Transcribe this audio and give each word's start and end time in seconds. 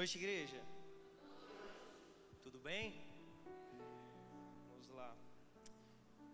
noite, 0.00 0.16
igreja. 0.16 0.58
Tudo 2.42 2.58
bem? 2.58 2.86
Vamos 4.68 4.88
lá. 4.98 5.14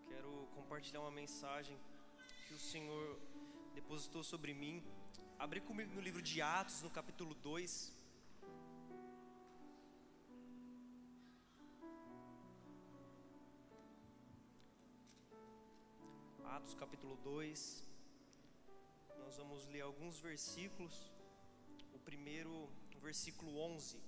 Quero 0.07 0.29
compartilhar 0.55 1.01
uma 1.01 1.11
mensagem 1.11 1.77
que 2.47 2.53
o 2.53 2.57
Senhor 2.57 3.19
depositou 3.73 4.23
sobre 4.23 4.53
mim. 4.53 4.81
Abre 5.37 5.59
comigo 5.59 5.93
no 5.93 5.99
livro 5.99 6.21
de 6.21 6.41
Atos, 6.41 6.81
no 6.81 6.89
capítulo 6.89 7.33
2. 7.35 7.93
Atos 16.55 16.73
capítulo 16.73 17.17
2. 17.17 17.85
Nós 19.25 19.35
vamos 19.35 19.67
ler 19.67 19.81
alguns 19.81 20.21
versículos. 20.21 21.11
O 21.91 21.99
primeiro, 21.99 22.69
versículo 22.99 23.57
11. 23.57 23.99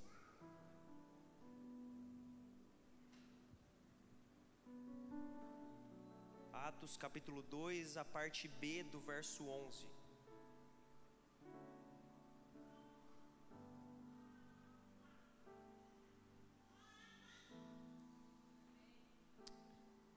Atos 6.51 6.97
capítulo 6.97 7.41
2, 7.43 7.97
a 7.97 8.05
parte 8.05 8.47
B 8.47 8.83
do 8.83 8.99
verso 8.99 9.47
11. 9.47 9.87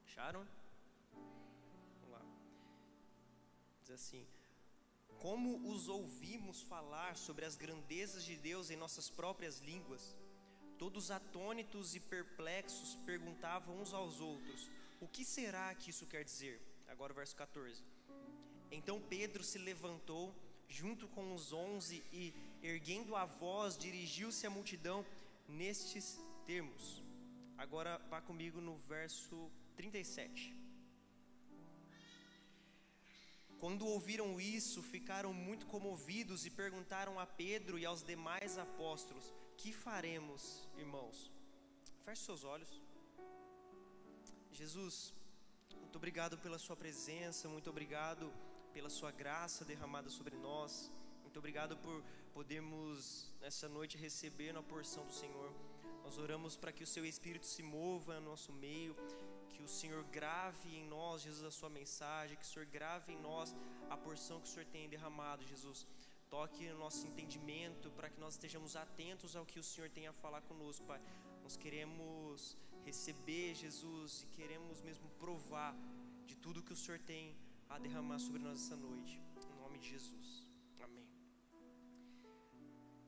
Acharam? 0.05 0.47
Vamos 1.13 2.11
lá. 2.11 2.23
Diz 3.81 3.91
assim: 3.91 4.27
Como 5.23 5.71
os 5.73 5.89
ouvimos 5.89 6.63
falar 6.63 7.17
sobre 7.17 7.45
as 7.45 7.55
grandezas 7.55 8.25
de 8.25 8.37
Deus 8.37 8.71
em 8.71 8.77
nossas 8.77 9.09
próprias 9.09 9.61
línguas, 9.61 10.17
todos 10.77 11.13
atônitos 11.13 11.95
e 11.95 12.01
perplexos 12.01 12.97
perguntavam 13.07 13.81
uns 13.81 13.95
aos 13.95 14.19
outros: 14.19 14.69
O 15.01 15.07
que 15.07 15.25
será 15.25 15.73
que 15.77 15.91
isso 15.91 16.09
quer 16.09 16.25
dizer? 16.25 16.61
Agora 16.89 17.13
o 17.13 17.15
verso 17.15 17.37
14. 17.37 17.85
Então 18.73 19.01
Pedro 19.01 19.45
se 19.45 19.59
levantou 19.59 20.35
junto 20.69 21.07
com 21.07 21.33
os 21.33 21.53
onze 21.53 22.03
e, 22.13 22.35
erguendo 22.61 23.15
a 23.15 23.25
voz, 23.25 23.79
dirigiu-se 23.79 24.45
à 24.45 24.51
multidão 24.51 25.07
nestes 25.47 26.19
termos. 26.45 27.01
Agora 27.57 27.97
vá 28.11 28.21
comigo 28.21 28.61
no 28.61 28.77
verso 28.77 29.49
37. 29.77 30.53
Quando 33.63 33.87
ouviram 33.87 34.41
isso, 34.41 34.83
ficaram 34.83 35.33
muito 35.33 35.67
comovidos 35.67 36.45
e 36.45 36.51
perguntaram 36.51 37.21
a 37.21 37.25
Pedro 37.25 37.79
e 37.79 37.85
aos 37.87 38.03
demais 38.03 38.59
apóstolos: 38.59 39.33
Que 39.57 39.73
faremos, 39.73 40.69
irmãos? 40.77 41.31
Feche 42.05 42.23
seus 42.23 42.43
olhos. 42.43 42.83
Jesus, 44.51 45.15
muito 45.81 45.95
obrigado 45.95 46.37
pela 46.39 46.59
Sua 46.59 46.75
presença, 46.75 47.49
muito 47.49 47.71
obrigado 47.71 48.33
pela 48.73 48.91
Sua 48.91 49.13
graça 49.13 49.65
derramada 49.65 50.11
sobre 50.11 50.37
nós. 50.37 50.91
Muito 51.23 51.39
obrigado 51.39 51.77
por 51.77 52.03
podermos 52.35 53.33
nessa 53.41 53.69
noite 53.69 53.97
receber 53.97 54.57
a 54.57 54.63
porção 54.75 55.07
do 55.07 55.13
Senhor. 55.13 55.55
Nós 56.03 56.19
oramos 56.19 56.57
para 56.57 56.73
que 56.73 56.83
o 56.83 56.93
Seu 56.95 57.07
Espírito 57.07 57.47
se 57.47 57.63
mova 57.63 58.19
no 58.19 58.31
nosso 58.31 58.53
meio, 58.53 58.97
que 59.55 59.63
o 59.63 59.69
Senhor 59.69 60.03
grave 60.19 60.69
em 60.81 60.85
nós, 60.95 61.23
Jesus, 61.27 61.45
a 61.45 61.51
Sua 61.61 61.71
mensagem, 61.81 62.37
que 62.37 62.47
o 62.49 62.53
Senhor 62.53 62.67
grave 62.67 63.13
em 63.13 63.21
nós 63.29 63.55
a 63.95 63.97
porção 63.97 64.41
que 64.41 64.49
o 64.49 64.53
Senhor 64.53 64.67
tem 64.67 64.89
derramado, 64.95 65.47
Jesus. 65.53 65.87
Toque 66.35 66.67
no 66.71 66.79
nosso 66.85 67.07
entendimento 67.07 67.91
para 67.97 68.09
que 68.13 68.19
nós 68.25 68.35
estejamos 68.35 68.75
atentos 68.75 69.37
ao 69.37 69.45
que 69.51 69.59
o 69.59 69.67
Senhor 69.71 69.91
tem 69.91 70.07
a 70.07 70.15
falar 70.25 70.43
conosco, 70.51 70.85
Pai. 70.87 71.01
Nós 71.43 71.57
queremos 71.65 72.57
receber, 72.85 73.55
Jesus, 73.55 74.23
e 74.23 74.27
queremos 74.39 74.81
mesmo 74.89 75.09
provar 75.25 75.75
de 76.27 76.37
tudo 76.37 76.63
que 76.63 76.73
o 76.73 76.81
Senhor 76.85 77.01
tem 77.13 77.37
a 77.69 77.79
derramar 77.79 78.19
sobre 78.19 78.41
nós 78.47 78.57
essa 78.63 78.77
noite. 78.77 79.21
Em 79.51 79.57
nome 79.63 79.79
de 79.79 79.89
Jesus. 79.91 80.29
Amém. 80.81 81.07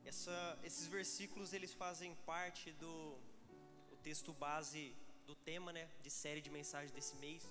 Essa, 0.04 0.58
esses 0.62 0.86
versículos 0.86 1.52
eles 1.52 1.72
fazem 1.72 2.14
parte 2.26 2.72
do, 2.72 3.16
do 3.90 3.96
texto 4.02 4.32
base 4.32 4.94
do 5.26 5.34
tema, 5.34 5.72
né, 5.72 5.88
de 6.02 6.10
série 6.10 6.40
de 6.40 6.50
mensagens 6.50 6.92
desse 6.92 7.16
mês. 7.16 7.42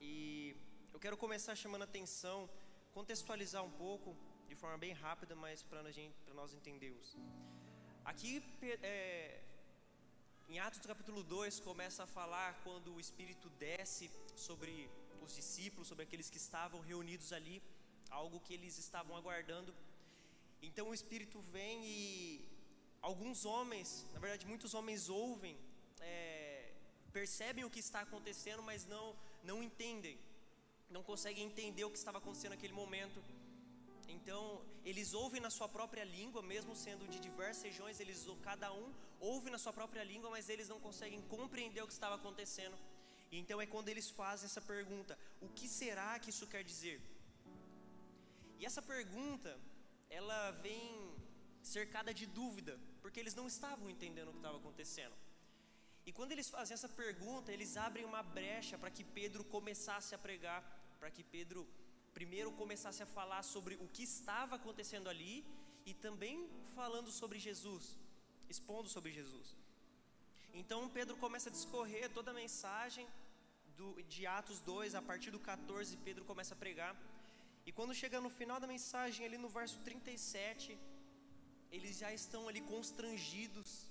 E 0.00 0.56
eu 0.92 1.00
quero 1.00 1.16
começar 1.16 1.54
chamando 1.54 1.82
a 1.82 1.84
atenção, 1.84 2.48
contextualizar 2.92 3.62
um 3.64 3.70
pouco, 3.70 4.16
de 4.48 4.56
forma 4.56 4.78
bem 4.78 4.92
rápida, 4.92 5.34
mas 5.34 5.62
para 5.62 5.82
nós 6.40 6.52
entendermos. 6.54 7.16
Aqui, 8.04 8.42
é, 8.82 9.40
em 10.48 10.58
Atos 10.58 10.80
capítulo 10.92 11.22
2, 11.22 11.60
começa 11.60 12.02
a 12.02 12.06
falar 12.06 12.60
quando 12.64 12.94
o 12.94 13.00
Espírito 13.00 13.48
desce 13.50 14.10
sobre 14.34 14.90
os 15.22 15.34
discípulos, 15.34 15.86
sobre 15.86 16.04
aqueles 16.04 16.28
que 16.28 16.38
estavam 16.38 16.80
reunidos 16.80 17.32
ali, 17.32 17.62
algo 18.10 18.40
que 18.40 18.54
eles 18.54 18.76
estavam 18.78 19.16
aguardando. 19.16 19.72
Então 20.60 20.88
o 20.88 20.94
Espírito 20.94 21.40
vem 21.52 21.84
e 21.84 22.44
alguns 23.00 23.44
homens, 23.44 24.06
na 24.12 24.18
verdade 24.18 24.46
muitos 24.46 24.74
homens 24.74 25.08
ouvem, 25.08 25.56
é, 26.00 26.59
percebem 27.18 27.64
o 27.64 27.70
que 27.70 27.80
está 27.86 28.00
acontecendo, 28.00 28.62
mas 28.62 28.86
não, 28.86 29.16
não 29.42 29.62
entendem, 29.62 30.18
não 30.88 31.02
conseguem 31.02 31.44
entender 31.44 31.84
o 31.84 31.90
que 31.90 31.98
estava 31.98 32.18
acontecendo 32.18 32.52
naquele 32.52 32.72
momento. 32.72 33.22
Então, 34.08 34.60
eles 34.84 35.12
ouvem 35.14 35.40
na 35.40 35.50
sua 35.50 35.68
própria 35.68 36.04
língua, 36.04 36.42
mesmo 36.42 36.74
sendo 36.74 37.06
de 37.08 37.18
diversas 37.20 37.62
regiões, 37.62 38.00
eles 38.00 38.26
cada 38.42 38.72
um 38.72 38.92
ouve 39.20 39.50
na 39.50 39.58
sua 39.58 39.72
própria 39.72 40.02
língua, 40.02 40.30
mas 40.30 40.48
eles 40.48 40.68
não 40.68 40.80
conseguem 40.80 41.22
compreender 41.22 41.82
o 41.82 41.86
que 41.86 41.92
estava 41.92 42.16
acontecendo. 42.16 42.76
Então 43.30 43.60
é 43.60 43.66
quando 43.66 43.88
eles 43.88 44.10
fazem 44.10 44.46
essa 44.46 44.60
pergunta: 44.60 45.16
o 45.40 45.48
que 45.48 45.68
será 45.68 46.18
que 46.18 46.30
isso 46.30 46.46
quer 46.46 46.64
dizer? 46.64 47.00
E 48.58 48.66
essa 48.66 48.82
pergunta, 48.82 49.58
ela 50.08 50.50
vem 50.66 51.14
cercada 51.62 52.12
de 52.12 52.26
dúvida, 52.26 52.78
porque 53.00 53.20
eles 53.20 53.34
não 53.34 53.46
estavam 53.46 53.88
entendendo 53.88 54.28
o 54.28 54.32
que 54.32 54.38
estava 54.38 54.58
acontecendo. 54.58 55.14
E 56.06 56.12
quando 56.12 56.32
eles 56.32 56.48
fazem 56.48 56.74
essa 56.74 56.88
pergunta, 56.88 57.52
eles 57.52 57.76
abrem 57.76 58.04
uma 58.04 58.22
brecha 58.22 58.78
para 58.78 58.90
que 58.90 59.04
Pedro 59.04 59.44
começasse 59.44 60.14
a 60.14 60.18
pregar, 60.18 60.62
para 60.98 61.10
que 61.10 61.22
Pedro 61.22 61.66
primeiro 62.12 62.50
começasse 62.52 63.02
a 63.02 63.06
falar 63.06 63.42
sobre 63.42 63.74
o 63.76 63.88
que 63.88 64.02
estava 64.02 64.56
acontecendo 64.56 65.08
ali 65.08 65.44
e 65.86 65.94
também 65.94 66.48
falando 66.74 67.10
sobre 67.10 67.38
Jesus, 67.38 67.96
expondo 68.48 68.88
sobre 68.88 69.12
Jesus. 69.12 69.56
Então 70.52 70.88
Pedro 70.88 71.16
começa 71.16 71.48
a 71.48 71.52
discorrer 71.52 72.10
toda 72.10 72.30
a 72.30 72.34
mensagem 72.34 73.06
do, 73.76 74.02
de 74.02 74.26
Atos 74.26 74.60
2, 74.60 74.94
a 74.94 75.02
partir 75.02 75.30
do 75.30 75.38
14, 75.38 75.96
Pedro 75.98 76.24
começa 76.24 76.54
a 76.54 76.56
pregar. 76.56 76.94
E 77.64 77.72
quando 77.72 77.94
chega 77.94 78.20
no 78.20 78.30
final 78.30 78.58
da 78.58 78.66
mensagem, 78.66 79.24
ali 79.26 79.38
no 79.38 79.48
verso 79.48 79.78
37, 79.80 80.78
eles 81.70 81.98
já 81.98 82.12
estão 82.12 82.48
ali 82.48 82.60
constrangidos. 82.60 83.89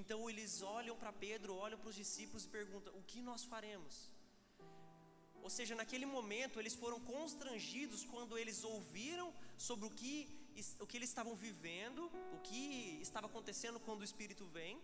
Então 0.00 0.18
eles 0.30 0.52
olham 0.62 0.96
para 1.00 1.12
Pedro, 1.12 1.54
olham 1.64 1.78
para 1.78 1.90
os 1.92 1.98
discípulos 2.02 2.44
e 2.44 2.48
perguntam: 2.58 2.92
O 2.98 3.02
que 3.10 3.20
nós 3.20 3.44
faremos? 3.52 3.94
Ou 5.42 5.50
seja, 5.56 5.74
naquele 5.80 6.06
momento 6.06 6.58
eles 6.60 6.74
foram 6.82 6.98
constrangidos 7.14 8.04
quando 8.12 8.38
eles 8.38 8.58
ouviram 8.64 9.28
sobre 9.68 9.86
o 9.88 9.90
que, 9.90 10.14
o 10.82 10.86
que 10.86 10.96
eles 10.98 11.10
estavam 11.10 11.34
vivendo, 11.34 12.02
o 12.36 12.38
que 12.48 12.98
estava 13.08 13.26
acontecendo 13.26 13.80
quando 13.80 14.02
o 14.02 14.08
Espírito 14.10 14.46
vem, 14.58 14.80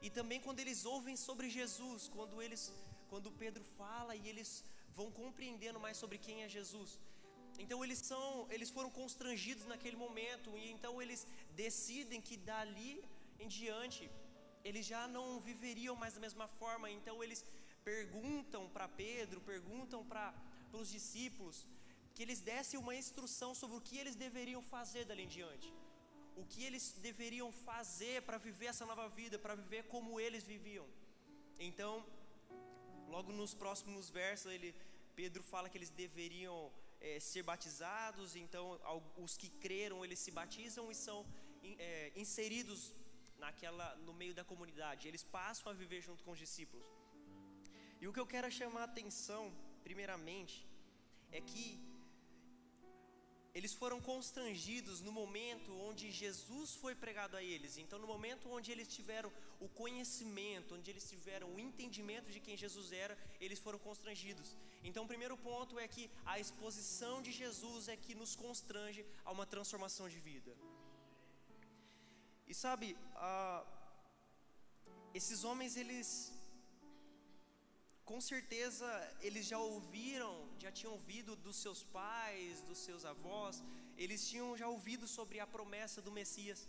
e 0.00 0.10
também 0.18 0.40
quando 0.40 0.60
eles 0.64 0.80
ouvem 0.94 1.16
sobre 1.16 1.48
Jesus, 1.58 2.08
quando 2.16 2.40
eles, 2.44 2.72
quando 3.10 3.30
Pedro 3.44 3.64
fala 3.80 4.16
e 4.16 4.26
eles 4.26 4.64
vão 4.98 5.10
compreendendo 5.10 5.78
mais 5.78 5.96
sobre 6.02 6.18
quem 6.18 6.42
é 6.42 6.48
Jesus. 6.48 6.98
Então 7.58 7.84
eles 7.84 7.98
são, 7.98 8.46
eles 8.50 8.70
foram 8.70 8.90
constrangidos 8.90 9.66
naquele 9.66 9.96
momento 9.96 10.56
e 10.56 10.70
então 10.72 11.00
eles 11.02 11.26
decidem 11.54 12.20
que 12.20 12.38
dali 12.38 13.04
em 13.42 13.48
diante 13.60 14.04
eles 14.68 14.84
já 14.92 15.02
não 15.16 15.26
viveriam 15.48 15.94
mais 16.02 16.14
da 16.16 16.20
mesma 16.26 16.46
forma. 16.60 16.90
Então 16.98 17.16
eles 17.24 17.40
perguntam 17.90 18.62
para 18.74 18.88
Pedro, 19.04 19.40
perguntam 19.52 20.00
para 20.12 20.26
os 20.80 20.88
discípulos, 20.96 21.66
que 22.14 22.22
eles 22.24 22.40
dessem 22.40 22.78
uma 22.84 22.94
instrução 23.02 23.50
sobre 23.60 23.76
o 23.76 23.84
que 23.88 23.98
eles 23.98 24.16
deveriam 24.26 24.62
fazer 24.74 25.04
dali 25.04 25.24
em 25.24 25.32
diante. 25.38 25.68
O 26.40 26.44
que 26.50 26.62
eles 26.64 26.84
deveriam 27.08 27.50
fazer 27.68 28.22
para 28.22 28.38
viver 28.38 28.66
essa 28.66 28.86
nova 28.86 29.06
vida, 29.08 29.38
para 29.38 29.54
viver 29.54 29.82
como 29.94 30.20
eles 30.20 30.44
viviam. 30.44 30.86
Então, 31.58 31.92
logo 33.08 33.30
nos 33.32 33.52
próximos 33.62 34.08
versos, 34.20 34.50
ele, 34.56 34.74
Pedro 35.14 35.42
fala 35.42 35.68
que 35.68 35.76
eles 35.76 35.90
deveriam 35.90 36.72
é, 37.00 37.20
ser 37.20 37.42
batizados. 37.42 38.34
Então, 38.36 38.64
os 39.16 39.36
que 39.36 39.50
creram, 39.64 40.04
eles 40.04 40.18
se 40.18 40.30
batizam 40.30 40.90
e 40.90 40.94
são 40.94 41.18
é, 41.78 42.12
inseridos 42.16 42.94
naquela, 43.44 43.88
no 44.06 44.14
meio 44.20 44.34
da 44.38 44.44
comunidade. 44.52 45.08
Eles 45.10 45.24
passam 45.38 45.70
a 45.70 45.78
viver 45.82 46.00
junto 46.08 46.24
com 46.24 46.32
os 46.34 46.42
discípulos. 46.44 46.86
E 48.02 48.06
o 48.08 48.12
que 48.14 48.22
eu 48.22 48.28
quero 48.34 48.50
chamar 48.60 48.82
a 48.82 48.90
atenção, 48.92 49.42
primeiramente, 49.86 50.56
é 51.38 51.40
que 51.50 51.66
eles 53.58 53.72
foram 53.80 53.98
constrangidos 54.10 54.98
no 55.06 55.12
momento 55.20 55.70
onde 55.88 56.04
Jesus 56.22 56.68
foi 56.82 56.94
pregado 57.02 57.36
a 57.36 57.42
eles. 57.52 57.76
Então, 57.82 57.98
no 58.02 58.06
momento 58.14 58.50
onde 58.56 58.68
eles 58.74 58.88
tiveram 58.96 59.30
o 59.60 59.68
conhecimento, 59.80 60.74
onde 60.76 60.90
eles 60.92 61.06
tiveram 61.12 61.48
o 61.54 61.60
entendimento 61.66 62.30
de 62.34 62.40
quem 62.44 62.56
Jesus 62.64 62.88
era, 63.04 63.14
eles 63.44 63.58
foram 63.66 63.78
constrangidos. 63.88 64.56
Então, 64.82 65.04
o 65.04 65.12
primeiro 65.12 65.36
ponto 65.48 65.78
é 65.78 65.86
que 65.86 66.10
a 66.24 66.40
exposição 66.44 67.16
de 67.26 67.30
Jesus 67.30 67.88
é 67.88 67.96
que 68.04 68.14
nos 68.14 68.34
constrange 68.34 69.04
a 69.22 69.30
uma 69.36 69.46
transformação 69.54 70.08
de 70.08 70.18
vida. 70.30 70.41
E 72.52 72.54
sabe, 72.54 72.86
esses 75.18 75.42
homens, 75.48 75.74
eles 75.82 76.06
com 78.10 78.20
certeza 78.20 78.86
eles 79.26 79.44
já 79.52 79.58
ouviram, 79.58 80.32
já 80.64 80.70
tinham 80.78 80.92
ouvido 80.92 81.34
dos 81.46 81.56
seus 81.64 81.82
pais, 81.98 82.60
dos 82.70 82.80
seus 82.86 83.06
avós, 83.12 83.62
eles 83.96 84.28
tinham 84.28 84.50
já 84.54 84.68
ouvido 84.68 85.08
sobre 85.08 85.40
a 85.40 85.46
promessa 85.46 86.02
do 86.06 86.12
Messias. 86.18 86.68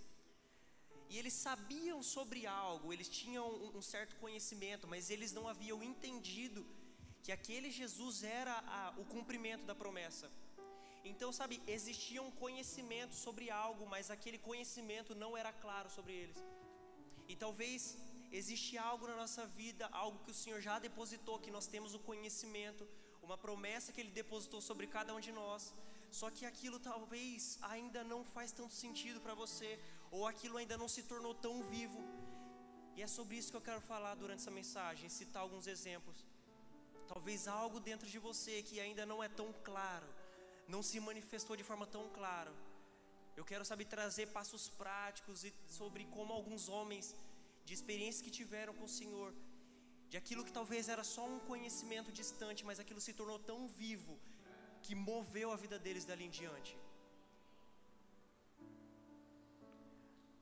E 1.10 1.18
eles 1.20 1.34
sabiam 1.34 2.00
sobre 2.02 2.48
algo, 2.48 2.94
eles 2.94 3.10
tinham 3.10 3.46
um, 3.64 3.80
um 3.80 3.82
certo 3.82 4.16
conhecimento, 4.24 4.88
mas 4.88 5.10
eles 5.10 5.34
não 5.34 5.50
haviam 5.50 5.84
entendido 5.92 6.66
que 7.24 7.34
aquele 7.38 7.70
Jesus 7.82 8.24
era 8.24 8.56
a, 8.78 8.94
o 9.02 9.04
cumprimento 9.16 9.66
da 9.66 9.76
promessa. 9.76 10.32
Então, 11.12 11.32
sabe, 11.34 11.62
existia 11.68 12.22
um 12.22 12.32
conhecimento 12.32 13.14
sobre 13.14 13.50
algo, 13.50 13.86
mas 13.86 14.10
aquele 14.10 14.38
conhecimento 14.38 15.14
não 15.14 15.36
era 15.36 15.52
claro 15.52 15.90
sobre 15.90 16.14
eles. 16.14 16.38
E 17.28 17.36
talvez 17.36 17.98
existe 18.32 18.78
algo 18.78 19.08
na 19.08 19.16
nossa 19.16 19.46
vida, 19.46 19.88
algo 19.92 20.20
que 20.24 20.32
o 20.32 20.40
Senhor 20.42 20.62
já 20.62 20.80
depositou, 20.80 21.40
que 21.40 21.52
nós 21.52 21.68
temos 21.68 21.94
o 21.94 22.00
conhecimento, 22.00 22.88
uma 23.22 23.38
promessa 23.38 23.92
que 23.92 24.02
Ele 24.02 24.12
depositou 24.12 24.62
sobre 24.62 24.88
cada 24.88 25.14
um 25.14 25.20
de 25.20 25.32
nós. 25.32 25.74
Só 26.10 26.30
que 26.30 26.46
aquilo 26.46 26.80
talvez 26.80 27.58
ainda 27.62 28.04
não 28.04 28.24
faz 28.24 28.52
tanto 28.52 28.74
sentido 28.74 29.20
para 29.20 29.34
você, 29.34 29.80
ou 30.12 30.26
aquilo 30.28 30.58
ainda 30.58 30.78
não 30.78 30.88
se 30.88 31.04
tornou 31.04 31.34
tão 31.34 31.64
vivo. 31.64 32.02
E 32.96 33.02
é 33.02 33.08
sobre 33.08 33.36
isso 33.38 33.52
que 33.52 33.58
eu 33.58 33.68
quero 33.70 33.82
falar 33.82 34.16
durante 34.16 34.42
essa 34.42 34.52
mensagem, 34.52 35.10
citar 35.10 35.42
alguns 35.42 35.68
exemplos. 35.68 36.26
Talvez 37.08 37.48
algo 37.48 37.80
dentro 37.80 38.08
de 38.08 38.20
você 38.20 38.62
que 38.62 38.80
ainda 38.80 39.06
não 39.06 39.24
é 39.24 39.28
tão 39.28 39.52
claro, 39.64 40.08
não 40.68 40.82
se 40.82 41.00
manifestou 41.00 41.56
de 41.56 41.64
forma 41.64 41.86
tão 41.86 42.10
clara. 42.10 42.54
Eu 43.36 43.46
quero 43.46 43.66
saber 43.66 43.86
trazer 43.86 44.28
passos 44.28 44.70
práticos 44.70 45.44
e 45.44 45.54
sobre 45.68 46.06
como 46.06 46.34
alguns 46.34 46.70
homens 46.70 47.16
de 47.66 47.74
experiências 47.74 48.22
que 48.22 48.38
tiveram 48.40 48.74
com 48.74 48.86
o 48.86 48.96
Senhor, 49.00 49.34
de 50.10 50.18
aquilo 50.18 50.46
que 50.46 50.52
talvez 50.52 50.90
era 50.90 51.04
só 51.04 51.26
um 51.26 51.40
conhecimento 51.40 52.12
distante, 52.12 52.66
mas 52.66 52.80
aquilo 52.80 53.02
se 53.02 53.14
tornou 53.14 53.40
tão 53.40 53.68
vivo 53.68 54.20
que 54.84 54.94
moveu 54.94 55.52
a 55.52 55.56
vida 55.56 55.80
deles 55.80 56.06
dali 56.06 56.26
em 56.26 56.30
diante. 56.30 56.78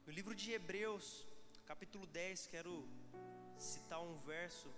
No 0.06 0.12
livro 0.12 0.36
de 0.36 0.52
Hebreus, 0.52 1.26
capítulo 1.66 2.06
10, 2.06 2.48
quero 2.48 2.74
citar 3.58 4.02
um 4.02 4.18
verso. 4.18 4.70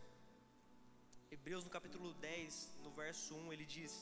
Hebreus, 1.31 1.63
no 1.63 1.71
capítulo 1.71 2.13
10, 2.15 2.75
no 2.83 2.91
verso 2.91 3.33
1, 3.35 3.53
ele 3.53 3.65
diz: 3.65 3.93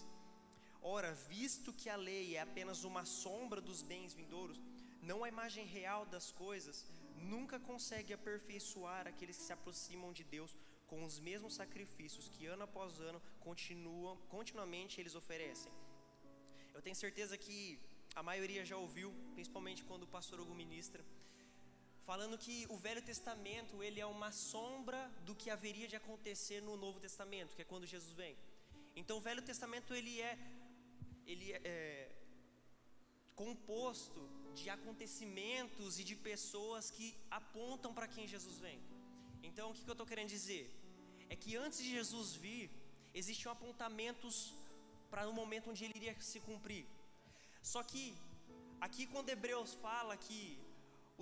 Ora, 0.82 1.14
visto 1.14 1.72
que 1.72 1.90
a 1.90 1.96
lei 1.96 2.36
é 2.36 2.42
apenas 2.42 2.84
uma 2.84 3.06
sombra 3.06 3.62
dos 3.62 3.82
bens 3.84 4.14
vindouros, 4.14 4.60
não 5.02 5.24
a 5.24 5.30
imagem 5.30 5.66
real 5.66 6.06
das 6.06 6.32
coisas, 6.32 6.86
nunca 7.16 7.60
consegue 7.60 8.14
aperfeiçoar 8.14 9.08
aqueles 9.08 9.38
que 9.38 9.44
se 9.44 9.54
aproximam 9.54 10.12
de 10.12 10.24
Deus 10.24 10.58
com 10.88 11.04
os 11.06 11.20
mesmos 11.20 11.54
sacrifícios 11.54 12.28
que 12.28 12.48
ano 12.48 12.64
após 12.64 13.00
ano 13.00 13.22
continuam, 13.40 14.18
continuamente 14.28 15.00
eles 15.00 15.16
oferecem. 15.16 15.72
Eu 16.74 16.82
tenho 16.82 16.96
certeza 16.96 17.38
que 17.38 17.80
a 18.16 18.24
maioria 18.24 18.66
já 18.66 18.76
ouviu, 18.76 19.14
principalmente 19.34 19.84
quando 19.84 20.04
o 20.04 20.08
pastor 20.08 20.40
Hugo 20.42 20.54
ministra, 20.54 21.06
falando 22.04 22.38
que 22.38 22.66
o 22.70 22.78
Velho 22.78 23.02
Testamento 23.02 23.82
ele 23.84 24.00
é 24.00 24.06
uma 24.06 24.32
sombra 24.32 25.10
do 25.26 25.36
que 25.36 25.50
haveria 25.50 25.88
de 25.88 25.96
acontecer 25.96 26.62
no 26.62 26.76
Novo 26.76 27.00
Testamento, 27.00 27.56
que 27.56 27.62
é 27.62 27.66
quando 27.66 27.86
Jesus 27.86 28.14
vem. 28.14 28.36
Então 28.96 29.18
o 29.18 29.22
Velho 29.22 29.42
Testamento 29.42 29.94
ele 29.94 30.20
é 30.20 30.38
ele 31.26 31.52
é, 31.52 31.62
é 31.64 32.12
composto 33.36 34.22
de 34.54 34.70
acontecimentos 34.70 36.00
e 36.00 36.04
de 36.04 36.16
pessoas 36.16 36.92
que 36.92 37.08
apontam 37.30 37.94
para 37.94 38.08
quem 38.08 38.28
Jesus 38.28 38.58
vem. 38.60 38.80
Então, 39.42 39.70
o 39.70 39.74
que, 39.74 39.84
que 39.84 39.90
eu 39.90 40.00
estou 40.00 40.08
querendo 40.12 40.30
dizer? 40.30 40.66
É 41.30 41.36
que 41.36 41.56
antes 41.56 41.80
de 41.80 41.90
Jesus 41.98 42.34
vir, 42.36 42.70
existiam 43.14 43.52
apontamentos 43.52 44.54
para 45.10 45.28
o 45.30 45.34
momento 45.34 45.70
onde 45.72 45.84
ele 45.86 45.98
iria 46.02 46.16
se 46.20 46.40
cumprir. 46.40 46.86
Só 47.62 47.82
que, 47.84 48.04
aqui 48.80 49.06
quando 49.06 49.30
Hebreus 49.30 49.74
fala 49.74 50.16
que 50.18 50.42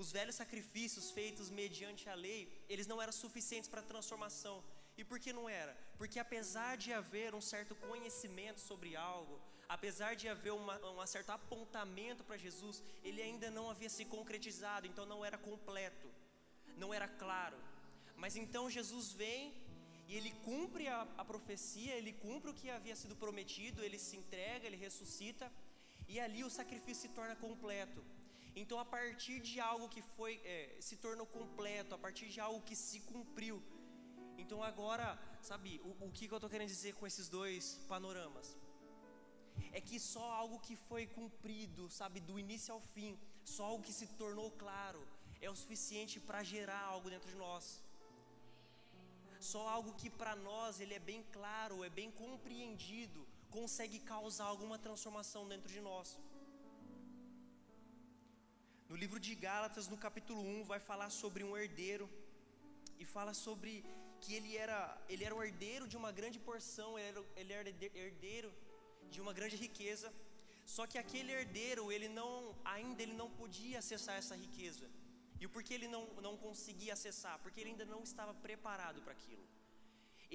os 0.02 0.12
velhos 0.18 0.36
sacrifícios 0.36 1.12
feitos 1.12 1.50
mediante 1.50 2.04
a 2.10 2.16
lei, 2.16 2.42
eles 2.70 2.88
não 2.88 3.02
eram 3.02 3.12
suficientes 3.12 3.70
para 3.70 3.82
a 3.82 3.90
transformação. 3.92 4.64
E 4.98 5.04
por 5.04 5.18
que 5.24 5.32
não 5.32 5.48
era? 5.48 5.74
Porque 5.98 6.20
apesar 6.20 6.72
de 6.84 6.92
haver 7.00 7.34
um 7.40 7.42
certo 7.42 7.74
conhecimento 7.88 8.60
sobre 8.60 8.96
algo, 8.96 9.36
apesar 9.76 10.16
de 10.16 10.28
haver 10.28 10.52
uma, 10.52 10.76
um 10.92 11.06
certo 11.06 11.30
apontamento 11.30 12.24
para 12.24 12.38
Jesus, 12.46 12.82
ele 13.04 13.22
ainda 13.22 13.52
não 13.52 13.70
havia 13.70 13.92
se 13.98 14.04
concretizado, 14.04 14.88
então 14.88 15.06
não 15.06 15.24
era 15.24 15.38
completo, 15.38 16.08
não 16.76 16.92
era 16.92 17.08
claro. 17.08 17.58
Mas 18.18 18.36
então 18.36 18.70
Jesus 18.78 19.12
vem 19.14 19.54
e 20.08 20.16
ele 20.16 20.32
cumpre 20.44 20.88
a, 20.88 21.08
a 21.18 21.24
profecia, 21.24 21.94
ele 21.94 22.14
cumpre 22.14 22.50
o 22.50 22.54
que 22.60 22.70
havia 22.78 22.96
sido 22.96 23.16
prometido, 23.16 23.84
ele 23.84 24.00
se 24.00 24.18
entrega, 24.18 24.66
ele 24.66 24.76
ressuscita, 24.76 25.52
e 26.08 26.20
ali 26.20 26.44
o 26.44 26.50
sacrifício 26.50 27.04
se 27.04 27.10
torna 27.10 27.36
completo. 27.36 28.04
Então, 28.56 28.80
a 28.80 28.86
partir 28.86 29.40
de 29.40 29.60
algo 29.60 29.88
que 29.88 30.02
foi 30.02 30.42
é, 30.44 30.78
se 30.80 30.96
tornou 30.98 31.28
completo, 31.28 31.94
a 31.94 32.00
partir 32.06 32.28
de 32.28 32.40
algo 32.40 32.60
que 32.62 32.76
se 32.76 33.02
cumpriu. 33.02 33.62
Então, 34.36 34.64
agora, 34.64 35.08
sabe, 35.44 35.80
o, 35.84 36.08
o 36.08 36.12
que, 36.12 36.28
que 36.28 36.34
eu 36.34 36.38
estou 36.38 36.50
querendo 36.50 36.68
dizer 36.68 36.96
com 36.96 37.06
esses 37.06 37.30
dois 37.30 37.80
panoramas? 37.88 38.58
É 39.78 39.82
que 39.82 40.00
só 40.00 40.26
algo 40.42 40.60
que 40.60 40.76
foi 40.76 41.06
cumprido, 41.18 41.90
sabe, 41.90 42.20
do 42.20 42.38
início 42.44 42.74
ao 42.74 42.82
fim, 42.94 43.18
só 43.44 43.66
algo 43.66 43.84
que 43.84 43.94
se 44.00 44.08
tornou 44.22 44.50
claro, 44.64 45.02
é 45.42 45.50
o 45.50 45.56
suficiente 45.56 46.20
para 46.20 46.44
gerar 46.44 46.82
algo 46.94 47.10
dentro 47.10 47.30
de 47.30 47.38
nós. 47.46 47.82
Só 49.40 49.62
algo 49.76 49.94
que 49.94 50.10
para 50.10 50.36
nós 50.36 50.80
ele 50.80 50.94
é 50.94 51.04
bem 51.12 51.22
claro, 51.32 51.84
é 51.84 51.90
bem 51.90 52.12
compreendido, 52.12 53.26
consegue 53.50 54.00
causar 54.00 54.48
alguma 54.54 54.78
transformação 54.78 55.48
dentro 55.48 55.70
de 55.76 55.82
nós. 55.90 56.18
No 58.90 58.96
livro 58.96 59.20
de 59.20 59.34
Gálatas, 59.36 59.88
no 59.88 59.98
capítulo 60.06 60.42
1, 60.42 60.64
vai 60.64 60.80
falar 60.80 61.10
sobre 61.10 61.44
um 61.44 61.56
herdeiro 61.56 62.10
e 62.98 63.06
fala 63.06 63.34
sobre 63.34 63.86
que 64.20 64.34
ele 64.34 64.58
era, 64.58 64.80
ele 65.08 65.24
era 65.24 65.36
o 65.36 65.44
herdeiro 65.44 65.88
de 65.88 65.96
uma 65.96 66.12
grande 66.12 66.40
porção, 66.40 67.00
ele 67.00 67.08
era, 67.08 67.26
ele 67.38 67.54
era 67.54 67.70
herdeiro 68.04 68.52
de 69.14 69.20
uma 69.24 69.34
grande 69.40 69.58
riqueza. 69.66 70.10
Só 70.76 70.84
que 70.90 70.98
aquele 71.04 71.32
herdeiro, 71.38 71.92
ele 71.96 72.10
não, 72.20 72.32
ainda 72.74 73.02
ele 73.04 73.16
não 73.22 73.30
podia 73.42 73.80
acessar 73.80 74.16
essa 74.22 74.36
riqueza. 74.46 74.88
E 75.40 75.46
o 75.46 75.50
porquê 75.56 75.74
ele 75.74 75.88
não, 75.96 76.04
não 76.28 76.36
conseguia 76.46 76.94
acessar? 76.98 77.36
Porque 77.44 77.60
ele 77.60 77.72
ainda 77.72 77.86
não 77.94 78.02
estava 78.10 78.34
preparado 78.48 79.02
para 79.06 79.14
aquilo. 79.18 79.46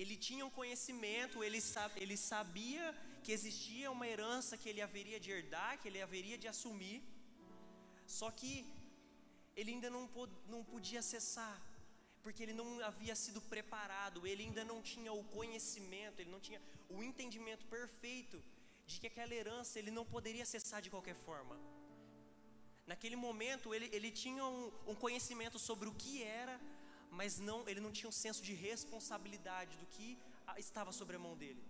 Ele 0.00 0.16
tinha 0.16 0.44
um 0.46 0.54
conhecimento, 0.60 1.44
ele, 1.46 1.60
ele 2.02 2.16
sabia 2.16 2.84
que 3.22 3.32
existia 3.32 3.90
uma 3.96 4.06
herança 4.12 4.56
que 4.60 4.68
ele 4.70 4.82
haveria 4.86 5.20
de 5.24 5.30
herdar, 5.34 5.72
que 5.80 5.86
ele 5.88 6.00
haveria 6.06 6.38
de 6.44 6.48
assumir. 6.48 6.98
Só 8.18 8.30
que 8.38 8.52
ele 9.56 9.70
ainda 9.74 9.90
não, 9.96 10.04
não 10.54 10.62
podia 10.72 10.98
acessar, 11.04 11.56
porque 12.24 12.42
ele 12.42 12.56
não 12.60 12.66
havia 12.90 13.14
sido 13.14 13.40
preparado, 13.54 14.26
ele 14.26 14.42
ainda 14.46 14.64
não 14.64 14.80
tinha 14.82 15.12
o 15.12 15.22
conhecimento, 15.38 16.18
ele 16.20 16.32
não 16.36 16.40
tinha 16.40 16.60
o 16.88 17.02
entendimento 17.02 17.64
perfeito 17.76 18.42
de 18.86 19.00
que 19.00 19.06
aquela 19.06 19.34
herança 19.34 19.78
ele 19.78 19.90
não 19.90 20.04
poderia 20.04 20.42
acessar 20.42 20.80
de 20.82 20.90
qualquer 20.90 21.16
forma. 21.26 21.56
Naquele 22.86 23.16
momento 23.16 23.74
ele, 23.74 23.88
ele 23.92 24.10
tinha 24.10 24.44
um, 24.44 24.72
um 24.86 24.94
conhecimento 24.94 25.58
sobre 25.58 25.88
o 25.88 25.94
que 25.94 26.22
era, 26.22 26.60
mas 27.10 27.38
não, 27.38 27.66
ele 27.68 27.80
não 27.80 27.92
tinha 27.92 28.08
um 28.08 28.18
senso 28.24 28.42
de 28.42 28.52
responsabilidade 28.52 29.76
do 29.78 29.86
que 29.86 30.18
estava 30.58 30.92
sobre 30.92 31.16
a 31.16 31.18
mão 31.18 31.36
dele. 31.36 31.62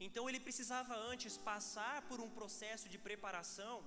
Então 0.00 0.28
ele 0.28 0.38
precisava 0.38 0.94
antes 0.94 1.36
passar 1.36 2.02
por 2.08 2.20
um 2.20 2.30
processo 2.30 2.88
de 2.88 2.98
preparação 2.98 3.82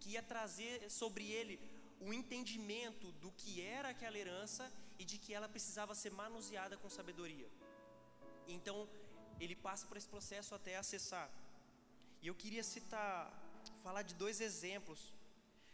que 0.00 0.10
ia 0.10 0.22
trazer 0.22 0.90
sobre 0.90 1.24
ele 1.38 1.58
o 2.00 2.12
entendimento 2.12 3.10
do 3.12 3.30
que 3.32 3.60
era 3.60 3.88
aquela 3.88 4.18
herança 4.18 4.70
e 4.98 5.04
de 5.04 5.18
que 5.18 5.32
ela 5.32 5.48
precisava 5.48 5.94
ser 5.94 6.12
manuseada 6.12 6.76
com 6.76 6.88
sabedoria. 6.88 7.48
Então 8.46 8.88
ele 9.40 9.56
passa 9.56 9.86
por 9.86 9.96
esse 9.96 10.08
processo 10.08 10.54
até 10.54 10.76
acessar. 10.76 11.30
E 12.26 12.28
eu 12.28 12.34
queria 12.42 12.64
citar, 12.64 13.16
falar 13.84 14.02
de 14.02 14.12
dois 14.22 14.40
exemplos 14.46 15.00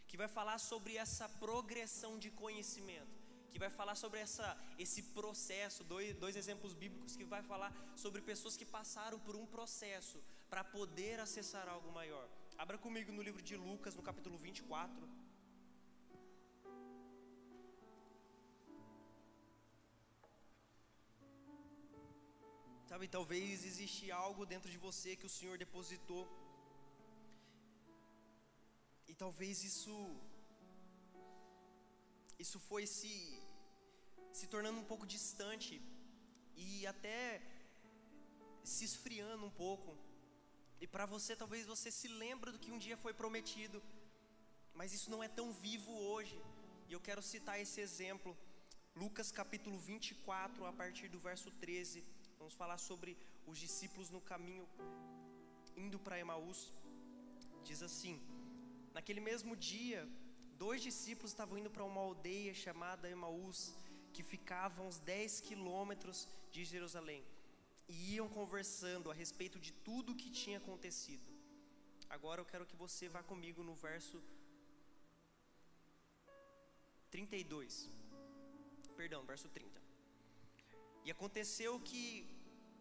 que 0.07 0.15
vai 0.15 0.27
falar 0.27 0.57
sobre 0.59 0.91
essa 1.03 1.27
progressão 1.43 2.11
de 2.23 2.29
conhecimento, 2.41 3.15
que 3.51 3.57
vai 3.63 3.71
falar 3.77 3.95
sobre 3.95 4.19
essa, 4.19 4.47
esse 4.77 5.01
processo, 5.17 5.83
dois, 5.83 6.13
dois 6.23 6.35
exemplos 6.35 6.75
bíblicos 6.75 7.15
que 7.15 7.25
vai 7.25 7.41
falar 7.41 7.71
sobre 7.95 8.21
pessoas 8.21 8.55
que 8.55 8.67
passaram 8.67 9.19
por 9.21 9.35
um 9.35 9.47
processo 9.47 10.19
para 10.47 10.63
poder 10.63 11.19
acessar 11.19 11.67
algo 11.67 11.91
maior. 11.91 12.29
Abra 12.55 12.77
comigo 12.77 13.11
no 13.11 13.23
livro 13.23 13.41
de 13.41 13.57
Lucas, 13.57 13.95
no 13.95 14.03
capítulo 14.03 14.37
24. 14.37 15.09
Sabe, 22.85 23.07
talvez 23.07 23.65
existe 23.65 24.11
algo 24.11 24.45
dentro 24.45 24.69
de 24.69 24.77
você 24.77 25.15
que 25.15 25.25
o 25.25 25.35
Senhor 25.39 25.57
depositou. 25.57 26.42
Talvez 29.23 29.57
isso 29.67 29.93
isso 32.43 32.59
foi 32.69 32.83
se 32.95 33.13
se 34.37 34.45
tornando 34.53 34.79
um 34.81 34.87
pouco 34.91 35.05
distante 35.13 35.75
e 36.63 36.67
até 36.91 37.19
se 38.71 38.83
esfriando 38.89 39.45
um 39.49 39.53
pouco. 39.63 39.91
E 40.83 40.87
para 40.95 41.05
você, 41.13 41.31
talvez 41.41 41.63
você 41.73 41.89
se 41.99 42.09
lembre 42.23 42.51
do 42.51 42.61
que 42.63 42.73
um 42.75 42.81
dia 42.85 42.97
foi 43.05 43.13
prometido, 43.21 43.81
mas 44.79 44.93
isso 44.97 45.09
não 45.13 45.23
é 45.27 45.29
tão 45.39 45.47
vivo 45.67 45.93
hoje. 46.11 46.37
E 46.89 46.93
eu 46.97 47.01
quero 47.07 47.23
citar 47.31 47.57
esse 47.65 47.79
exemplo. 47.87 48.37
Lucas 49.03 49.31
capítulo 49.31 49.79
24, 49.79 50.65
a 50.65 50.73
partir 50.81 51.07
do 51.15 51.23
verso 51.29 51.49
13. 51.65 52.03
Vamos 52.41 52.55
falar 52.61 52.79
sobre 52.89 53.17
os 53.47 53.57
discípulos 53.65 54.09
no 54.09 54.19
caminho 54.33 54.67
indo 55.85 55.97
para 55.97 56.21
Emaús. 56.25 56.61
Diz 57.63 57.81
assim: 57.89 58.15
Naquele 58.93 59.21
mesmo 59.29 59.55
dia, 59.55 60.07
dois 60.63 60.81
discípulos 60.81 61.31
estavam 61.31 61.57
indo 61.57 61.71
para 61.75 61.83
uma 61.83 62.01
aldeia 62.01 62.53
chamada 62.53 63.09
Emaús, 63.09 63.59
que 64.13 64.23
ficava 64.23 64.81
a 64.81 64.85
uns 64.85 64.99
10 64.99 65.41
quilômetros 65.41 66.27
de 66.51 66.63
Jerusalém 66.63 67.23
e 67.87 68.15
iam 68.15 68.27
conversando 68.29 69.09
a 69.11 69.13
respeito 69.13 69.59
de 69.59 69.71
tudo 69.87 70.11
o 70.11 70.15
que 70.15 70.29
tinha 70.29 70.57
acontecido. 70.57 71.27
Agora 72.09 72.39
eu 72.41 72.45
quero 72.45 72.65
que 72.69 72.75
você 72.75 73.09
vá 73.09 73.23
comigo 73.23 73.63
no 73.63 73.73
verso 73.73 74.21
32. 77.09 77.89
Perdão, 78.95 79.23
verso 79.25 79.49
30. 79.49 79.81
E 81.05 81.11
aconteceu 81.11 81.79
que, 81.79 82.03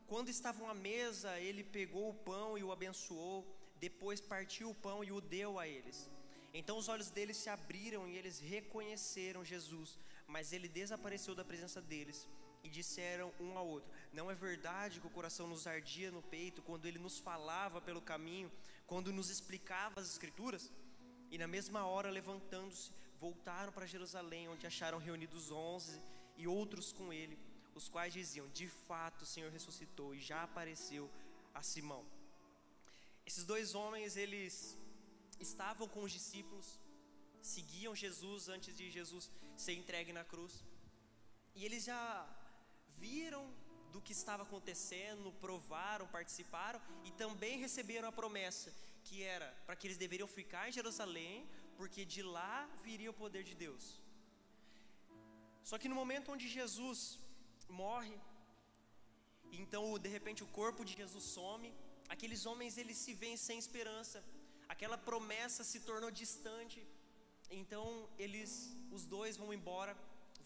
quando 0.06 0.28
estavam 0.28 0.68
à 0.68 0.74
mesa, 0.74 1.40
ele 1.40 1.64
pegou 1.64 2.10
o 2.10 2.14
pão 2.14 2.56
e 2.56 2.62
o 2.62 2.70
abençoou, 2.70 3.38
depois 3.84 4.20
partiu 4.20 4.70
o 4.70 4.74
pão 4.86 4.98
e 5.02 5.10
o 5.10 5.20
deu 5.20 5.58
a 5.58 5.66
eles. 5.66 5.98
Então 6.58 6.78
os 6.78 6.88
olhos 6.88 7.10
deles 7.10 7.36
se 7.36 7.48
abriram 7.48 8.02
e 8.08 8.16
eles 8.16 8.38
reconheceram 8.38 9.44
Jesus, 9.52 9.98
mas 10.34 10.52
ele 10.52 10.68
desapareceu 10.68 11.34
da 11.34 11.44
presença 11.44 11.80
deles 11.80 12.28
e 12.62 12.68
disseram 12.68 13.32
um 13.40 13.58
ao 13.58 13.66
outro: 13.66 13.90
Não 14.12 14.30
é 14.30 14.34
verdade 14.34 15.00
que 15.00 15.08
o 15.08 15.16
coração 15.18 15.48
nos 15.48 15.66
ardia 15.66 16.12
no 16.12 16.22
peito 16.22 16.62
quando 16.62 16.86
ele 16.86 17.00
nos 17.06 17.18
falava 17.18 17.80
pelo 17.80 18.00
caminho, 18.00 18.52
quando 18.86 19.12
nos 19.12 19.30
explicava 19.30 20.00
as 20.00 20.08
Escrituras? 20.12 20.70
E 21.28 21.36
na 21.36 21.48
mesma 21.48 21.84
hora, 21.84 22.08
levantando-se, 22.08 22.92
voltaram 23.18 23.72
para 23.72 23.92
Jerusalém, 23.94 24.48
onde 24.48 24.64
acharam 24.64 24.98
reunidos 24.98 25.50
onze 25.50 26.00
e 26.36 26.46
outros 26.46 26.92
com 26.92 27.12
ele, 27.12 27.36
os 27.74 27.88
quais 27.88 28.12
diziam: 28.12 28.48
De 28.50 28.68
fato, 28.68 29.22
o 29.22 29.30
Senhor 29.34 29.50
ressuscitou 29.50 30.14
e 30.14 30.20
já 30.20 30.44
apareceu 30.44 31.10
a 31.52 31.62
Simão. 31.64 32.21
Esses 33.32 33.46
dois 33.52 33.68
homens, 33.78 34.14
eles 34.22 34.54
estavam 35.40 35.86
com 35.92 36.00
os 36.06 36.12
discípulos, 36.16 36.66
seguiam 37.40 37.92
Jesus 38.02 38.40
antes 38.54 38.72
de 38.78 38.86
Jesus 38.96 39.24
ser 39.62 39.72
entregue 39.72 40.12
na 40.18 40.24
cruz. 40.32 40.54
E 41.54 41.64
eles 41.66 41.82
já 41.90 42.02
viram 43.02 43.44
do 43.94 44.02
que 44.02 44.12
estava 44.18 44.42
acontecendo, 44.46 45.32
provaram, 45.46 46.06
participaram 46.16 46.78
e 47.06 47.10
também 47.22 47.54
receberam 47.66 48.06
a 48.08 48.16
promessa 48.20 48.70
que 49.06 49.22
era 49.22 49.48
para 49.64 49.76
que 49.76 49.86
eles 49.86 50.02
deveriam 50.04 50.28
ficar 50.28 50.68
em 50.68 50.76
Jerusalém, 50.80 51.48
porque 51.78 52.04
de 52.04 52.22
lá 52.36 52.58
viria 52.84 53.12
o 53.12 53.20
poder 53.22 53.44
de 53.50 53.54
Deus. 53.64 53.84
Só 55.70 55.78
que 55.78 55.88
no 55.92 56.00
momento 56.02 56.32
onde 56.34 56.54
Jesus 56.58 57.18
morre, 57.82 58.14
então 59.62 59.98
de 59.98 60.10
repente 60.16 60.44
o 60.44 60.52
corpo 60.60 60.84
de 60.84 60.94
Jesus 61.00 61.24
some, 61.38 61.72
aqueles 62.14 62.42
homens 62.50 62.78
eles 62.82 62.98
se 63.04 63.12
veem 63.22 63.36
sem 63.46 63.58
esperança. 63.64 64.18
Aquela 64.74 64.98
promessa 65.08 65.62
se 65.70 65.78
tornou 65.88 66.10
distante. 66.22 66.80
Então 67.60 67.86
eles 68.24 68.50
os 68.96 69.04
dois 69.14 69.36
vão 69.42 69.50
embora, 69.58 69.94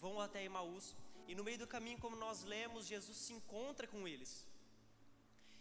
vão 0.03 0.15
até 0.25 0.41
Emaús. 0.49 0.87
E 1.29 1.33
no 1.37 1.43
meio 1.47 1.59
do 1.63 1.67
caminho, 1.75 2.03
como 2.03 2.23
nós 2.25 2.43
lemos, 2.53 2.91
Jesus 2.93 3.17
se 3.25 3.33
encontra 3.37 3.87
com 3.93 4.01
eles. 4.13 4.31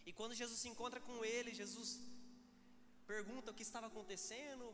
E 0.09 0.13
quando 0.19 0.41
Jesus 0.41 0.59
se 0.63 0.69
encontra 0.73 1.01
com 1.09 1.17
eles, 1.37 1.57
Jesus 1.63 1.91
pergunta 3.13 3.51
o 3.51 3.57
que 3.59 3.67
estava 3.69 3.89
acontecendo. 3.93 4.67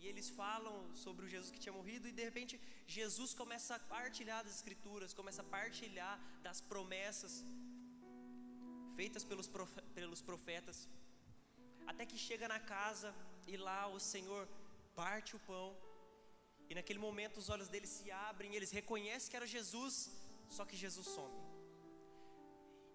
E 0.00 0.06
eles 0.10 0.28
falam 0.42 0.76
sobre 1.04 1.26
o 1.26 1.28
Jesus 1.34 1.50
que 1.54 1.62
tinha 1.64 1.78
morrido. 1.78 2.08
E 2.08 2.16
de 2.18 2.24
repente, 2.28 2.54
Jesus 2.98 3.32
começa 3.40 3.74
a 3.74 3.82
partilhar 3.96 4.42
das 4.46 4.54
Escrituras, 4.58 5.12
começa 5.20 5.42
a 5.42 5.50
partilhar 5.56 6.14
das 6.46 6.60
promessas 6.72 7.34
feitas 9.00 9.24
pelos, 9.30 10.20
profetas. 10.30 10.78
Até 11.90 12.04
que 12.10 12.18
chega 12.26 12.46
na 12.54 12.58
casa 12.74 13.10
e 13.52 13.54
lá 13.66 13.80
o 13.96 14.00
Senhor 14.12 14.42
parte 15.00 15.30
o 15.36 15.40
pão 15.50 15.68
e 16.68 16.74
naquele 16.78 17.00
momento 17.06 17.38
os 17.42 17.48
olhos 17.54 17.68
deles 17.74 17.92
se 17.98 18.06
abrem, 18.28 18.54
eles 18.58 18.72
reconhecem 18.80 19.30
que 19.30 19.38
era 19.40 19.48
Jesus, 19.56 19.94
só 20.56 20.64
que 20.68 20.76
Jesus 20.82 21.06
some. 21.16 21.38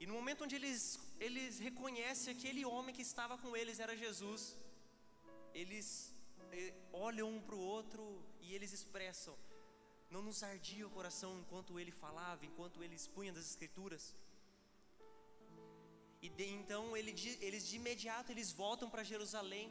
E 0.01 0.05
no 0.09 0.13
momento 0.19 0.43
onde 0.45 0.55
eles, 0.59 0.83
eles 1.27 1.57
reconhecem 1.67 2.31
aquele 2.35 2.63
homem 2.73 2.95
que 2.97 3.05
estava 3.11 3.35
com 3.43 3.51
eles 3.61 3.79
era 3.85 3.95
Jesus, 4.05 4.43
eles 5.61 5.87
olham 7.07 7.27
um 7.35 7.41
para 7.47 7.57
o 7.59 7.65
outro 7.77 8.03
e 8.45 8.53
eles 8.55 8.73
expressam: 8.77 9.35
Não 10.15 10.21
nos 10.27 10.41
ardia 10.51 10.85
o 10.87 10.95
coração 10.99 11.31
enquanto 11.41 11.79
ele 11.81 11.93
falava, 12.03 12.45
enquanto 12.49 12.83
ele 12.83 12.95
expunha 13.01 13.33
das 13.39 13.47
Escrituras. 13.53 14.05
E 16.25 16.29
de, 16.37 16.47
então 16.59 16.83
ele, 16.99 17.11
eles 17.47 17.63
de 17.69 17.75
imediato 17.81 18.31
eles 18.33 18.51
voltam 18.63 18.89
para 18.93 19.09
Jerusalém 19.13 19.67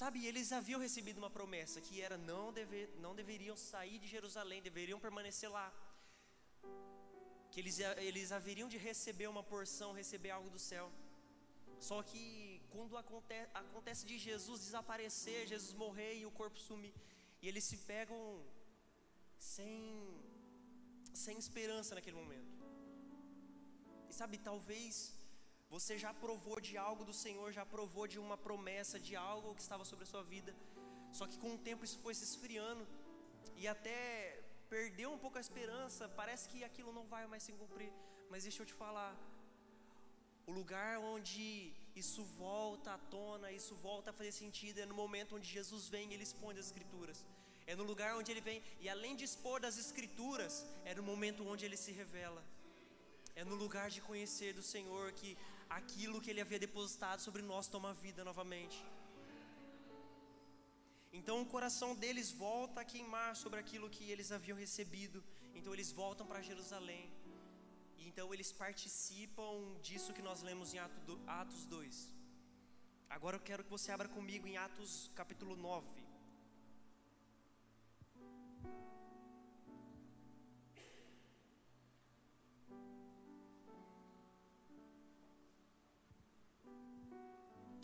Sabe, 0.00 0.26
eles 0.26 0.52
haviam 0.52 0.80
recebido 0.86 1.18
uma 1.22 1.30
promessa 1.36 1.80
que 1.86 1.94
era 2.06 2.16
não, 2.30 2.52
deve, 2.52 2.78
não 3.04 3.12
deveriam 3.20 3.56
sair 3.56 3.98
de 4.02 4.08
Jerusalém, 4.14 4.60
deveriam 4.70 4.98
permanecer 5.00 5.50
lá. 5.50 5.68
Que 7.50 7.60
eles, 7.60 7.78
eles 8.08 8.32
haveriam 8.38 8.68
de 8.68 8.78
receber 8.88 9.28
uma 9.28 9.42
porção, 9.42 9.98
receber 10.02 10.30
algo 10.30 10.50
do 10.50 10.58
céu. 10.58 10.86
Só 11.88 12.02
que 12.02 12.60
quando 12.74 12.96
acontece, 12.96 13.50
acontece 13.54 14.04
de 14.10 14.18
Jesus 14.18 14.60
desaparecer, 14.66 15.46
Jesus 15.46 15.72
morrer 15.84 16.12
e 16.18 16.26
o 16.26 16.30
corpo 16.30 16.58
sumir, 16.58 16.94
e 17.40 17.48
eles 17.48 17.64
se 17.64 17.76
pegam 17.92 18.20
sem, 19.38 19.74
sem 21.24 21.38
esperança 21.38 21.94
naquele 21.94 22.16
momento. 22.16 22.54
E 24.10 24.14
sabe, 24.20 24.38
talvez 24.38 25.14
você 25.74 25.98
já 25.98 26.12
provou 26.14 26.60
de 26.60 26.76
algo 26.76 27.04
do 27.04 27.12
Senhor, 27.12 27.52
já 27.52 27.64
provou 27.66 28.06
de 28.06 28.18
uma 28.18 28.36
promessa, 28.36 28.98
de 28.98 29.14
algo 29.16 29.54
que 29.54 29.62
estava 29.66 29.84
sobre 29.84 30.04
a 30.04 30.06
sua 30.12 30.22
vida. 30.22 30.54
Só 31.12 31.26
que 31.26 31.38
com 31.38 31.54
o 31.54 31.58
tempo 31.58 31.84
isso 31.84 31.98
foi 31.98 32.14
se 32.14 32.24
esfriando 32.24 32.86
e 33.56 33.66
até 33.66 33.98
perdeu 34.68 35.10
um 35.12 35.18
pouco 35.18 35.38
a 35.38 35.40
esperança. 35.40 36.08
Parece 36.08 36.48
que 36.48 36.62
aquilo 36.64 36.92
não 36.92 37.06
vai 37.14 37.26
mais 37.26 37.42
se 37.42 37.52
cumprir. 37.52 37.92
Mas 38.30 38.42
deixa 38.42 38.62
eu 38.62 38.66
te 38.66 38.74
falar, 38.74 39.12
o 40.46 40.52
lugar 40.52 40.98
onde 40.98 41.72
isso 42.02 42.22
volta 42.24 42.92
à 42.94 42.98
tona, 42.98 43.50
isso 43.50 43.74
volta 43.76 44.10
a 44.10 44.12
fazer 44.12 44.32
sentido, 44.32 44.78
é 44.78 44.86
no 44.86 44.94
momento 44.94 45.36
onde 45.36 45.48
Jesus 45.58 45.88
vem 45.88 46.10
e 46.10 46.14
ele 46.14 46.22
expõe 46.22 46.52
as 46.58 46.66
Escrituras. 46.66 47.24
É 47.66 47.74
no 47.74 47.84
lugar 47.90 48.16
onde 48.16 48.30
ele 48.30 48.40
vem, 48.40 48.62
e 48.80 48.88
além 48.88 49.16
de 49.16 49.24
expor 49.24 49.58
das 49.60 49.76
Escrituras, 49.84 50.64
é 50.84 50.94
no 50.94 51.02
momento 51.02 51.46
onde 51.52 51.64
ele 51.64 51.76
se 51.76 51.90
revela. 51.90 52.44
É 53.34 53.42
no 53.44 53.56
lugar 53.56 53.90
de 53.90 54.00
conhecer 54.00 54.52
do 54.54 54.62
Senhor 54.62 55.12
que 55.12 55.36
aquilo 55.68 56.20
que 56.20 56.30
Ele 56.30 56.40
havia 56.40 56.58
depositado 56.58 57.20
sobre 57.20 57.42
nós 57.42 57.68
toma 57.68 57.92
vida 57.94 58.24
novamente. 58.24 58.78
Então 61.18 61.36
o 61.42 61.46
coração 61.46 61.94
deles 61.94 62.30
volta 62.30 62.80
a 62.80 62.84
queimar 62.84 63.34
sobre 63.42 63.58
aquilo 63.58 63.88
que 63.88 64.10
eles 64.10 64.30
haviam 64.30 64.58
recebido. 64.64 65.22
Então 65.54 65.72
eles 65.72 65.90
voltam 66.00 66.26
para 66.26 66.42
Jerusalém. 66.42 67.04
E 67.96 68.06
então 68.08 68.26
eles 68.34 68.52
participam 68.52 69.52
disso 69.82 70.12
que 70.12 70.26
nós 70.28 70.42
lemos 70.42 70.74
em 70.74 70.78
Atos 71.40 71.64
2. 71.66 72.14
Agora 73.08 73.36
eu 73.36 73.40
quero 73.40 73.64
que 73.64 73.70
você 73.70 73.90
abra 73.90 74.08
comigo 74.08 74.46
em 74.46 74.58
Atos 74.58 75.10
capítulo 75.14 75.56
9. 75.56 76.06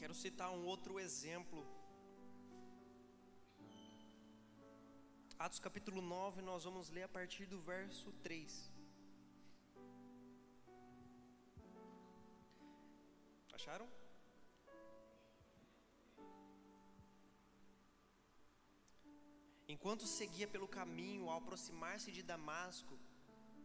Quero 0.02 0.14
citar 0.14 0.50
um 0.50 0.64
outro 0.66 0.98
exemplo. 0.98 1.60
Atos 5.38 5.60
capítulo 5.60 6.02
9, 6.02 6.42
nós 6.42 6.64
vamos 6.64 6.90
ler 6.90 7.04
a 7.04 7.08
partir 7.16 7.46
do 7.46 7.60
verso 7.60 8.10
3. 8.24 8.72
Acharam? 13.52 13.88
Enquanto 19.68 20.04
seguia 20.08 20.48
pelo 20.48 20.66
caminho, 20.66 21.30
ao 21.30 21.38
aproximar-se 21.38 22.10
de 22.10 22.24
Damasco, 22.24 22.98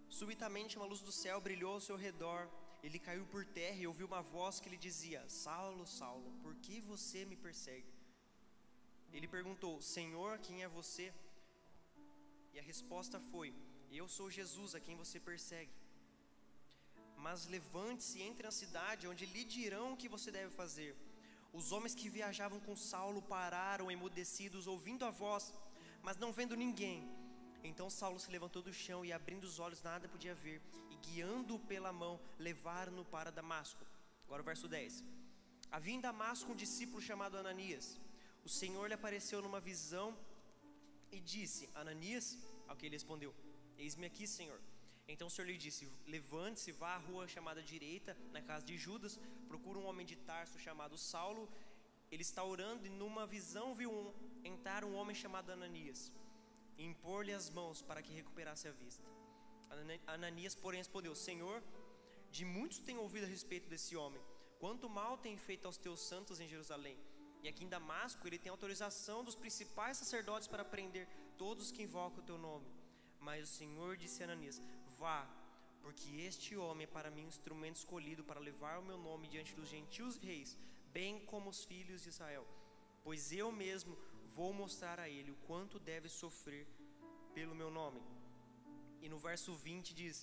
subitamente 0.08 0.78
uma 0.78 0.86
luz 0.86 1.02
do 1.02 1.12
céu 1.12 1.42
brilhou 1.42 1.74
ao 1.74 1.86
seu 1.90 1.96
redor 1.96 2.48
ele 2.84 3.00
caiu 3.00 3.26
por 3.26 3.44
terra 3.46 3.78
e 3.78 3.88
ouviu 3.88 4.08
uma 4.08 4.22
voz 4.22 4.60
que 4.60 4.70
lhe 4.70 4.78
dizia: 4.78 5.28
Saulo, 5.28 5.86
Saulo, 5.86 6.32
por 6.44 6.56
que 6.56 6.80
você 6.82 7.26
me 7.26 7.36
persegue? 7.36 7.92
Ele 9.12 9.28
perguntou: 9.28 9.82
Senhor, 9.82 10.38
quem 10.40 10.64
é 10.64 10.68
você? 10.68 11.14
E 12.54 12.60
a 12.60 12.62
resposta 12.62 13.20
foi: 13.32 13.54
Eu 13.92 14.08
sou 14.08 14.30
Jesus, 14.30 14.76
a 14.76 14.80
quem 14.80 14.96
você 14.96 15.20
persegue. 15.20 15.72
Mas 17.18 17.48
levante-se, 17.48 18.22
entre 18.22 18.44
na 18.48 18.52
cidade, 18.52 19.08
onde 19.08 19.26
lhe 19.26 19.44
dirão 19.44 19.94
o 19.94 19.98
que 19.98 20.08
você 20.16 20.30
deve 20.32 20.52
fazer. 20.52 20.96
Os 21.52 21.72
homens 21.72 21.96
que 21.96 22.10
viajavam 22.10 22.60
com 22.60 22.76
Saulo 22.76 23.22
pararam 23.22 23.90
emudecidos, 23.90 24.68
ouvindo 24.68 25.04
a 25.06 25.10
voz, 25.10 25.54
mas 26.04 26.18
não 26.18 26.32
vendo 26.32 26.56
ninguém. 26.56 27.10
Então 27.64 27.90
Saulo 27.90 28.20
se 28.20 28.30
levantou 28.30 28.62
do 28.62 28.74
chão 28.74 29.04
e, 29.04 29.12
abrindo 29.12 29.46
os 29.46 29.58
olhos, 29.60 29.82
nada 29.82 30.08
podia 30.08 30.36
ver, 30.36 30.62
guiando-o 31.06 31.60
pela 31.60 31.92
mão, 31.92 32.20
levaram-no 32.38 33.06
para 33.06 33.32
Damasco. 33.32 33.86
Agora 34.26 34.42
o 34.42 34.46
verso 34.46 34.68
10. 34.68 35.04
Havia 35.72 35.96
em 35.96 36.02
Damasco 36.02 36.52
um 36.52 36.56
discípulo 36.56 37.02
chamado 37.02 37.38
Ananias. 37.38 38.00
O 38.44 38.50
Senhor 38.50 38.88
lhe 38.88 38.94
apareceu 38.94 39.42
numa 39.42 39.60
visão 39.60 40.18
e 41.12 41.20
disse: 41.20 41.70
Ananias, 41.76 42.38
ao 42.68 42.76
que 42.76 42.86
ele 42.86 42.96
respondeu: 42.96 43.34
Eis-me 43.78 44.06
aqui, 44.06 44.26
Senhor. 44.26 44.60
Então 45.08 45.28
o 45.28 45.32
Senhor 45.32 45.48
lhe 45.48 45.58
disse: 45.58 45.90
Levante-se, 46.06 46.72
vá 46.72 46.96
à 46.96 46.98
rua 46.98 47.28
chamada 47.28 47.62
direita, 47.62 48.18
na 48.32 48.42
casa 48.42 48.66
de 48.66 48.78
Judas, 48.78 49.20
procura 49.48 49.80
um 49.80 49.86
homem 49.86 50.06
de 50.06 50.16
Tarso 50.16 50.60
chamado 50.60 50.98
Saulo. 50.98 51.50
Ele 52.12 52.22
está 52.22 52.44
orando 52.44 52.86
e 52.88 52.90
numa 52.90 53.26
visão 53.26 53.76
viu 53.76 53.92
um, 53.92 54.14
entrar 54.44 54.84
um 54.86 54.96
homem 54.96 55.16
chamado 55.16 55.52
Ananias 55.52 56.12
e 56.78 56.86
impor-lhe 56.86 57.34
as 57.34 57.50
mãos 57.50 57.82
para 57.82 58.02
que 58.02 58.14
recuperasse 58.14 58.68
a 58.68 58.72
vista. 58.72 59.17
Ananias, 60.08 60.56
porém, 60.56 60.80
respondeu: 60.80 61.14
Senhor, 61.16 61.64
de 62.32 62.46
muitos 62.46 62.80
tenho 62.80 63.02
ouvido 63.02 63.26
a 63.26 63.28
respeito 63.28 63.70
desse 63.70 63.96
homem. 63.96 64.22
Quanto 64.60 64.90
mal 64.90 65.18
tem 65.18 65.38
feito 65.38 65.66
aos 65.66 65.78
teus 65.78 66.02
santos 66.02 66.40
em 66.40 66.48
Jerusalém. 66.48 66.98
E 67.44 67.48
aqui 67.48 67.64
em 67.64 67.70
Damasco 67.70 68.28
ele 68.28 68.40
tem 68.40 68.50
autorização 68.50 69.24
dos 69.24 69.36
principais 69.36 69.98
sacerdotes 69.98 70.48
para 70.48 70.66
prender 70.66 71.08
todos 71.38 71.72
que 71.72 71.84
invocam 71.84 72.20
o 72.20 72.26
teu 72.26 72.38
nome. 72.38 72.68
Mas 73.20 73.44
o 73.44 73.54
Senhor 73.54 73.96
disse 73.96 74.22
a 74.22 74.26
Ananias: 74.26 74.62
Vá, 74.98 75.28
porque 75.82 76.10
este 76.22 76.58
homem 76.58 76.86
é 76.86 76.88
para 76.88 77.12
mim 77.12 77.26
um 77.26 77.30
instrumento 77.36 77.78
escolhido 77.78 78.24
para 78.24 78.40
levar 78.40 78.80
o 78.80 78.84
meu 78.84 78.98
nome 78.98 79.28
diante 79.28 79.56
dos 79.56 79.70
gentios 79.70 80.18
reis, 80.18 80.58
bem 80.92 81.20
como 81.26 81.50
os 81.50 81.64
filhos 81.64 82.04
de 82.04 82.10
Israel. 82.10 82.46
Pois 83.04 83.32
eu 83.32 83.52
mesmo 83.52 83.98
vou 84.36 84.52
mostrar 84.52 85.00
a 85.00 85.08
ele 85.08 85.32
o 85.32 85.42
quanto 85.48 85.80
deve 85.80 86.10
sofrer 86.10 86.68
pelo 87.34 87.56
meu 87.56 87.70
nome. 87.70 88.02
E 89.08 89.10
no 89.10 89.20
verso 89.26 89.52
20 89.56 89.94
diz: 90.00 90.16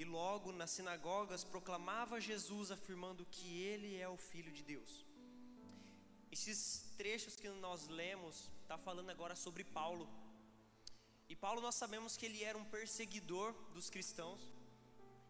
E 0.00 0.04
logo 0.04 0.48
nas 0.60 0.72
sinagogas 0.76 1.42
proclamava 1.52 2.24
Jesus, 2.30 2.70
afirmando 2.76 3.28
que 3.34 3.46
ele 3.70 3.90
é 4.06 4.08
o 4.16 4.18
Filho 4.30 4.52
de 4.56 4.62
Deus. 4.72 4.92
Esses 6.36 6.58
trechos 6.98 7.36
que 7.40 7.48
nós 7.66 7.86
lemos, 8.00 8.36
está 8.64 8.76
falando 8.88 9.08
agora 9.14 9.34
sobre 9.44 9.64
Paulo. 9.78 10.06
E 11.30 11.34
Paulo 11.44 11.62
nós 11.66 11.76
sabemos 11.82 12.18
que 12.18 12.26
ele 12.26 12.42
era 12.50 12.58
um 12.62 12.66
perseguidor 12.76 13.48
dos 13.76 13.88
cristãos. 13.94 14.42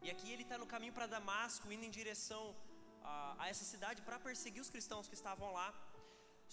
E 0.03 0.11
aqui 0.15 0.29
ele 0.33 0.47
está 0.47 0.59
no 0.63 0.71
caminho 0.75 0.97
para 0.99 1.13
Damasco, 1.17 1.73
indo 1.75 1.87
em 1.89 1.97
direção 2.01 2.45
a, 3.05 3.45
a 3.45 3.49
essa 3.53 3.65
cidade 3.73 4.03
para 4.03 4.19
perseguir 4.29 4.63
os 4.67 4.73
cristãos 4.75 5.07
que 5.07 5.19
estavam 5.21 5.53
lá. 5.61 5.69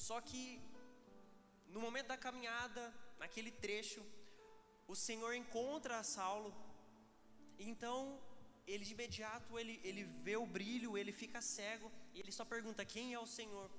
Só 0.08 0.19
que 0.30 0.43
no 1.73 1.82
momento 1.88 2.10
da 2.13 2.19
caminhada, 2.28 2.84
naquele 3.23 3.54
trecho, 3.65 4.04
o 4.88 4.95
Senhor 4.95 5.34
encontra 5.34 6.04
Saulo. 6.04 6.52
Então 7.60 7.97
ele 8.71 8.84
de 8.88 8.93
imediato 8.97 9.58
ele, 9.60 9.76
ele 9.84 10.04
vê 10.26 10.36
o 10.38 10.45
brilho, 10.45 10.97
ele 10.97 11.12
fica 11.12 11.41
cego 11.41 11.91
e 12.13 12.19
ele 12.19 12.32
só 12.32 12.45
pergunta 12.45 12.89
quem 12.93 13.13
é 13.13 13.19
o 13.19 13.32
Senhor. 13.38 13.69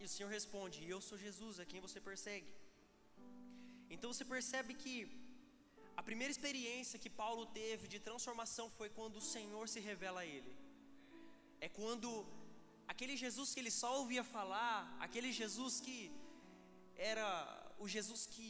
E 0.00 0.04
o 0.04 0.12
Senhor 0.14 0.30
responde: 0.38 0.88
Eu 0.94 1.00
sou 1.08 1.18
Jesus, 1.26 1.60
a 1.60 1.64
quem 1.70 1.80
você 1.86 2.00
persegue. 2.00 2.50
Então 3.94 4.12
você 4.12 4.24
percebe 4.24 4.74
que 4.82 4.94
a 6.00 6.02
primeira 6.02 6.32
experiência 6.34 6.98
que 6.98 7.10
Paulo 7.22 7.44
teve 7.46 7.86
de 7.86 7.98
transformação 8.00 8.68
foi 8.78 8.88
quando 8.98 9.16
o 9.16 9.26
Senhor 9.34 9.68
se 9.68 9.80
revela 9.80 10.20
a 10.22 10.26
ele. 10.26 10.52
É 11.60 11.68
quando 11.68 12.08
aquele 12.92 13.16
Jesus 13.24 13.52
que 13.52 13.60
ele 13.60 13.74
só 13.82 13.98
ouvia 14.00 14.24
falar, 14.24 14.76
aquele 15.06 15.30
Jesus 15.40 15.80
que 15.80 15.98
era 16.96 17.26
o 17.78 17.86
Jesus 17.86 18.26
que 18.26 18.48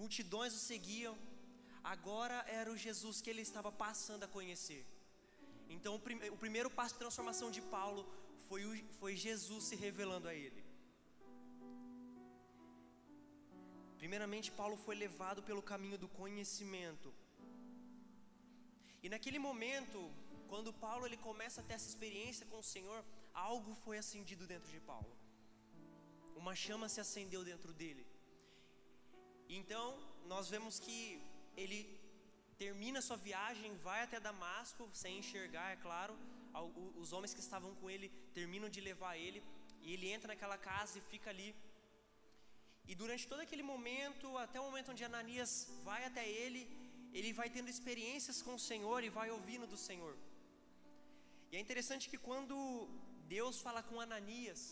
multidões 0.00 0.52
o 0.58 0.62
seguiam, 0.70 1.16
agora 1.94 2.38
era 2.58 2.70
o 2.74 2.80
Jesus 2.86 3.20
que 3.22 3.30
ele 3.32 3.42
estava 3.48 3.70
passando 3.84 4.24
a 4.24 4.32
conhecer. 4.36 4.82
Então 5.74 5.92
o, 5.96 6.00
o 6.34 6.38
primeiro 6.44 6.70
passo 6.78 6.94
de 6.94 7.02
transformação 7.04 7.50
de 7.56 7.62
Paulo 7.76 8.02
foi, 8.48 8.62
o, 8.68 8.72
foi 9.00 9.12
Jesus 9.26 9.64
se 9.70 9.76
revelando 9.86 10.28
a 10.32 10.34
ele. 10.44 10.62
Primeiramente, 14.00 14.48
Paulo 14.60 14.76
foi 14.86 14.94
levado 15.04 15.40
pelo 15.48 15.62
caminho 15.70 15.98
do 16.02 16.08
conhecimento. 16.20 17.08
E 19.02 19.08
naquele 19.14 19.40
momento, 19.46 19.98
quando 20.50 20.72
Paulo 20.72 21.04
ele 21.06 21.18
começa 21.28 21.60
a 21.60 21.64
ter 21.64 21.74
essa 21.74 21.88
experiência 21.92 22.46
com 22.50 22.58
o 22.60 22.68
Senhor, 22.74 23.00
algo 23.34 23.74
foi 23.84 23.96
acendido 23.98 24.46
dentro 24.52 24.70
de 24.70 24.80
Paulo. 24.80 25.12
Uma 26.36 26.54
chama 26.64 26.88
se 26.88 27.00
acendeu 27.04 27.42
dentro 27.50 27.72
dele. 27.80 28.06
Então, 29.48 29.98
nós 30.26 30.48
vemos 30.48 30.78
que 30.78 31.20
ele 31.56 31.80
termina 32.56 33.00
sua 33.00 33.16
viagem, 33.16 33.76
vai 33.78 34.02
até 34.02 34.18
Damasco, 34.20 34.88
sem 34.92 35.18
enxergar, 35.18 35.72
é 35.72 35.76
claro. 35.76 36.16
Os 36.96 37.12
homens 37.12 37.32
que 37.34 37.40
estavam 37.40 37.74
com 37.76 37.88
ele 37.88 38.08
terminam 38.34 38.68
de 38.68 38.80
levar 38.80 39.16
ele, 39.16 39.42
e 39.82 39.92
ele 39.92 40.08
entra 40.08 40.28
naquela 40.28 40.58
casa 40.58 40.98
e 40.98 41.00
fica 41.00 41.30
ali 41.30 41.54
e 42.90 42.94
durante 43.00 43.24
todo 43.30 43.40
aquele 43.44 43.64
momento, 43.72 44.26
até 44.44 44.58
o 44.58 44.66
momento 44.68 44.90
onde 44.92 45.04
Ananias 45.08 45.52
vai 45.88 46.02
até 46.06 46.24
ele, 46.26 46.62
ele 47.12 47.32
vai 47.38 47.48
tendo 47.56 47.68
experiências 47.74 48.40
com 48.44 48.54
o 48.54 48.62
Senhor 48.68 49.04
e 49.04 49.10
vai 49.18 49.28
ouvindo 49.30 49.66
do 49.72 49.78
Senhor. 49.88 50.14
E 51.52 51.56
é 51.58 51.60
interessante 51.64 52.08
que 52.08 52.20
quando 52.28 52.56
Deus 53.36 53.60
fala 53.66 53.82
com 53.88 54.00
Ananias, 54.00 54.62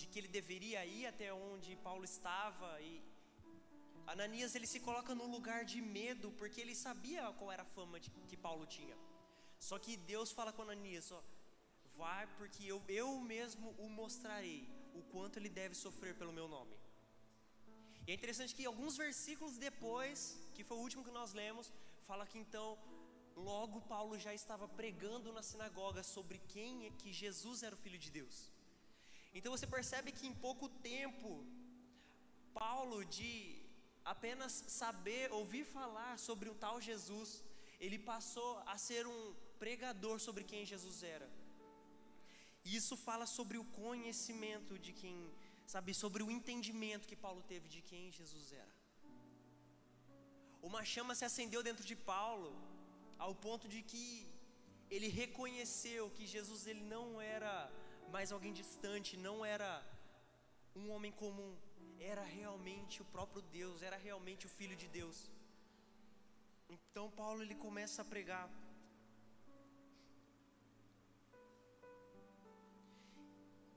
de 0.00 0.06
que 0.10 0.18
ele 0.20 0.28
deveria 0.40 0.80
ir 0.96 1.04
até 1.12 1.28
onde 1.32 1.76
Paulo 1.86 2.04
estava, 2.12 2.68
e 2.80 3.02
Ananias 4.12 4.54
ele 4.54 4.68
se 4.72 4.80
coloca 4.86 5.14
num 5.14 5.30
lugar 5.36 5.60
de 5.72 5.80
medo, 5.80 6.28
porque 6.38 6.60
ele 6.60 6.74
sabia 6.74 7.32
qual 7.38 7.52
era 7.56 7.64
a 7.66 7.72
fama 7.76 8.00
de, 8.04 8.10
que 8.30 8.36
Paulo 8.36 8.66
tinha. 8.76 8.96
Só 9.68 9.78
que 9.78 9.96
Deus 10.12 10.32
fala 10.38 10.52
com 10.52 10.62
Ananias: 10.62 11.12
ó, 11.12 11.22
vai, 12.02 12.26
porque 12.38 12.62
eu, 12.72 12.82
eu 12.88 13.08
mesmo 13.32 13.70
o 13.84 13.88
mostrarei 14.00 14.62
o 14.98 15.02
quanto 15.12 15.38
ele 15.38 15.50
deve 15.60 15.74
sofrer 15.74 16.14
pelo 16.20 16.32
meu 16.38 16.48
nome. 16.56 16.74
E 18.06 18.10
é 18.12 18.14
interessante 18.14 18.54
que 18.54 18.64
alguns 18.64 18.96
versículos 18.96 19.58
depois, 19.68 20.40
que 20.54 20.64
foi 20.64 20.76
o 20.76 20.84
último 20.86 21.04
que 21.04 21.18
nós 21.18 21.32
lemos, 21.32 21.72
fala 22.08 22.26
que 22.26 22.38
então 22.38 22.78
logo 23.36 23.80
Paulo 23.82 24.18
já 24.18 24.32
estava 24.34 24.66
pregando 24.80 25.32
na 25.32 25.42
sinagoga 25.42 26.02
sobre 26.02 26.38
quem 26.48 26.86
é 26.86 26.90
que 26.90 27.12
Jesus 27.12 27.62
era 27.62 27.74
o 27.74 27.82
filho 27.84 27.98
de 27.98 28.10
Deus. 28.10 28.50
Então 29.32 29.52
você 29.54 29.66
percebe 29.66 30.10
que 30.12 30.26
em 30.26 30.34
pouco 30.46 30.68
tempo 30.90 31.30
Paulo 32.52 33.04
de 33.04 33.32
apenas 34.04 34.52
saber, 34.80 35.32
ouvir 35.40 35.64
falar 35.64 36.18
sobre 36.18 36.48
um 36.50 36.54
tal 36.64 36.80
Jesus, 36.80 37.44
ele 37.78 37.98
passou 37.98 38.50
a 38.66 38.76
ser 38.76 39.06
um 39.06 39.34
pregador 39.58 40.18
sobre 40.26 40.44
quem 40.50 40.64
Jesus 40.72 41.02
era. 41.02 41.28
E 42.64 42.76
isso 42.76 42.96
fala 42.96 43.26
sobre 43.26 43.56
o 43.58 43.64
conhecimento 43.64 44.78
de 44.78 44.92
quem, 44.92 45.16
sabe, 45.74 45.94
sobre 45.94 46.22
o 46.22 46.30
entendimento 46.30 47.08
que 47.10 47.22
Paulo 47.26 47.42
teve 47.52 47.68
de 47.68 47.80
quem 47.90 48.10
Jesus 48.10 48.52
era. 48.52 48.74
Uma 50.68 50.82
chama 50.84 51.14
se 51.14 51.24
acendeu 51.24 51.62
dentro 51.62 51.84
de 51.90 51.96
Paulo, 51.96 52.50
ao 53.18 53.34
ponto 53.34 53.66
de 53.74 53.80
que 53.82 54.06
ele 54.90 55.08
reconheceu 55.08 56.10
que 56.16 56.26
Jesus 56.26 56.66
ele 56.66 56.84
não 56.94 57.20
era 57.20 57.52
mais 58.16 58.30
alguém 58.36 58.52
distante, 58.60 59.16
não 59.28 59.36
era 59.54 59.70
um 60.80 60.86
homem 60.94 61.12
comum, 61.22 61.52
era 62.12 62.24
realmente 62.38 62.96
o 63.04 63.10
próprio 63.16 63.42
Deus, 63.58 63.82
era 63.88 63.96
realmente 64.08 64.46
o 64.46 64.54
filho 64.58 64.76
de 64.82 64.88
Deus. 64.98 65.18
Então 66.74 67.06
Paulo 67.20 67.42
ele 67.42 67.56
começa 67.66 68.00
a 68.02 68.10
pregar 68.14 68.44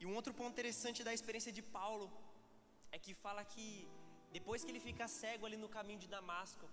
E 0.04 0.06
um 0.10 0.16
outro 0.20 0.34
ponto 0.38 0.54
interessante 0.54 1.02
da 1.08 1.12
experiência 1.18 1.52
de 1.58 1.62
Paulo 1.76 2.06
é 2.96 2.98
que 3.04 3.14
fala 3.26 3.42
que 3.52 3.66
depois 4.38 4.62
que 4.64 4.72
ele 4.72 4.82
fica 4.88 5.06
cego 5.08 5.46
ali 5.46 5.58
no 5.62 5.70
caminho 5.76 6.02
de 6.04 6.10
Damasco, 6.16 6.66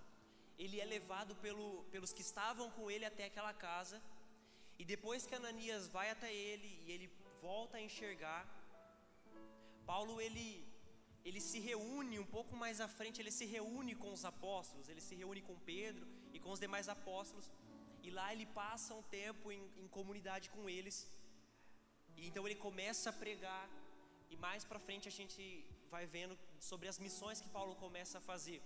ele 0.63 0.81
é 0.85 0.87
levado 0.95 1.33
pelo, 1.45 1.67
pelos 1.93 2.13
que 2.17 2.25
estavam 2.29 2.67
com 2.77 2.91
ele 2.95 3.05
até 3.11 3.25
aquela 3.27 3.53
casa. 3.67 3.99
E 4.81 4.85
depois 4.95 5.27
que 5.29 5.37
Ananias 5.41 5.87
vai 5.97 6.09
até 6.11 6.31
ele 6.35 6.71
e 6.85 6.91
ele 6.95 7.09
volta 7.47 7.77
a 7.79 7.85
enxergar, 7.89 8.43
Paulo 9.93 10.21
ele 10.27 10.49
ele 11.29 11.41
se 11.49 11.59
reúne 11.69 12.17
um 12.19 12.29
pouco 12.37 12.55
mais 12.63 12.81
à 12.81 12.89
frente, 12.89 13.21
ele 13.21 13.35
se 13.39 13.47
reúne 13.55 13.95
com 14.03 14.11
os 14.17 14.25
apóstolos, 14.25 14.89
ele 14.89 15.03
se 15.07 15.15
reúne 15.15 15.43
com 15.49 15.65
Pedro 15.73 16.07
e 16.33 16.39
com 16.45 16.51
os 16.55 16.61
demais 16.65 16.89
apóstolos, 16.89 17.51
e 18.03 18.11
lá 18.19 18.27
ele 18.35 18.47
passa 18.47 18.95
um 18.95 19.03
tempo 19.03 19.53
em, 19.53 19.63
em 19.83 19.87
comunidade 19.89 20.49
com 20.55 20.69
eles. 20.77 20.97
E 22.17 22.27
então 22.29 22.47
ele 22.47 22.59
começa 22.67 23.11
a 23.11 23.19
pregar, 23.25 23.69
e 24.31 24.37
mais 24.47 24.65
para 24.65 24.85
frente 24.87 25.09
a 25.09 25.17
gente 25.19 25.43
vai 25.91 26.07
vendo 26.07 26.35
sobre 26.71 26.89
as 26.89 26.99
missões 26.99 27.41
que 27.41 27.51
Paulo 27.59 27.75
começa 27.85 28.17
a 28.19 28.27
fazer. 28.31 28.63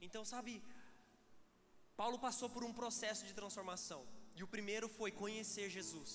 Então, 0.00 0.24
sabe, 0.24 0.62
Paulo 1.96 2.18
passou 2.18 2.48
por 2.54 2.62
um 2.64 2.72
processo 2.72 3.24
de 3.26 3.34
transformação. 3.40 4.00
E 4.38 4.42
o 4.42 4.48
primeiro 4.54 4.88
foi 4.88 5.10
conhecer 5.10 5.68
Jesus. 5.70 6.10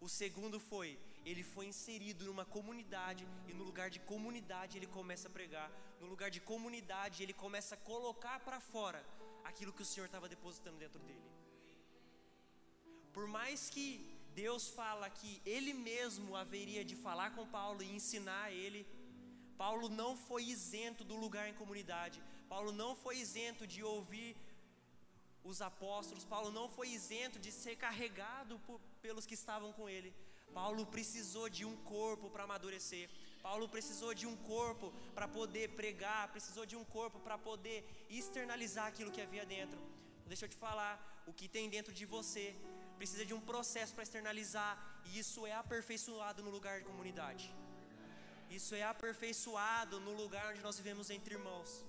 O 0.00 0.08
segundo 0.08 0.58
foi, 0.60 0.98
ele 1.24 1.42
foi 1.42 1.66
inserido 1.66 2.24
numa 2.24 2.44
comunidade 2.44 3.26
e 3.48 3.52
no 3.52 3.64
lugar 3.64 3.90
de 3.90 4.00
comunidade 4.00 4.76
ele 4.78 4.86
começa 4.86 5.28
a 5.28 5.30
pregar. 5.30 5.70
No 6.00 6.06
lugar 6.06 6.30
de 6.30 6.40
comunidade 6.40 7.22
ele 7.22 7.32
começa 7.32 7.74
a 7.74 7.78
colocar 7.78 8.40
para 8.40 8.60
fora 8.60 9.04
aquilo 9.44 9.72
que 9.72 9.82
o 9.82 9.90
Senhor 9.92 10.06
estava 10.06 10.28
depositando 10.28 10.78
dentro 10.78 11.00
dele. 11.00 11.28
Por 13.12 13.26
mais 13.26 13.68
que 13.70 13.86
Deus 14.34 14.68
fala 14.68 15.10
que 15.10 15.42
ele 15.44 15.72
mesmo 15.72 16.36
haveria 16.36 16.84
de 16.84 16.94
falar 16.94 17.30
com 17.34 17.46
Paulo 17.46 17.82
e 17.82 17.94
ensinar 17.98 18.52
ele, 18.52 18.86
Paulo 19.56 19.88
não 19.88 20.16
foi 20.16 20.44
isento 20.44 21.02
do 21.02 21.16
lugar 21.16 21.48
em 21.48 21.54
comunidade. 21.54 22.22
Paulo 22.48 22.70
não 22.70 22.94
foi 22.94 23.18
isento 23.18 23.66
de 23.66 23.82
ouvir 23.82 24.36
os 25.42 25.60
apóstolos. 25.60 26.24
Paulo 26.24 26.50
não 26.50 26.68
foi 26.68 26.88
isento 26.88 27.38
de 27.38 27.50
ser 27.50 27.74
carregado 27.76 28.58
por, 28.66 28.80
pelos 29.02 29.26
que 29.26 29.34
estavam 29.34 29.72
com 29.72 29.88
ele. 29.88 30.14
Paulo 30.52 30.84
precisou 30.86 31.48
de 31.48 31.64
um 31.64 31.76
corpo 31.76 32.28
para 32.30 32.44
amadurecer. 32.44 33.08
Paulo 33.42 33.68
precisou 33.68 34.12
de 34.14 34.26
um 34.26 34.36
corpo 34.36 34.92
para 35.14 35.28
poder 35.28 35.70
pregar, 35.80 36.28
precisou 36.28 36.66
de 36.66 36.76
um 36.76 36.84
corpo 36.84 37.18
para 37.20 37.38
poder 37.38 38.06
externalizar 38.10 38.86
aquilo 38.86 39.12
que 39.12 39.20
havia 39.20 39.46
dentro. 39.46 39.80
Deixa 40.26 40.44
eu 40.44 40.48
te 40.48 40.56
falar, 40.56 40.94
o 41.26 41.32
que 41.32 41.48
tem 41.48 41.70
dentro 41.70 41.92
de 41.92 42.04
você 42.04 42.54
precisa 42.98 43.24
de 43.24 43.32
um 43.32 43.40
processo 43.40 43.94
para 43.94 44.02
externalizar, 44.02 44.72
e 45.06 45.18
isso 45.18 45.46
é 45.46 45.52
aperfeiçoado 45.52 46.42
no 46.42 46.50
lugar 46.50 46.80
de 46.80 46.86
comunidade. 46.90 47.54
Isso 48.50 48.74
é 48.74 48.82
aperfeiçoado 48.82 50.00
no 50.00 50.12
lugar 50.22 50.50
onde 50.50 50.60
nós 50.60 50.76
vivemos 50.76 51.08
entre 51.10 51.34
irmãos. 51.34 51.84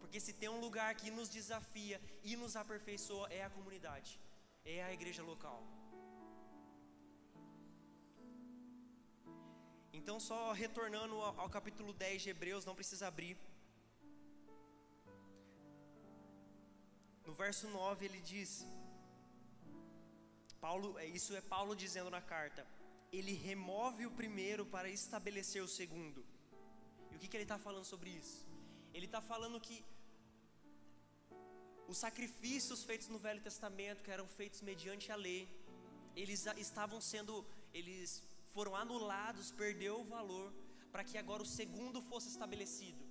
Porque 0.00 0.18
se 0.20 0.32
tem 0.32 0.48
um 0.48 0.60
lugar 0.60 0.94
que 0.94 1.10
nos 1.10 1.28
desafia 1.28 2.00
e 2.22 2.36
nos 2.36 2.54
aperfeiçoa, 2.56 3.26
é 3.30 3.42
a 3.44 3.50
comunidade, 3.50 4.20
é 4.64 4.82
a 4.84 4.92
igreja 4.92 5.22
local. 5.22 5.60
Então, 10.04 10.20
só 10.20 10.52
retornando 10.52 11.14
ao, 11.42 11.48
capítulo 11.48 11.90
10 11.94 12.22
de 12.24 12.28
Hebreus, 12.28 12.66
não 12.66 12.74
precisa 12.80 13.06
abrir. 13.06 13.38
No 17.24 17.32
verso 17.32 17.66
9 17.68 18.04
ele 18.04 18.20
diz: 18.20 18.50
Paulo, 20.60 20.98
é, 20.98 21.06
isso 21.06 21.34
é 21.34 21.40
Paulo 21.40 21.74
dizendo 21.74 22.10
na 22.10 22.20
carta, 22.20 22.66
ele 23.10 23.32
remove 23.32 24.04
o 24.04 24.10
primeiro 24.10 24.66
para 24.66 24.90
estabelecer 24.90 25.62
o 25.62 25.72
segundo. 25.78 26.22
E 27.10 27.16
o 27.16 27.18
que, 27.18 27.26
que 27.26 27.38
ele 27.38 27.44
está 27.44 27.58
falando 27.66 27.86
sobre 27.86 28.10
isso? 28.10 28.46
Ele 28.92 29.06
está 29.06 29.22
falando 29.22 29.58
que 29.58 29.82
os 31.88 31.96
sacrifícios 31.96 32.84
feitos 32.84 33.08
no 33.08 33.18
Velho 33.26 33.40
Testamento, 33.40 34.02
que 34.02 34.10
eram 34.10 34.28
feitos 34.28 34.60
mediante 34.60 35.10
a 35.10 35.16
lei, 35.16 35.48
eles 36.14 36.44
estavam 36.58 37.00
sendo, 37.00 37.42
eles 37.72 38.22
foram 38.54 38.74
anulados, 38.84 39.50
perdeu 39.62 39.94
o 40.00 40.08
valor, 40.16 40.48
para 40.92 41.04
que 41.08 41.18
agora 41.22 41.42
o 41.42 41.52
segundo 41.58 42.00
fosse 42.10 42.28
estabelecido. 42.34 43.02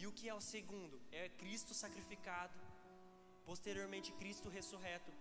E 0.00 0.06
o 0.06 0.12
que 0.18 0.28
é 0.28 0.34
o 0.34 0.46
segundo? 0.54 0.96
É 1.20 1.28
Cristo 1.42 1.72
sacrificado, 1.82 2.58
posteriormente 3.50 4.12
Cristo 4.20 4.48
ressurreto. 4.58 5.12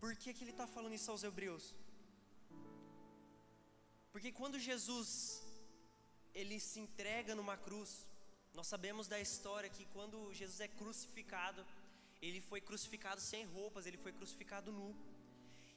Por 0.00 0.14
que, 0.20 0.34
que 0.34 0.42
ele 0.44 0.54
está 0.56 0.66
falando 0.66 0.98
isso 0.98 1.10
aos 1.10 1.24
Hebreus? 1.28 1.66
Porque 4.12 4.32
quando 4.40 4.58
Jesus 4.58 5.10
ele 6.40 6.58
se 6.68 6.78
entrega 6.84 7.34
numa 7.34 7.56
cruz, 7.66 7.90
nós 8.58 8.66
sabemos 8.72 9.06
da 9.12 9.18
história 9.26 9.74
que 9.76 9.84
quando 9.94 10.32
Jesus 10.40 10.60
é 10.66 10.68
crucificado, 10.80 11.62
ele 12.20 12.40
foi 12.40 12.60
crucificado 12.60 13.20
sem 13.20 13.44
roupas, 13.44 13.86
ele 13.86 13.98
foi 14.04 14.12
crucificado 14.12 14.72
nu. 14.72 14.90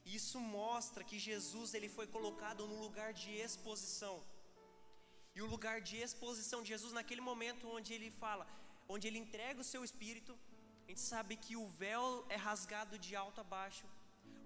Isso 0.06 0.40
mostra 0.40 1.04
que 1.04 1.20
Jesus 1.20 1.74
ele 1.74 1.90
foi 1.90 2.08
colocado 2.08 2.68
no 2.68 2.80
lugar 2.80 3.14
de 3.14 3.32
exposição. 3.32 4.24
E 5.36 5.42
o 5.42 5.46
lugar 5.46 5.82
de 5.82 5.98
exposição 5.98 6.62
de 6.62 6.70
Jesus 6.70 6.92
naquele 6.94 7.22
momento 7.22 7.70
onde 7.70 7.94
ele 7.94 8.10
fala, 8.10 8.48
onde 8.88 9.08
ele 9.08 9.20
entrega 9.20 9.62
o 9.62 9.64
seu 9.64 9.84
espírito, 9.84 10.38
a 10.86 10.90
gente 10.90 11.02
sabe 11.02 11.36
que 11.36 11.56
o 11.56 11.68
véu 11.68 12.26
é 12.30 12.36
rasgado 12.36 12.98
de 12.98 13.16
alto 13.16 13.40
a 13.42 13.44
baixo. 13.44 13.86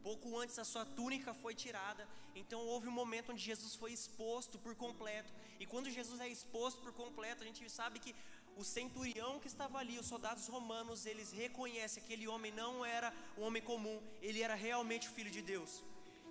Pouco 0.04 0.38
antes 0.38 0.60
a 0.60 0.66
sua 0.66 0.86
túnica 0.86 1.34
foi 1.34 1.56
tirada, 1.56 2.06
então 2.36 2.60
houve 2.60 2.90
um 2.90 2.92
momento 2.92 3.32
onde 3.32 3.42
Jesus 3.42 3.74
foi 3.76 3.94
exposto 3.94 4.60
por 4.60 4.76
completo. 4.76 5.32
E 5.62 5.66
quando 5.66 5.90
Jesus 5.90 6.20
é 6.20 6.28
exposto 6.28 6.82
por 6.82 6.92
completo, 6.92 7.44
a 7.44 7.46
gente 7.46 7.70
sabe 7.70 8.00
que 8.00 8.14
o 8.62 8.64
centurião 8.64 9.40
que 9.42 9.50
estava 9.54 9.78
ali, 9.80 9.98
os 10.00 10.10
soldados 10.14 10.46
romanos, 10.56 11.06
eles 11.12 11.32
reconhecem 11.32 12.02
que 12.02 12.08
aquele 12.08 12.28
homem 12.34 12.52
não 12.52 12.86
era 12.98 13.10
um 13.38 13.44
homem 13.48 13.64
comum, 13.72 13.98
ele 14.22 14.42
era 14.48 14.56
realmente 14.56 15.08
o 15.08 15.12
filho 15.18 15.32
de 15.38 15.42
Deus. 15.42 15.72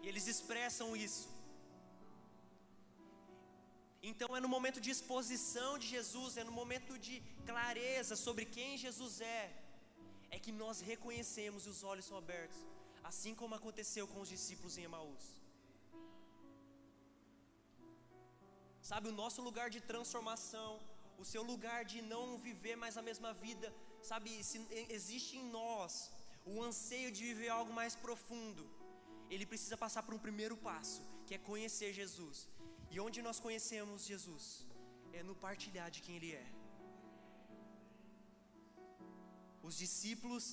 E 0.03 0.09
eles 0.09 0.27
expressam 0.27 0.97
isso. 0.97 1.29
Então 4.11 4.29
é 4.37 4.41
no 4.45 4.49
momento 4.57 4.81
de 4.85 4.91
exposição 4.95 5.71
de 5.83 5.87
Jesus, 5.95 6.37
é 6.37 6.45
no 6.49 6.55
momento 6.61 6.93
de 7.07 7.15
clareza 7.51 8.15
sobre 8.17 8.45
quem 8.55 8.71
Jesus 8.77 9.21
é, 9.21 9.43
é 10.35 10.39
que 10.45 10.53
nós 10.63 10.81
reconhecemos 10.93 11.67
e 11.67 11.71
os 11.75 11.83
olhos 11.91 12.07
são 12.09 12.19
abertos, 12.25 12.59
assim 13.11 13.33
como 13.41 13.55
aconteceu 13.61 14.05
com 14.13 14.21
os 14.25 14.31
discípulos 14.35 14.77
em 14.77 14.85
Emaús. 14.91 15.25
Sabe, 18.91 19.07
o 19.09 19.19
nosso 19.23 19.41
lugar 19.49 19.69
de 19.75 19.81
transformação, 19.81 20.71
o 21.19 21.25
seu 21.25 21.43
lugar 21.43 21.85
de 21.85 22.01
não 22.03 22.39
viver 22.39 22.77
mais 22.77 22.97
a 22.97 23.03
mesma 23.03 23.33
vida, 23.33 23.75
sabe, 24.03 24.43
se 24.43 24.59
existe 24.89 25.37
em 25.37 25.45
nós 25.59 26.11
o 26.45 26.63
anseio 26.63 27.11
de 27.13 27.23
viver 27.25 27.49
algo 27.49 27.73
mais 27.73 27.95
profundo, 27.95 28.65
ele 29.31 29.47
precisa 29.47 29.77
passar 29.85 30.03
por 30.03 30.15
um 30.15 30.25
primeiro 30.27 30.57
passo, 30.57 31.03
que 31.27 31.35
é 31.35 31.39
conhecer 31.39 31.93
Jesus. 32.01 32.49
E 32.91 32.99
onde 33.01 33.23
nós 33.27 33.39
conhecemos 33.45 34.05
Jesus? 34.13 34.45
É 35.19 35.23
no 35.23 35.35
partilhar 35.35 35.91
de 35.91 36.03
quem 36.03 36.17
Ele 36.17 36.33
é. 36.33 36.47
Os 39.63 39.77
discípulos 39.85 40.45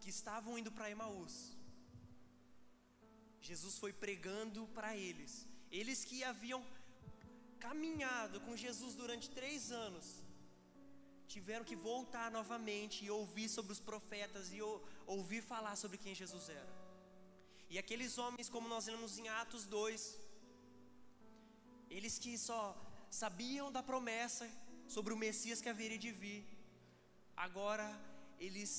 que 0.00 0.10
estavam 0.16 0.58
indo 0.58 0.72
para 0.76 0.90
Emaús, 0.90 1.34
Jesus 3.48 3.78
foi 3.82 3.92
pregando 3.92 4.66
para 4.76 4.90
eles, 4.96 5.46
eles 5.70 6.04
que 6.08 6.24
haviam 6.24 6.60
caminhado 7.66 8.40
com 8.46 8.60
Jesus 8.64 8.94
durante 8.94 9.28
três 9.38 9.70
anos, 9.86 10.06
tiveram 11.34 11.64
que 11.70 11.76
voltar 11.90 12.28
novamente 12.38 13.04
e 13.04 13.10
ouvir 13.10 13.48
sobre 13.56 13.72
os 13.72 13.80
profetas 13.88 14.52
e 14.52 14.60
ouvir 15.16 15.42
falar 15.52 15.76
sobre 15.76 15.98
quem 15.98 16.14
Jesus 16.22 16.48
era. 16.60 16.72
E 17.70 17.78
aqueles 17.82 18.12
homens, 18.22 18.48
como 18.48 18.66
nós 18.74 18.86
lemos 18.86 19.18
em 19.18 19.28
Atos 19.28 19.66
2, 19.66 20.18
eles 21.90 22.18
que 22.18 22.32
só 22.48 22.62
sabiam 23.10 23.70
da 23.76 23.82
promessa 23.82 24.48
sobre 24.86 25.12
o 25.12 25.20
Messias 25.24 25.60
que 25.60 25.68
haveria 25.68 25.98
de 25.98 26.12
vir, 26.22 26.42
agora 27.36 27.86
eles 28.38 28.70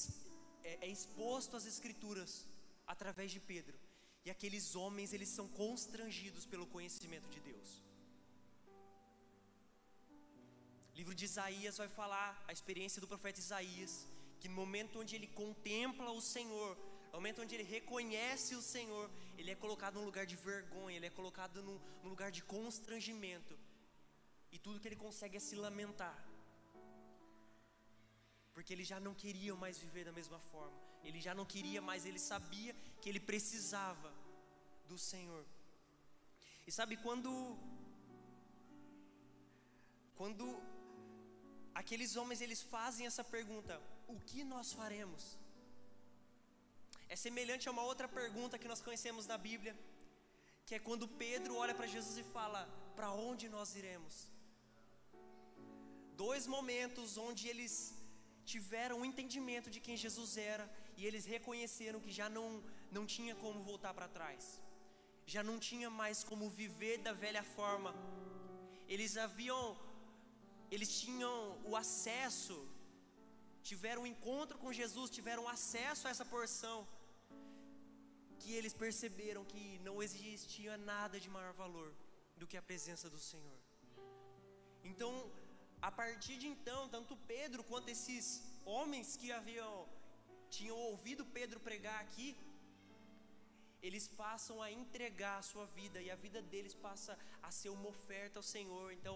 é, 0.63 0.87
é 0.87 0.87
exposto 0.87 1.55
às 1.55 1.67
Escrituras 1.73 2.47
através 2.87 3.29
de 3.31 3.39
Pedro. 3.39 3.77
E 4.25 4.31
aqueles 4.31 4.75
homens, 4.75 5.13
eles 5.13 5.29
são 5.29 5.47
constrangidos 5.47 6.45
pelo 6.45 6.65
conhecimento 6.67 7.29
de 7.29 7.39
Deus. 7.39 7.88
Livro 10.99 11.15
de 11.19 11.25
Isaías 11.31 11.77
vai 11.81 11.89
falar 11.99 12.29
a 12.49 12.51
experiência 12.57 12.99
do 13.03 13.07
profeta 13.11 13.39
Isaías, 13.45 13.93
que 14.39 14.49
no 14.49 14.55
momento 14.61 14.99
onde 15.01 15.13
ele 15.17 15.29
contempla 15.41 16.09
o 16.19 16.21
Senhor, 16.35 16.71
no 17.09 17.17
momento 17.19 17.41
onde 17.43 17.53
ele 17.55 17.67
reconhece 17.77 18.51
o 18.61 18.63
Senhor, 18.73 19.05
ele 19.37 19.51
é 19.53 19.57
colocado 19.63 19.95
num 19.99 20.07
lugar 20.09 20.25
de 20.31 20.35
vergonha, 20.49 20.97
ele 20.97 21.09
é 21.11 21.15
colocado 21.19 21.63
num, 21.67 21.77
num 22.01 22.09
lugar 22.13 22.31
de 22.37 22.41
constrangimento, 22.55 23.55
e 24.53 24.59
tudo 24.65 24.79
que 24.81 24.89
ele 24.89 25.03
consegue 25.07 25.37
é 25.37 25.43
se 25.47 25.55
lamentar, 25.65 26.17
porque 28.53 28.73
ele 28.73 28.85
já 28.91 28.99
não 28.99 29.13
queria 29.23 29.55
mais 29.63 29.77
viver 29.85 30.03
da 30.09 30.15
mesma 30.19 30.39
forma, 30.51 30.77
ele 31.07 31.21
já 31.27 31.33
não 31.39 31.45
queria 31.53 31.81
mais, 31.89 32.05
ele 32.05 32.19
sabia 32.31 32.73
que 33.01 33.07
ele 33.11 33.21
precisava 33.31 34.11
do 34.89 34.97
Senhor. 35.11 35.45
E 36.67 36.71
sabe 36.79 36.97
quando 37.05 37.31
quando 40.19 40.45
aqueles 41.81 42.11
homens 42.19 42.41
eles 42.45 42.61
fazem 42.75 43.05
essa 43.09 43.23
pergunta: 43.35 43.73
o 44.13 44.17
que 44.29 44.41
nós 44.53 44.67
faremos? 44.79 45.23
É 47.13 47.15
semelhante 47.25 47.67
a 47.67 47.73
uma 47.75 47.85
outra 47.91 48.07
pergunta 48.19 48.59
que 48.61 48.71
nós 48.71 48.81
conhecemos 48.87 49.25
na 49.31 49.37
Bíblia, 49.49 49.73
que 50.65 50.75
é 50.77 50.85
quando 50.87 51.13
Pedro 51.23 51.55
olha 51.63 51.75
para 51.79 51.93
Jesus 51.95 52.17
e 52.23 52.25
fala: 52.35 52.61
para 52.97 53.11
onde 53.29 53.47
nós 53.55 53.69
iremos? 53.81 54.15
Dois 56.25 56.45
momentos 56.55 57.17
onde 57.27 57.43
eles 57.51 57.73
tiveram 58.53 58.95
um 58.99 59.07
entendimento 59.09 59.69
de 59.73 59.79
quem 59.85 59.95
Jesus 60.05 60.31
era 60.51 60.65
e 60.97 61.05
eles 61.07 61.25
reconheceram 61.33 62.03
que 62.05 62.11
já 62.19 62.27
não, 62.37 62.47
não 62.95 63.05
tinha 63.15 63.33
como 63.43 63.67
voltar 63.69 63.93
para 63.97 64.13
trás, 64.17 64.43
já 65.33 65.41
não 65.49 65.57
tinha 65.67 65.89
mais 66.01 66.23
como 66.29 66.49
viver 66.61 66.97
da 67.07 67.13
velha 67.23 67.43
forma. 67.57 67.91
Eles 68.93 69.15
haviam, 69.25 69.61
eles 70.71 70.89
tinham 71.01 71.35
o 71.69 71.75
acesso, 71.83 72.57
tiveram 73.69 74.03
um 74.03 74.11
encontro 74.13 74.57
com 74.63 74.77
Jesus, 74.81 75.09
tiveram 75.19 75.45
acesso 75.55 76.07
a 76.07 76.11
essa 76.13 76.25
porção, 76.33 76.77
que 78.41 78.51
eles 78.57 78.73
perceberam 78.83 79.43
que 79.51 79.63
não 79.87 79.95
existia 80.05 80.75
nada 80.91 81.19
de 81.23 81.29
maior 81.35 81.53
valor 81.63 81.89
do 82.39 82.47
que 82.47 82.57
a 82.57 82.67
presença 82.69 83.09
do 83.15 83.19
Senhor. 83.31 83.59
Então, 84.89 85.11
a 85.81 85.91
partir 85.91 86.37
de 86.41 86.47
então, 86.53 86.81
tanto 86.95 87.15
Pedro 87.33 87.63
quanto 87.63 87.89
esses 87.95 88.25
homens 88.65 89.15
que 89.19 89.31
haviam 89.31 89.87
tinham 90.49 90.77
ouvido 90.91 91.23
Pedro 91.37 91.59
pregar 91.67 91.99
aqui, 92.05 92.29
eles 93.87 94.07
passam 94.07 94.61
a 94.61 94.71
entregar 94.71 95.37
a 95.39 95.47
sua 95.51 95.65
vida 95.79 96.01
e 96.01 96.09
a 96.11 96.15
vida 96.15 96.41
deles 96.41 96.73
passa 96.73 97.17
a 97.41 97.51
ser 97.51 97.69
uma 97.69 97.89
oferta 97.95 98.39
ao 98.39 98.43
Senhor. 98.43 98.91
Então, 98.91 99.15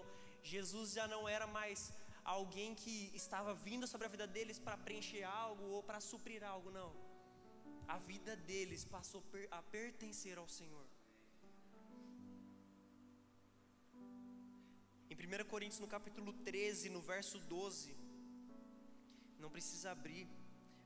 Jesus 0.52 0.92
já 0.92 1.06
não 1.08 1.22
era 1.26 1.46
mais 1.46 1.90
alguém 2.22 2.74
que 2.74 3.10
estava 3.14 3.54
vindo 3.54 3.86
sobre 3.86 4.06
a 4.06 4.10
vida 4.14 4.26
deles 4.26 4.58
para 4.58 4.76
preencher 4.76 5.22
algo 5.24 5.64
ou 5.76 5.82
para 5.82 6.00
suprir 6.00 6.44
algo, 6.44 6.70
não. 6.70 6.90
A 7.88 7.98
vida 7.98 8.36
deles 8.36 8.84
passou 8.84 9.22
a 9.50 9.62
pertencer 9.62 10.36
ao 10.38 10.48
Senhor. 10.48 10.86
Em 15.10 15.14
1 15.14 15.44
Coríntios, 15.48 15.80
no 15.80 15.86
capítulo 15.86 16.32
13, 16.32 16.90
no 16.90 17.00
verso 17.00 17.38
12, 17.38 17.96
não 19.38 19.50
precisa 19.50 19.90
abrir, 19.92 20.26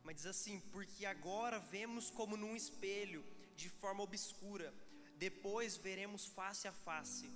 mas 0.05 0.17
diz 0.17 0.27
assim: 0.27 0.61
Porque 0.73 1.05
agora 1.07 1.59
vemos 1.59 2.11
como 2.11 2.37
num 2.37 2.55
espelho, 2.55 3.25
de 3.57 3.69
forma 3.69 4.03
obscura, 4.03 4.73
depois 5.17 5.77
veremos 5.77 6.27
face 6.27 6.67
a 6.69 6.73
face. 6.73 7.29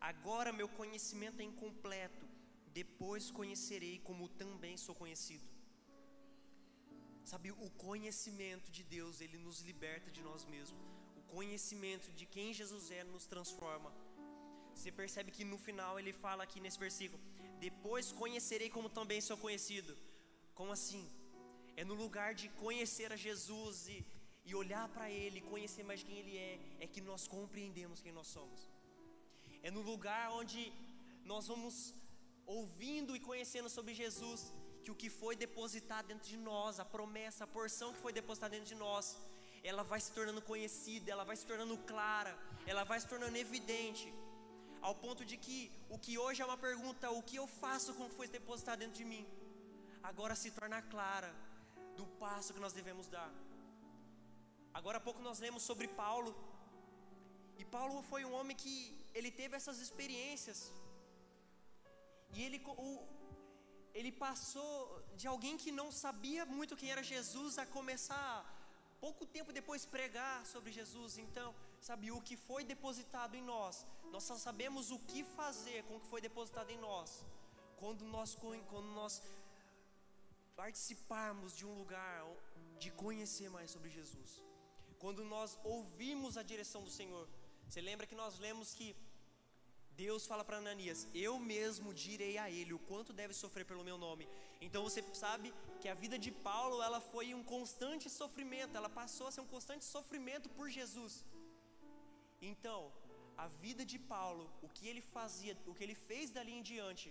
Agora 0.00 0.52
meu 0.52 0.68
conhecimento 0.68 1.40
é 1.40 1.44
incompleto, 1.44 2.26
depois 2.72 3.30
conhecerei 3.30 3.98
como 3.98 4.28
também 4.28 4.76
sou 4.76 4.94
conhecido. 4.94 5.46
Sabe, 7.24 7.50
o 7.50 7.70
conhecimento 7.70 8.70
de 8.70 8.82
Deus, 8.82 9.20
ele 9.20 9.36
nos 9.36 9.60
liberta 9.60 10.10
de 10.10 10.22
nós 10.22 10.44
mesmos. 10.46 10.80
O 11.16 11.22
conhecimento 11.34 12.10
de 12.12 12.24
quem 12.24 12.54
Jesus 12.54 12.90
é 12.90 13.04
nos 13.04 13.26
transforma. 13.26 13.92
Você 14.74 14.90
percebe 14.90 15.30
que 15.30 15.44
no 15.44 15.58
final 15.58 15.98
ele 15.98 16.12
fala 16.12 16.44
aqui 16.44 16.58
nesse 16.60 16.78
versículo: 16.78 17.22
Depois 17.58 18.12
conhecerei 18.12 18.70
como 18.70 18.88
também 18.88 19.20
sou 19.20 19.36
conhecido. 19.36 19.94
Como 20.54 20.72
assim? 20.72 21.04
É 21.76 21.84
no 21.84 21.94
lugar 21.94 22.34
de 22.34 22.48
conhecer 22.64 23.12
a 23.12 23.16
Jesus 23.16 23.88
e, 23.88 24.06
e 24.44 24.54
olhar 24.54 24.88
para 24.88 25.10
Ele, 25.10 25.40
conhecer 25.40 25.84
mais 25.84 26.02
quem 26.02 26.16
Ele 26.16 26.36
é, 26.36 26.58
é 26.80 26.86
que 26.86 27.00
nós 27.00 27.28
compreendemos 27.28 28.00
quem 28.00 28.12
nós 28.12 28.28
somos. 28.28 28.77
É 29.62 29.70
no 29.70 29.82
lugar 29.82 30.30
onde 30.32 30.72
nós 31.24 31.46
vamos 31.46 31.94
ouvindo 32.46 33.14
e 33.16 33.20
conhecendo 33.20 33.68
sobre 33.68 33.92
Jesus, 33.94 34.52
que 34.82 34.90
o 34.90 34.94
que 34.94 35.10
foi 35.10 35.36
depositado 35.36 36.06
dentro 36.06 36.28
de 36.28 36.36
nós, 36.36 36.80
a 36.80 36.84
promessa, 36.84 37.44
a 37.44 37.46
porção 37.46 37.92
que 37.92 38.00
foi 38.04 38.12
depositada 38.12 38.52
dentro 38.56 38.68
de 38.68 38.74
nós, 38.74 39.18
ela 39.62 39.82
vai 39.82 40.00
se 40.00 40.12
tornando 40.12 40.40
conhecida, 40.40 41.10
ela 41.10 41.24
vai 41.24 41.36
se 41.36 41.44
tornando 41.44 41.76
clara, 41.78 42.32
ela 42.66 42.84
vai 42.84 42.98
se 43.00 43.06
tornando 43.06 43.36
evidente, 43.36 44.12
ao 44.80 44.94
ponto 44.94 45.24
de 45.24 45.36
que 45.36 45.72
o 45.90 45.98
que 45.98 46.16
hoje 46.16 46.40
é 46.40 46.44
uma 46.44 46.56
pergunta, 46.56 47.10
o 47.10 47.22
que 47.22 47.36
eu 47.36 47.46
faço 47.46 47.92
com 47.94 48.04
o 48.06 48.08
que 48.08 48.14
foi 48.14 48.28
depositado 48.28 48.78
dentro 48.78 48.96
de 48.96 49.04
mim, 49.04 49.26
agora 50.02 50.34
se 50.34 50.50
torna 50.50 50.80
clara 50.80 51.34
do 51.96 52.06
passo 52.22 52.54
que 52.54 52.60
nós 52.60 52.72
devemos 52.72 53.08
dar. 53.08 53.30
Agora 54.72 54.98
há 54.98 55.00
pouco 55.00 55.20
nós 55.20 55.40
lemos 55.40 55.62
sobre 55.62 55.88
Paulo, 55.88 56.34
e 57.58 57.64
Paulo 57.64 58.02
foi 58.02 58.24
um 58.24 58.32
homem 58.32 58.56
que 58.56 58.74
ele 59.14 59.30
teve 59.30 59.56
essas 59.56 59.78
experiências, 59.86 60.72
e 62.34 62.42
ele, 62.42 62.58
o, 62.66 62.90
ele 63.94 64.12
passou 64.12 65.02
de 65.16 65.26
alguém 65.26 65.56
que 65.62 65.72
não 65.80 65.90
sabia 65.90 66.44
muito 66.44 66.76
quem 66.76 66.90
era 66.90 67.02
Jesus 67.02 67.58
a 67.58 67.66
começar 67.66 68.34
pouco 69.00 69.24
tempo 69.36 69.52
depois 69.52 69.84
pregar 69.96 70.44
sobre 70.52 70.70
Jesus. 70.78 71.18
Então, 71.18 71.48
sabe, 71.80 72.10
o 72.10 72.20
que 72.20 72.36
foi 72.36 72.62
depositado 72.64 73.34
em 73.34 73.42
nós, 73.42 73.86
nós 74.12 74.24
só 74.24 74.36
sabemos 74.36 74.90
o 74.90 74.98
que 75.10 75.22
fazer 75.24 75.84
com 75.84 75.96
o 75.96 76.00
que 76.00 76.12
foi 76.14 76.20
depositado 76.20 76.70
em 76.70 76.78
nós. 76.78 77.24
Quando 77.80 78.04
nós, 78.04 78.34
quando 78.34 78.90
nós 79.00 79.22
participarmos 80.56 81.56
de 81.56 81.64
um 81.64 81.74
lugar 81.80 82.26
de 82.82 82.90
conhecer 82.90 83.48
mais 83.48 83.70
sobre 83.70 83.90
Jesus. 83.98 84.42
Quando 84.98 85.24
nós 85.24 85.56
ouvimos 85.62 86.36
a 86.36 86.42
direção 86.42 86.82
do 86.82 86.90
Senhor. 86.90 87.28
Você 87.68 87.80
lembra 87.88 88.06
que 88.10 88.20
nós 88.22 88.34
lemos 88.44 88.68
que 88.78 88.88
Deus 90.04 90.22
fala 90.30 90.44
para 90.48 90.60
Ananias: 90.62 91.00
Eu 91.26 91.34
mesmo 91.52 91.88
direi 92.04 92.34
a 92.44 92.46
ele 92.58 92.72
o 92.76 92.84
quanto 92.90 93.16
deve 93.20 93.34
sofrer 93.42 93.64
pelo 93.70 93.86
meu 93.88 93.98
nome. 94.06 94.24
Então 94.66 94.82
você 94.86 95.02
sabe 95.24 95.48
que 95.80 95.88
a 95.92 95.96
vida 96.02 96.16
de 96.26 96.30
Paulo 96.48 96.76
ela 96.86 97.00
foi 97.12 97.26
um 97.38 97.42
constante 97.54 98.06
sofrimento, 98.20 98.76
ela 98.80 98.90
passou 99.00 99.26
a 99.26 99.32
ser 99.34 99.42
um 99.46 99.52
constante 99.56 99.84
sofrimento 99.96 100.48
por 100.56 100.68
Jesus. 100.78 101.16
Então, 102.50 102.80
a 103.44 103.48
vida 103.64 103.84
de 103.92 103.98
Paulo, 104.14 104.44
o 104.66 104.68
que 104.76 104.86
ele 104.90 105.02
fazia, 105.16 105.54
o 105.70 105.74
que 105.74 105.84
ele 105.86 105.98
fez 106.08 106.30
dali 106.36 106.52
em 106.58 106.62
diante, 106.70 107.08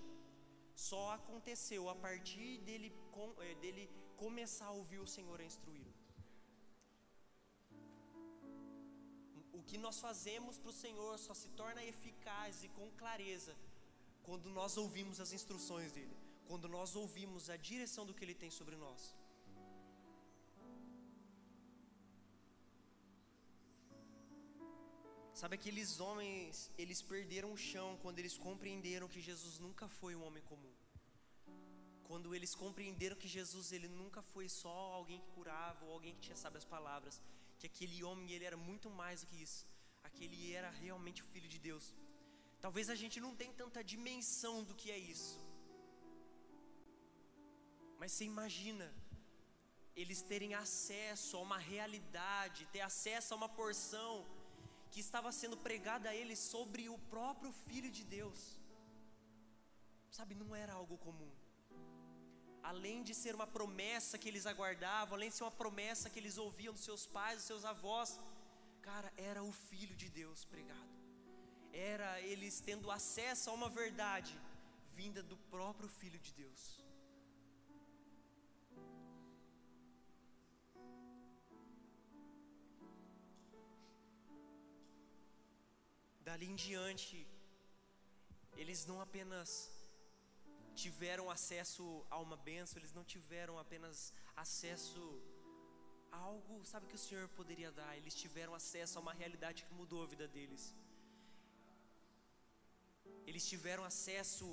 só 0.89 1.03
aconteceu 1.19 1.83
a 1.93 1.95
partir 2.07 2.49
dele, 2.67 2.89
eh, 3.45 3.55
dele 3.63 3.83
começar 4.23 4.67
a 4.67 4.77
ouvir 4.81 4.99
o 5.05 5.11
Senhor 5.15 5.39
a 5.39 5.47
instruí-lo. 5.51 5.86
Que 9.67 9.77
nós 9.85 9.99
fazemos 10.07 10.57
para 10.57 10.71
o 10.73 10.79
Senhor 10.83 11.13
só 11.25 11.33
se 11.41 11.49
torna 11.61 11.87
eficaz 11.93 12.63
e 12.63 12.69
com 12.77 12.89
clareza 13.01 13.53
quando 14.27 14.49
nós 14.59 14.73
ouvimos 14.83 15.19
as 15.23 15.31
instruções 15.37 15.91
dEle, 15.97 16.17
quando 16.49 16.67
nós 16.75 16.95
ouvimos 17.03 17.49
a 17.49 17.57
direção 17.69 18.05
do 18.05 18.13
que 18.13 18.23
Ele 18.25 18.37
tem 18.43 18.51
sobre 18.59 18.75
nós. 18.85 19.01
Sabe 25.39 25.53
aqueles 25.55 25.99
homens, 25.99 26.71
eles 26.83 26.99
perderam 27.11 27.49
o 27.53 27.57
chão 27.69 27.89
quando 28.03 28.17
eles 28.21 28.35
compreenderam 28.45 29.07
que 29.07 29.21
Jesus 29.21 29.59
nunca 29.59 29.87
foi 29.87 30.15
um 30.15 30.23
homem 30.27 30.41
comum. 30.51 30.73
Quando 32.07 32.33
eles 32.33 32.55
compreenderam 32.55 33.15
que 33.15 33.27
Jesus 33.27 33.71
ele 33.71 33.87
nunca 33.87 34.21
foi 34.33 34.47
só 34.49 34.75
alguém 34.97 35.19
que 35.21 35.29
curava 35.37 35.85
ou 35.85 35.91
alguém 35.91 36.15
que 36.15 36.21
tinha 36.21 36.35
sabe 36.35 36.57
as 36.57 36.65
palavras, 36.65 37.21
que 37.57 37.67
aquele 37.71 38.03
homem 38.07 38.31
ele 38.35 38.45
era 38.49 38.59
muito 38.69 38.89
mais 38.89 39.21
do 39.21 39.27
que 39.27 39.37
isso. 39.47 39.65
Aquele 40.09 40.53
era 40.59 40.69
realmente 40.83 41.21
o 41.23 41.29
filho 41.33 41.49
de 41.53 41.59
Deus. 41.67 41.85
Talvez 42.65 42.89
a 42.89 42.97
gente 43.01 43.17
não 43.25 43.33
tenha 43.39 43.53
tanta 43.61 43.83
dimensão 43.93 44.55
do 44.63 44.75
que 44.79 44.89
é 44.91 44.99
isso. 45.15 45.35
Mas 47.99 48.11
você 48.11 48.25
imagina 48.33 48.87
eles 49.95 50.21
terem 50.31 50.53
acesso 50.53 51.37
a 51.37 51.41
uma 51.47 51.57
realidade, 51.57 52.67
ter 52.75 52.81
acesso 52.81 53.33
a 53.33 53.37
uma 53.37 53.49
porção 53.49 54.13
que 54.91 54.99
estava 54.99 55.31
sendo 55.31 55.57
pregada 55.57 56.09
a 56.09 56.15
eles 56.21 56.39
sobre 56.53 56.87
o 56.95 56.97
próprio 57.15 57.51
filho 57.65 57.91
de 57.97 58.03
Deus. 58.03 58.39
Sabe, 60.17 60.35
não 60.35 60.55
era 60.55 60.73
algo 60.73 60.97
comum 60.97 61.31
além 62.71 62.97
de 63.07 63.13
ser 63.21 63.33
uma 63.39 63.47
promessa 63.57 64.17
que 64.21 64.27
eles 64.31 64.45
aguardavam, 64.51 65.15
além 65.15 65.29
de 65.29 65.35
ser 65.37 65.45
uma 65.45 65.57
promessa 65.63 66.09
que 66.11 66.19
eles 66.21 66.37
ouviam 66.45 66.73
dos 66.77 66.85
seus 66.89 67.03
pais, 67.17 67.37
dos 67.37 67.47
seus 67.51 67.63
avós, 67.73 68.09
cara, 68.87 69.09
era 69.29 69.41
o 69.49 69.53
Filho 69.67 69.95
de 70.01 70.09
Deus 70.21 70.43
pregado, 70.53 70.95
era 71.91 72.09
eles 72.31 72.59
tendo 72.69 72.91
acesso 72.97 73.49
a 73.49 73.53
uma 73.59 73.69
verdade 73.69 74.33
vinda 74.97 75.23
do 75.31 75.37
próprio 75.53 75.89
Filho 75.99 76.19
de 76.19 76.33
Deus. 76.41 76.61
Dali 86.27 86.47
em 86.53 86.55
diante, 86.67 87.17
eles 88.61 88.85
não 88.89 88.99
apenas 88.99 89.49
tiveram 90.83 91.25
acesso 91.35 91.83
a 92.15 92.17
uma 92.25 92.37
benção, 92.49 92.79
eles 92.79 92.93
não 92.97 93.03
tiveram 93.13 93.55
apenas 93.63 94.13
acesso 94.43 95.01
a 96.11 96.17
algo, 96.31 96.55
sabe, 96.71 96.87
que 96.91 96.97
o 96.99 97.03
Senhor 97.05 97.27
poderia 97.39 97.71
dar, 97.79 97.91
eles 97.99 98.15
tiveram 98.23 98.53
acesso 98.61 98.93
a 98.97 99.01
uma 99.05 99.15
realidade 99.21 99.63
que 99.67 99.73
mudou 99.81 100.01
a 100.03 100.07
vida 100.13 100.27
deles. 100.35 100.63
Eles 103.29 103.45
tiveram 103.53 103.83
acesso 103.91 104.47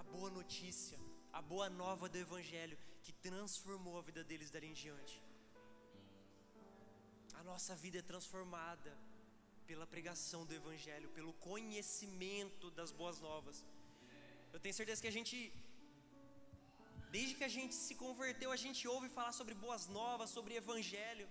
à 0.00 0.02
boa 0.14 0.30
notícia, 0.38 0.98
à 1.38 1.40
boa 1.52 1.68
nova 1.82 2.08
do 2.12 2.18
Evangelho, 2.26 2.78
que 3.04 3.12
transformou 3.28 3.96
a 3.98 4.02
vida 4.08 4.22
deles 4.30 4.50
dali 4.54 4.68
em 4.72 4.78
diante. 4.84 5.16
A 7.40 7.42
nossa 7.50 7.74
vida 7.84 7.98
é 7.98 8.10
transformada 8.12 8.92
pela 9.70 9.86
pregação 9.94 10.40
do 10.44 10.54
Evangelho, 10.60 11.08
pelo 11.18 11.32
conhecimento 11.50 12.70
das 12.78 12.92
boas 13.00 13.18
novas. 13.28 13.64
Eu 14.54 14.60
tenho 14.64 14.74
certeza 14.80 15.02
que 15.04 15.10
a 15.12 15.16
gente, 15.18 15.36
desde 17.16 17.34
que 17.38 17.46
a 17.50 17.52
gente 17.56 17.74
se 17.84 17.94
converteu, 18.04 18.50
a 18.52 18.60
gente 18.64 18.82
ouve 18.94 19.08
falar 19.18 19.32
sobre 19.40 19.54
boas 19.64 19.86
novas, 19.98 20.30
sobre 20.38 20.60
Evangelho. 20.62 21.28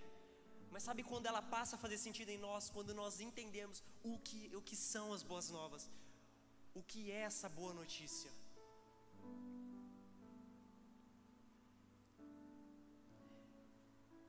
Mas 0.72 0.84
sabe 0.88 1.02
quando 1.10 1.26
ela 1.30 1.42
passa 1.54 1.74
a 1.76 1.82
fazer 1.84 1.98
sentido 1.98 2.30
em 2.36 2.40
nós? 2.46 2.70
Quando 2.76 2.92
nós 3.00 3.20
entendemos 3.28 3.82
o 4.10 4.18
que, 4.26 4.42
o 4.58 4.62
que 4.68 4.76
são 4.76 5.06
as 5.16 5.22
boas 5.30 5.48
novas, 5.58 5.88
o 6.80 6.82
que 6.90 7.10
é 7.10 7.22
essa 7.30 7.48
boa 7.48 7.72
notícia. 7.80 8.30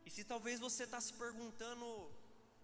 E 0.05 0.09
se 0.15 0.23
talvez 0.31 0.59
você 0.59 0.83
está 0.83 0.99
se 0.99 1.13
perguntando 1.13 1.85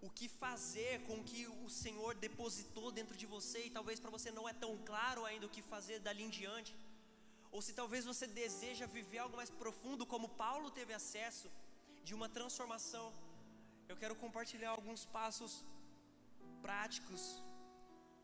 o 0.02 0.10
que 0.10 0.28
fazer 0.30 1.02
com 1.08 1.16
o 1.20 1.24
que 1.24 1.48
o 1.66 1.70
Senhor 1.70 2.14
depositou 2.16 2.92
dentro 2.92 3.16
de 3.22 3.26
você, 3.26 3.66
e 3.66 3.70
talvez 3.70 4.00
para 4.00 4.12
você 4.12 4.32
não 4.32 4.48
é 4.48 4.54
tão 4.54 4.78
claro 4.90 5.26
ainda 5.26 5.48
o 5.48 5.50
que 5.50 5.62
fazer 5.62 6.00
dali 6.00 6.24
em 6.24 6.30
diante, 6.30 6.76
ou 7.52 7.62
se 7.62 7.74
talvez 7.74 8.06
você 8.06 8.28
deseja 8.28 8.86
viver 8.86 9.20
algo 9.20 9.36
mais 9.36 9.50
profundo, 9.50 10.06
como 10.06 10.30
Paulo 10.30 10.70
teve 10.70 10.94
acesso 10.94 11.50
de 12.04 12.14
uma 12.14 12.30
transformação, 12.30 13.06
eu 13.90 13.98
quero 13.98 14.16
compartilhar 14.16 14.72
alguns 14.72 15.06
passos 15.06 15.64
práticos 16.62 17.42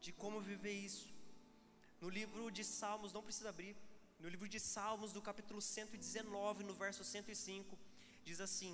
de 0.01 0.11
como 0.11 0.39
viver 0.41 0.73
isso. 0.73 1.07
No 2.01 2.09
livro 2.09 2.51
de 2.51 2.63
Salmos, 2.63 3.13
não 3.13 3.23
precisa 3.23 3.49
abrir, 3.49 3.75
no 4.19 4.29
livro 4.29 4.47
de 4.47 4.59
Salmos, 4.59 5.13
do 5.13 5.21
capítulo 5.21 5.61
119, 5.61 6.63
no 6.63 6.73
verso 6.73 7.03
105, 7.03 7.77
diz 8.23 8.39
assim: 8.39 8.73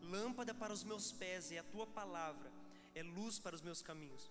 Lâmpada 0.00 0.52
para 0.54 0.72
os 0.72 0.82
meus 0.82 1.12
pés 1.12 1.52
é 1.52 1.58
a 1.58 1.64
tua 1.64 1.86
palavra, 1.86 2.50
é 2.94 3.02
luz 3.02 3.38
para 3.38 3.54
os 3.54 3.62
meus 3.62 3.82
caminhos. 3.82 4.30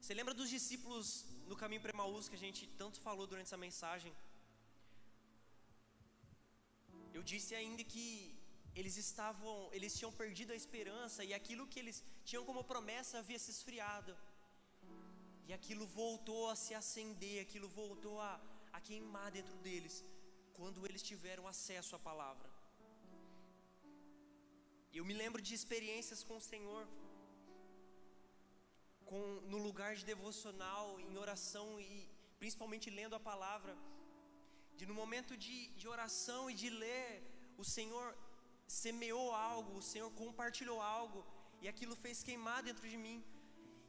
Você 0.00 0.14
lembra 0.14 0.32
dos 0.32 0.48
discípulos 0.48 1.26
no 1.46 1.56
caminho 1.56 1.82
para 1.82 1.92
Emaús 1.92 2.28
que 2.28 2.36
a 2.36 2.44
gente 2.46 2.66
tanto 2.82 3.00
falou 3.00 3.26
durante 3.26 3.48
essa 3.48 3.56
mensagem? 3.56 4.12
Eu 7.12 7.22
disse 7.22 7.54
ainda 7.54 7.82
que 7.84 8.04
eles 8.74 8.96
estavam, 8.96 9.54
eles 9.72 9.96
tinham 9.98 10.12
perdido 10.12 10.52
a 10.52 10.60
esperança 10.62 11.24
e 11.24 11.32
aquilo 11.34 11.66
que 11.66 11.80
eles 11.82 12.02
tinham 12.24 12.44
como 12.44 12.62
promessa 12.72 13.18
havia 13.18 13.38
se 13.38 13.50
esfriado. 13.50 14.16
E 15.48 15.52
aquilo 15.52 15.86
voltou 15.86 16.48
a 16.48 16.56
se 16.56 16.72
acender, 16.80 17.42
aquilo 17.42 17.68
voltou 17.68 18.20
a, 18.20 18.40
a 18.72 18.80
queimar 18.80 19.30
dentro 19.32 19.56
deles, 19.66 20.04
quando 20.52 20.86
eles 20.88 21.02
tiveram 21.02 21.46
acesso 21.46 21.96
à 21.96 21.98
palavra. 21.98 22.49
Eu 24.98 25.04
me 25.08 25.14
lembro 25.14 25.40
de 25.40 25.54
experiências 25.54 26.20
com 26.28 26.36
o 26.36 26.46
Senhor, 26.52 26.82
com, 29.10 29.20
no 29.52 29.58
lugar 29.66 29.94
de 29.94 30.04
devocional, 30.04 30.98
em 31.00 31.16
oração 31.24 31.66
e 31.80 32.08
principalmente 32.40 32.88
lendo 32.98 33.14
a 33.14 33.20
palavra, 33.20 33.72
de 34.78 34.86
no 34.90 34.94
momento 34.94 35.36
de, 35.36 35.56
de 35.80 35.86
oração 35.94 36.50
e 36.50 36.54
de 36.54 36.68
ler, 36.82 37.06
o 37.62 37.64
Senhor 37.76 38.06
semeou 38.66 39.26
algo, 39.34 39.72
o 39.78 39.86
Senhor 39.92 40.10
compartilhou 40.22 40.80
algo, 40.80 41.20
e 41.62 41.68
aquilo 41.72 41.94
fez 42.04 42.22
queimar 42.28 42.60
dentro 42.68 42.88
de 42.92 42.96
mim. 42.96 43.18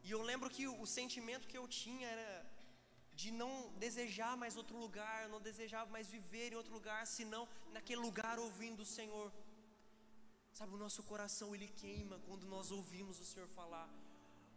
E 0.04 0.12
eu 0.16 0.22
lembro 0.22 0.50
que 0.56 0.68
o, 0.68 0.82
o 0.82 0.88
sentimento 1.00 1.48
que 1.48 1.60
eu 1.62 1.68
tinha 1.68 2.08
era 2.16 2.46
de 3.22 3.32
não 3.42 3.54
desejar 3.86 4.34
mais 4.44 4.58
outro 4.62 4.78
lugar, 4.86 5.30
não 5.30 5.42
desejava 5.50 5.90
mais 5.96 6.08
viver 6.18 6.52
em 6.52 6.60
outro 6.62 6.74
lugar, 6.74 7.02
senão 7.08 7.48
naquele 7.76 8.02
lugar 8.02 8.38
ouvindo 8.40 8.82
o 8.82 8.92
Senhor. 8.98 9.32
Sabe, 10.54 10.74
o 10.76 10.78
nosso 10.78 11.02
coração 11.04 11.56
ele 11.56 11.68
queima 11.68 12.20
quando 12.28 12.46
nós 12.46 12.72
ouvimos 12.72 13.20
o 13.20 13.26
Senhor 13.26 13.48
falar. 13.50 13.90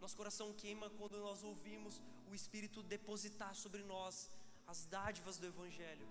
Nosso 0.00 0.16
coração 0.16 0.52
queima 0.52 0.90
quando 0.98 1.18
nós 1.18 1.42
ouvimos 1.42 2.02
o 2.30 2.34
Espírito 2.34 2.82
depositar 2.82 3.54
sobre 3.54 3.82
nós 3.82 4.30
as 4.66 4.84
dádivas 4.86 5.38
do 5.38 5.46
Evangelho. 5.46 6.06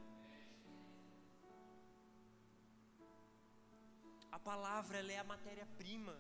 A 4.32 4.40
palavra 4.40 4.98
ela 4.98 5.12
é 5.12 5.20
a 5.20 5.24
matéria-prima 5.24 6.16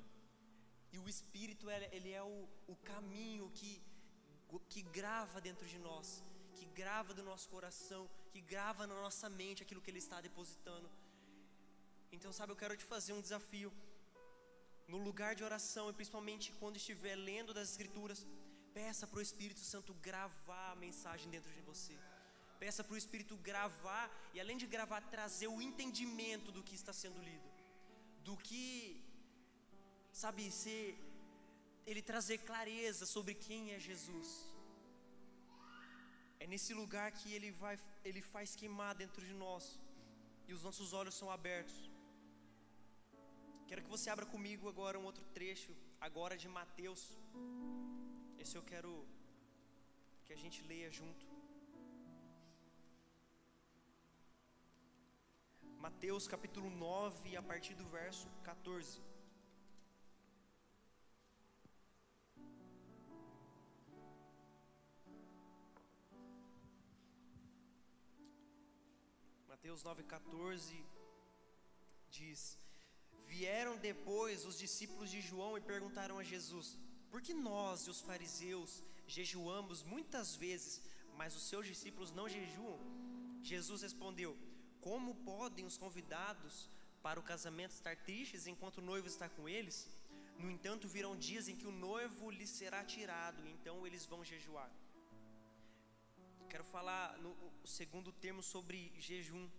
e 0.92 1.00
o 1.00 1.08
Espírito 1.10 1.68
ele 1.70 2.12
é 2.12 2.22
o, 2.22 2.48
o 2.68 2.76
caminho 2.92 3.50
que, 3.56 3.82
que 4.70 4.84
grava 4.84 5.42
dentro 5.42 5.66
de 5.66 5.80
nós, 5.80 6.24
que 6.58 6.66
grava 6.82 7.12
do 7.14 7.24
nosso 7.24 7.50
coração, 7.50 8.08
que 8.32 8.42
grava 8.42 8.86
na 8.86 8.94
nossa 9.06 9.28
mente 9.30 9.64
aquilo 9.64 9.82
que 9.82 9.90
Ele 9.90 10.04
está 10.06 10.22
depositando. 10.22 10.88
Então, 12.16 12.32
sabe, 12.38 12.52
eu 12.54 12.62
quero 12.62 12.78
te 12.82 12.86
fazer 12.94 13.14
um 13.18 13.26
desafio. 13.28 13.72
No 14.94 15.00
lugar 15.08 15.32
de 15.38 15.44
oração, 15.50 15.86
e 15.90 15.94
principalmente 16.00 16.48
quando 16.60 16.78
estiver 16.82 17.16
lendo 17.30 17.54
das 17.58 17.70
Escrituras, 17.72 18.20
peça 18.80 19.06
para 19.10 19.22
o 19.22 19.28
Espírito 19.28 19.64
Santo 19.72 19.94
gravar 20.10 20.68
a 20.72 20.80
mensagem 20.86 21.30
dentro 21.36 21.52
de 21.58 21.62
você. 21.70 21.96
Peça 22.64 22.84
para 22.84 22.96
o 22.96 23.02
Espírito 23.04 23.36
gravar, 23.50 24.06
e 24.34 24.40
além 24.44 24.58
de 24.64 24.68
gravar, 24.76 25.02
trazer 25.16 25.48
o 25.48 25.62
entendimento 25.70 26.52
do 26.58 26.64
que 26.68 26.76
está 26.82 26.94
sendo 27.04 27.22
lido. 27.30 27.50
Do 28.28 28.36
que, 28.48 28.62
sabe, 30.24 30.52
ser, 30.64 30.86
ele 31.90 32.04
trazer 32.12 32.38
clareza 32.50 33.06
sobre 33.16 33.34
quem 33.46 33.72
é 33.76 33.80
Jesus. 33.90 34.30
É 36.40 36.48
nesse 36.54 36.74
lugar 36.82 37.10
que 37.20 37.30
ele 37.34 37.52
vai, 37.64 37.76
ele 38.10 38.22
faz 38.34 38.56
queimar 38.62 38.94
dentro 39.04 39.26
de 39.30 39.34
nós, 39.46 39.66
e 40.48 40.54
os 40.54 40.64
nossos 40.68 40.92
olhos 41.02 41.16
são 41.16 41.30
abertos. 41.38 41.93
Quero 43.68 43.82
que 43.84 43.94
você 43.96 44.10
abra 44.10 44.26
comigo 44.26 44.70
agora 44.74 45.00
um 45.00 45.06
outro 45.10 45.26
trecho, 45.38 45.72
agora 46.08 46.36
de 46.44 46.48
Mateus. 46.48 47.02
Esse 48.42 48.56
eu 48.58 48.64
quero 48.72 48.92
que 50.26 50.34
a 50.34 50.40
gente 50.44 50.62
leia 50.72 50.90
junto. 51.00 51.26
Mateus 55.86 56.28
capítulo 56.34 56.70
9, 56.70 57.36
a 57.36 57.44
partir 57.52 57.74
do 57.74 57.86
verso 57.98 58.28
14. 58.44 59.02
Mateus 69.54 69.84
9,14 69.84 70.84
diz: 72.10 72.42
Vieram 73.28 73.78
depois 73.78 74.46
os 74.46 74.58
discípulos 74.58 75.10
de 75.10 75.22
João 75.22 75.58
e 75.58 75.62
perguntaram 75.62 76.20
a 76.20 76.24
Jesus: 76.24 76.78
Por 77.10 77.22
que 77.22 77.34
nós 77.34 77.82
e 77.88 77.90
os 77.90 78.02
fariseus 78.02 78.84
jejuamos 79.08 79.84
muitas 79.84 80.36
vezes, 80.36 80.82
mas 81.18 81.36
os 81.36 81.44
seus 81.44 81.66
discípulos 81.68 82.12
não 82.12 82.30
jejuam? 82.30 82.80
Jesus 83.42 83.82
respondeu: 83.82 84.38
Como 84.82 85.16
podem 85.16 85.66
os 85.66 85.78
convidados 85.78 86.70
para 87.02 87.20
o 87.20 87.24
casamento 87.24 87.72
estar 87.72 87.96
tristes 87.98 88.48
enquanto 88.48 88.78
o 88.78 88.82
noivo 88.82 89.08
está 89.08 89.28
com 89.28 89.48
eles? 89.50 89.90
No 90.38 90.50
entanto, 90.50 90.88
virão 90.88 91.16
dias 91.16 91.48
em 91.48 91.56
que 91.56 91.68
o 91.68 91.72
noivo 91.72 92.32
lhes 92.32 92.50
será 92.50 92.84
tirado, 92.84 93.48
então 93.48 93.86
eles 93.86 94.06
vão 94.06 94.24
jejuar. 94.24 94.72
Quero 96.50 96.64
falar 96.66 97.18
no 97.20 97.36
segundo 97.66 98.12
termo 98.12 98.44
sobre 98.44 98.92
jejum. 99.00 99.50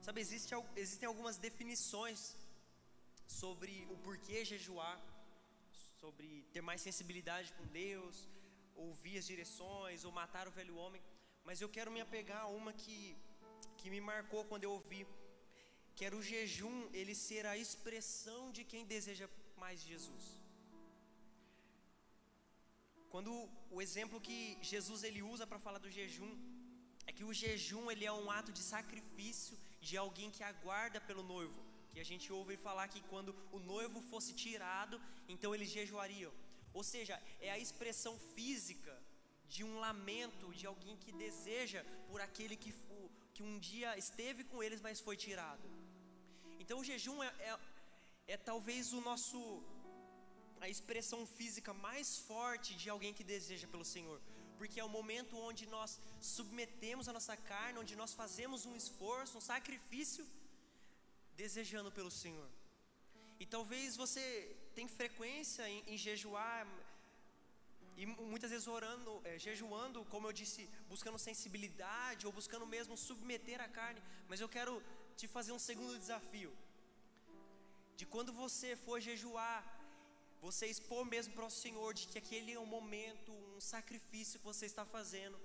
Sabe, 0.00 0.20
existe, 0.20 0.54
existem 0.76 1.06
algumas 1.06 1.36
definições 1.36 2.36
sobre 3.40 3.72
o 3.94 3.96
porquê 4.06 4.38
jejuar, 4.52 4.98
sobre 6.00 6.28
ter 6.52 6.62
mais 6.68 6.80
sensibilidade 6.86 7.52
com 7.56 7.66
Deus, 7.82 8.16
ouvir 8.86 9.16
as 9.20 9.26
direções 9.32 10.04
ou 10.04 10.12
matar 10.20 10.46
o 10.48 10.56
velho 10.58 10.76
homem, 10.82 11.02
mas 11.46 11.60
eu 11.60 11.68
quero 11.76 11.90
me 11.96 12.00
apegar 12.06 12.42
a 12.44 12.52
uma 12.60 12.72
que, 12.82 12.98
que 13.78 13.90
me 13.94 14.00
marcou 14.10 14.42
quando 14.50 14.64
eu 14.66 14.72
ouvi, 14.78 15.02
que 15.96 16.04
era 16.08 16.16
o 16.20 16.26
jejum, 16.32 16.76
ele 17.00 17.14
ser 17.26 17.44
a 17.46 17.56
expressão 17.64 18.42
de 18.56 18.64
quem 18.70 18.84
deseja 18.94 19.28
mais 19.64 19.80
Jesus. 19.90 20.24
Quando 23.12 23.32
o 23.76 23.80
exemplo 23.86 24.24
que 24.28 24.38
Jesus 24.72 25.02
ele 25.08 25.22
usa 25.34 25.46
para 25.50 25.64
falar 25.66 25.78
do 25.84 25.94
jejum 25.98 26.32
é 27.08 27.12
que 27.16 27.26
o 27.28 27.34
jejum 27.42 27.84
ele 27.92 28.04
é 28.04 28.12
um 28.12 28.30
ato 28.38 28.52
de 28.58 28.62
sacrifício 28.74 29.56
de 29.80 29.96
alguém 30.04 30.30
que 30.36 30.42
aguarda 30.42 31.00
pelo 31.08 31.22
noivo 31.34 31.63
que 31.94 32.02
a 32.04 32.10
gente 32.10 32.28
ouve 32.38 32.56
falar 32.68 32.86
que 32.94 33.00
quando 33.12 33.32
o 33.56 33.58
noivo 33.72 33.98
fosse 34.12 34.32
tirado, 34.44 34.96
então 35.34 35.54
eles 35.54 35.70
jejuariam. 35.78 36.32
Ou 36.78 36.82
seja, 36.92 37.14
é 37.40 37.50
a 37.52 37.58
expressão 37.64 38.14
física 38.34 38.94
de 39.54 39.62
um 39.68 39.74
lamento 39.84 40.46
de 40.58 40.66
alguém 40.70 40.96
que 41.02 41.12
deseja 41.24 41.80
por 42.08 42.20
aquele 42.26 42.56
que, 42.62 42.72
que 43.34 43.42
um 43.48 43.56
dia 43.70 43.90
esteve 44.04 44.42
com 44.50 44.60
eles, 44.64 44.80
mas 44.86 45.04
foi 45.08 45.16
tirado. 45.26 45.66
Então 46.62 46.78
o 46.80 46.86
jejum 46.90 47.22
é, 47.22 47.30
é, 47.50 47.58
é 48.34 48.36
talvez 48.50 48.92
o 48.98 49.00
nosso 49.10 49.38
a 50.64 50.68
expressão 50.74 51.20
física 51.38 51.72
mais 51.86 52.08
forte 52.28 52.70
de 52.82 52.88
alguém 52.92 53.12
que 53.16 53.24
deseja 53.32 53.66
pelo 53.72 53.86
Senhor, 53.94 54.18
porque 54.58 54.80
é 54.80 54.84
o 54.84 54.94
momento 54.98 55.36
onde 55.48 55.64
nós 55.74 56.00
submetemos 56.34 57.06
a 57.08 57.12
nossa 57.16 57.36
carne, 57.36 57.80
onde 57.82 57.94
nós 58.02 58.14
fazemos 58.20 58.64
um 58.64 58.74
esforço, 58.82 59.36
um 59.38 59.46
sacrifício 59.52 60.24
desejando 61.36 61.90
pelo 61.98 62.10
Senhor. 62.10 62.48
E 63.38 63.46
talvez 63.46 63.96
você 63.96 64.24
tenha 64.74 64.88
frequência 64.88 65.68
em, 65.68 65.82
em 65.86 65.96
jejuar, 65.96 66.66
e 67.96 68.06
muitas 68.06 68.50
vezes 68.50 68.66
orando, 68.66 69.10
é, 69.24 69.38
jejuando, 69.38 70.04
como 70.06 70.26
eu 70.26 70.32
disse, 70.32 70.68
buscando 70.88 71.18
sensibilidade 71.18 72.26
ou 72.26 72.32
buscando 72.32 72.66
mesmo 72.66 72.96
submeter 72.96 73.60
a 73.60 73.68
carne. 73.68 74.02
Mas 74.28 74.40
eu 74.40 74.48
quero 74.48 74.82
te 75.16 75.28
fazer 75.28 75.52
um 75.52 75.58
segundo 75.58 75.98
desafio. 75.98 76.52
De 77.96 78.04
quando 78.04 78.32
você 78.32 78.74
for 78.74 79.00
jejuar, 79.00 79.58
você 80.46 80.66
expor 80.66 81.04
mesmo 81.04 81.32
para 81.34 81.46
o 81.46 81.50
Senhor 81.50 81.94
de 81.94 82.08
que 82.08 82.18
aquele 82.18 82.52
é 82.52 82.58
um 82.58 82.66
momento, 82.66 83.32
um 83.56 83.60
sacrifício 83.60 84.40
que 84.40 84.44
você 84.52 84.66
está 84.66 84.84
fazendo, 84.84 85.38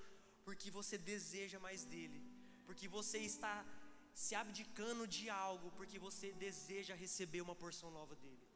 porque 0.43 0.71
você 0.71 0.97
deseja 0.97 1.59
mais 1.59 1.83
dele, 1.85 2.19
porque 2.65 2.87
você 2.87 3.19
está 3.19 3.55
se 4.23 4.33
abdicando 4.39 5.03
de 5.15 5.25
algo, 5.45 5.67
porque 5.77 5.97
você 6.05 6.27
deseja 6.45 6.93
receber 7.03 7.41
uma 7.45 7.55
porção 7.61 7.89
nova 7.97 8.15
dele, 8.23 8.47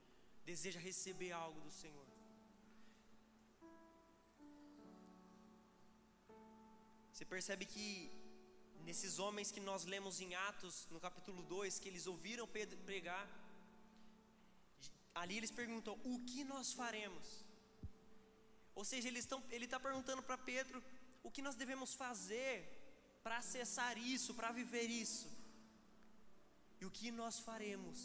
deseja 0.50 0.80
receber 0.90 1.32
algo 1.44 1.60
do 1.68 1.72
Senhor. 1.82 2.08
Você 7.12 7.26
percebe 7.34 7.66
que 7.74 7.86
nesses 8.88 9.14
homens 9.24 9.54
que 9.56 9.64
nós 9.70 9.86
lemos 9.94 10.20
em 10.26 10.32
Atos, 10.50 10.76
no 10.94 11.00
capítulo 11.06 11.42
2, 11.44 11.80
que 11.82 11.90
eles 11.92 12.08
ouviram 12.14 12.56
Pedro 12.58 12.78
pregar, 12.90 13.26
ali 15.22 15.38
eles 15.38 15.54
perguntam: 15.62 15.96
o 16.14 16.20
que 16.32 16.44
nós 16.54 16.74
faremos? 16.82 17.30
Ou 18.76 18.84
seja, 18.92 19.08
eles 19.08 19.24
estão, 19.26 19.42
ele 19.56 19.68
está 19.70 19.80
perguntando 19.88 20.22
para 20.22 20.38
Pedro 20.38 20.84
o 21.28 21.32
que 21.32 21.46
nós 21.48 21.56
devemos 21.64 21.94
fazer 22.04 22.54
para 23.24 23.38
acessar 23.38 23.96
isso, 23.98 24.34
para 24.42 24.52
viver 24.52 24.90
isso. 25.06 25.30
E 26.84 26.88
o 26.90 26.92
que 27.00 27.12
nós 27.22 27.38
faremos? 27.48 28.00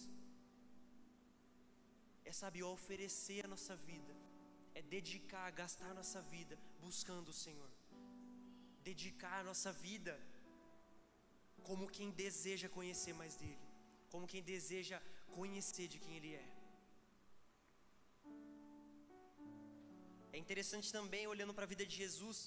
É 2.31 2.33
saber 2.43 2.64
oferecer 2.76 3.43
a 3.45 3.53
nossa 3.55 3.74
vida, 3.91 4.14
é 4.79 4.83
dedicar, 4.97 5.51
gastar 5.62 5.91
a 5.91 5.99
nossa 6.01 6.22
vida 6.35 6.57
buscando 6.87 7.31
o 7.31 7.39
Senhor 7.45 7.70
dedicar 8.91 9.37
a 9.41 9.47
nossa 9.49 9.70
vida 9.87 10.12
como 11.68 11.91
quem 11.97 12.09
deseja 12.24 12.68
conhecer 12.76 13.14
mais 13.20 13.35
dele, 13.41 13.66
como 14.12 14.31
quem 14.33 14.43
deseja 14.53 14.99
conhecer 15.39 15.87
de 15.93 15.99
quem 16.05 16.14
ele 16.18 16.33
é. 16.45 16.47
É 20.37 20.39
interessante 20.45 20.89
também 20.99 21.24
olhando 21.35 21.55
para 21.57 21.66
a 21.66 21.72
vida 21.72 21.85
de 21.91 21.97
Jesus, 22.03 22.39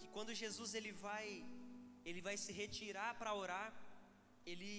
que 0.00 0.08
quando 0.16 0.40
Jesus 0.44 0.72
ele 0.80 0.92
vai 1.06 1.26
ele 2.10 2.20
vai 2.28 2.36
se 2.44 2.52
retirar 2.60 3.10
para 3.20 3.34
orar, 3.42 3.68
ele 4.52 4.76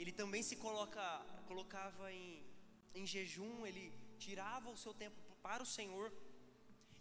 ele 0.00 0.12
também 0.20 0.42
se 0.50 0.56
coloca 0.66 1.04
colocava 1.50 2.12
em 2.12 2.28
em 3.00 3.06
jejum, 3.06 3.54
ele 3.68 3.84
tirava 4.24 4.68
o 4.68 4.80
seu 4.84 4.92
tempo 5.02 5.16
para 5.46 5.62
o 5.62 5.72
Senhor 5.76 6.08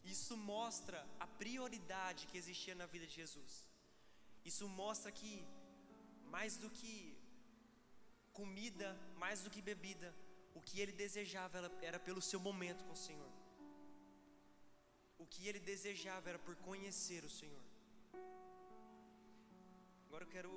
isso 0.04 0.36
mostra 0.38 1.06
a 1.20 1.28
prioridade 1.28 2.28
que 2.28 2.38
existia 2.38 2.76
na 2.76 2.86
vida 2.86 3.06
de 3.06 3.14
Jesus. 3.14 3.66
Isso 4.44 4.68
mostra 4.68 5.12
que 5.12 5.46
mais 6.36 6.58
do 6.58 6.70
que 6.70 7.18
comida, 8.32 8.98
mais 9.18 9.42
do 9.42 9.50
que 9.50 9.62
bebida, 9.62 10.16
o 10.54 10.62
que 10.62 10.80
ele 10.80 10.92
desejava 10.92 11.72
era 11.82 12.00
pelo 12.00 12.22
seu 12.22 12.40
momento 12.40 12.84
com 12.86 12.94
o 12.94 13.04
Senhor. 13.08 13.32
O 15.18 15.26
que 15.26 15.48
ele 15.48 15.60
desejava 15.60 16.30
era 16.30 16.40
por 16.40 16.56
conhecer 16.56 17.24
o 17.24 17.30
Senhor. 17.30 17.64
Agora 20.20 20.32
eu 20.32 20.34
quero 20.34 20.54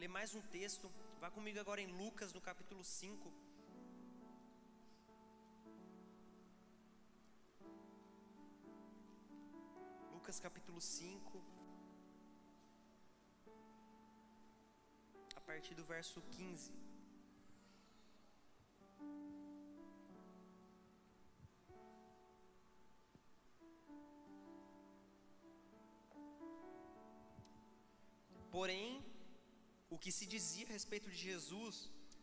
ler 0.00 0.06
mais 0.06 0.36
um 0.36 0.40
texto. 0.40 0.88
Vá 1.20 1.28
comigo 1.28 1.58
agora 1.58 1.80
em 1.80 1.88
Lucas, 2.00 2.32
no 2.32 2.40
capítulo 2.40 2.84
5. 2.84 3.32
Lucas 10.12 10.38
capítulo 10.38 10.80
5, 10.80 11.42
a 15.34 15.40
partir 15.40 15.74
do 15.74 15.84
verso 15.84 16.22
15. 16.30 16.72
Que 30.04 30.12
se 30.12 30.26
dizia 30.32 30.66
a 30.68 30.76
respeito 30.78 31.08
de 31.12 31.20
Jesus 31.28 31.76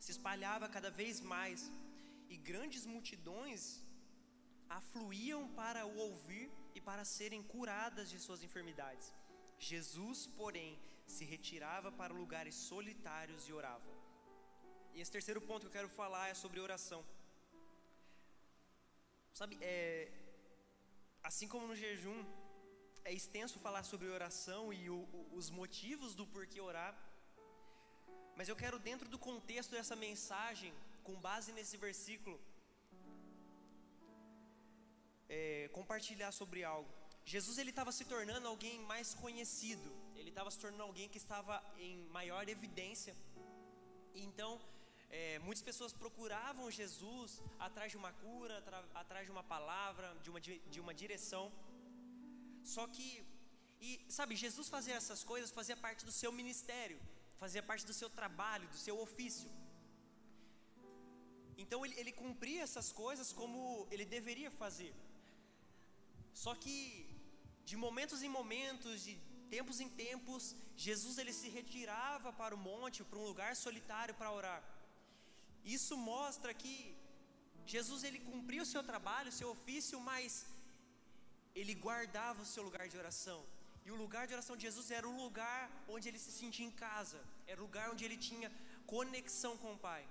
se 0.05 0.11
espalhava 0.15 0.73
cada 0.75 0.89
vez 0.99 1.15
mais, 1.33 1.61
e 2.33 2.35
grandes 2.49 2.83
multidões 2.91 3.61
afluíam 4.77 5.41
para 5.59 5.81
o 5.91 5.95
ouvir 6.07 6.47
e 6.77 6.79
para 6.89 7.03
serem 7.03 7.41
curadas 7.53 8.07
de 8.11 8.19
suas 8.25 8.43
enfermidades. 8.47 9.07
Jesus, 9.71 10.19
porém, 10.41 10.71
se 11.15 11.25
retirava 11.33 11.91
para 11.99 12.19
lugares 12.21 12.55
solitários 12.71 13.47
e 13.49 13.53
orava. 13.59 13.91
E 14.93 15.01
esse 15.01 15.15
terceiro 15.17 15.41
ponto 15.49 15.61
que 15.61 15.69
eu 15.71 15.77
quero 15.79 15.89
falar 16.01 16.27
é 16.29 16.35
sobre 16.43 16.59
oração. 16.67 17.03
Sabe, 19.39 19.57
é, 19.61 20.11
assim 21.29 21.47
como 21.47 21.67
no 21.67 21.75
jejum, 21.83 22.19
é 23.03 23.13
extenso 23.19 23.59
falar 23.67 23.83
sobre 23.83 24.07
oração 24.19 24.63
e 24.71 24.89
o, 24.89 24.99
o, 25.19 25.35
os 25.39 25.49
motivos 25.49 26.13
do 26.13 26.27
porquê 26.27 26.61
orar. 26.61 26.93
Mas 28.37 28.47
eu 28.49 28.55
quero, 28.55 28.77
dentro 28.79 29.07
do 29.13 29.19
contexto 29.19 29.71
dessa 29.71 29.95
mensagem, 29.95 30.73
com 31.03 31.15
base 31.27 31.51
nesse 31.57 31.77
versículo, 31.77 32.39
é, 35.29 35.69
compartilhar 35.77 36.31
sobre 36.31 36.63
algo. 36.63 36.91
Jesus 37.33 37.57
ele 37.57 37.69
estava 37.69 37.91
se 37.91 38.05
tornando 38.13 38.47
alguém 38.47 38.79
mais 38.93 39.13
conhecido. 39.13 39.89
Ele 40.15 40.29
estava 40.29 40.49
se 40.51 40.59
tornando 40.59 40.83
alguém 40.83 41.07
que 41.13 41.17
estava 41.17 41.63
em 41.77 42.05
maior 42.17 42.43
evidência. 42.49 43.15
Então, 44.13 44.51
é, 45.09 45.39
muitas 45.39 45.63
pessoas 45.69 45.93
procuravam 45.93 46.71
Jesus 46.79 47.41
atrás 47.59 47.91
de 47.91 47.97
uma 47.97 48.11
cura, 48.23 48.55
atrás 48.95 49.25
de 49.25 49.31
uma 49.31 49.43
palavra, 49.43 50.07
de 50.23 50.29
uma, 50.29 50.41
de 50.41 50.79
uma 50.79 50.93
direção. 50.93 51.45
Só 52.63 52.87
que, 52.87 53.07
e 53.79 54.05
sabe, 54.09 54.35
Jesus 54.35 54.67
fazia 54.69 54.95
essas 54.95 55.23
coisas, 55.23 55.51
fazia 55.51 55.77
parte 55.85 56.05
do 56.05 56.11
seu 56.11 56.31
ministério, 56.31 56.99
fazia 57.41 57.63
parte 57.69 57.85
do 57.89 57.95
seu 57.99 58.09
trabalho, 58.19 58.71
do 58.73 58.79
seu 58.85 58.95
ofício. 59.05 59.49
Então 61.61 61.79
ele, 61.85 61.95
ele 62.01 62.13
cumpria 62.23 62.61
essas 62.67 62.89
coisas 63.03 63.29
como 63.39 63.59
ele 63.93 64.05
deveria 64.17 64.51
fazer. 64.61 64.93
Só 66.43 66.53
que 66.63 66.75
de 67.69 67.75
momentos 67.85 68.21
em 68.27 68.31
momentos, 68.39 69.03
de 69.07 69.13
tempos 69.55 69.79
em 69.85 69.89
tempos, 70.03 70.43
Jesus 70.85 71.17
ele 71.21 71.33
se 71.39 71.49
retirava 71.57 72.29
para 72.41 72.55
o 72.57 72.63
monte, 72.69 73.03
para 73.09 73.21
um 73.21 73.29
lugar 73.31 73.53
solitário 73.65 74.15
para 74.19 74.35
orar. 74.39 74.61
Isso 75.77 75.95
mostra 76.11 76.53
que 76.61 76.75
Jesus 77.73 78.03
ele 78.07 78.19
cumpria 78.31 78.63
o 78.65 78.71
seu 78.73 78.83
trabalho, 78.91 79.29
o 79.29 79.39
seu 79.39 79.49
ofício, 79.55 79.99
mas 80.09 80.45
ele 81.59 81.75
guardava 81.87 82.41
o 82.41 82.51
seu 82.53 82.63
lugar 82.67 82.87
de 82.91 82.97
oração. 83.03 83.39
E 83.85 83.91
o 83.91 83.99
lugar 84.03 84.23
de 84.27 84.33
oração 84.37 84.55
de 84.55 84.63
Jesus 84.69 84.89
era 84.99 85.07
o 85.11 85.15
lugar 85.23 85.61
onde 85.87 86.07
ele 86.09 86.19
se 86.25 86.31
sentia 86.39 86.65
em 86.65 86.75
casa, 86.87 87.19
era 87.47 87.59
o 87.59 87.65
lugar 87.67 87.89
onde 87.93 88.05
ele 88.05 88.17
tinha 88.17 88.51
conexão 88.85 89.53
com 89.57 89.73
o 89.73 89.81
Pai. 89.89 90.03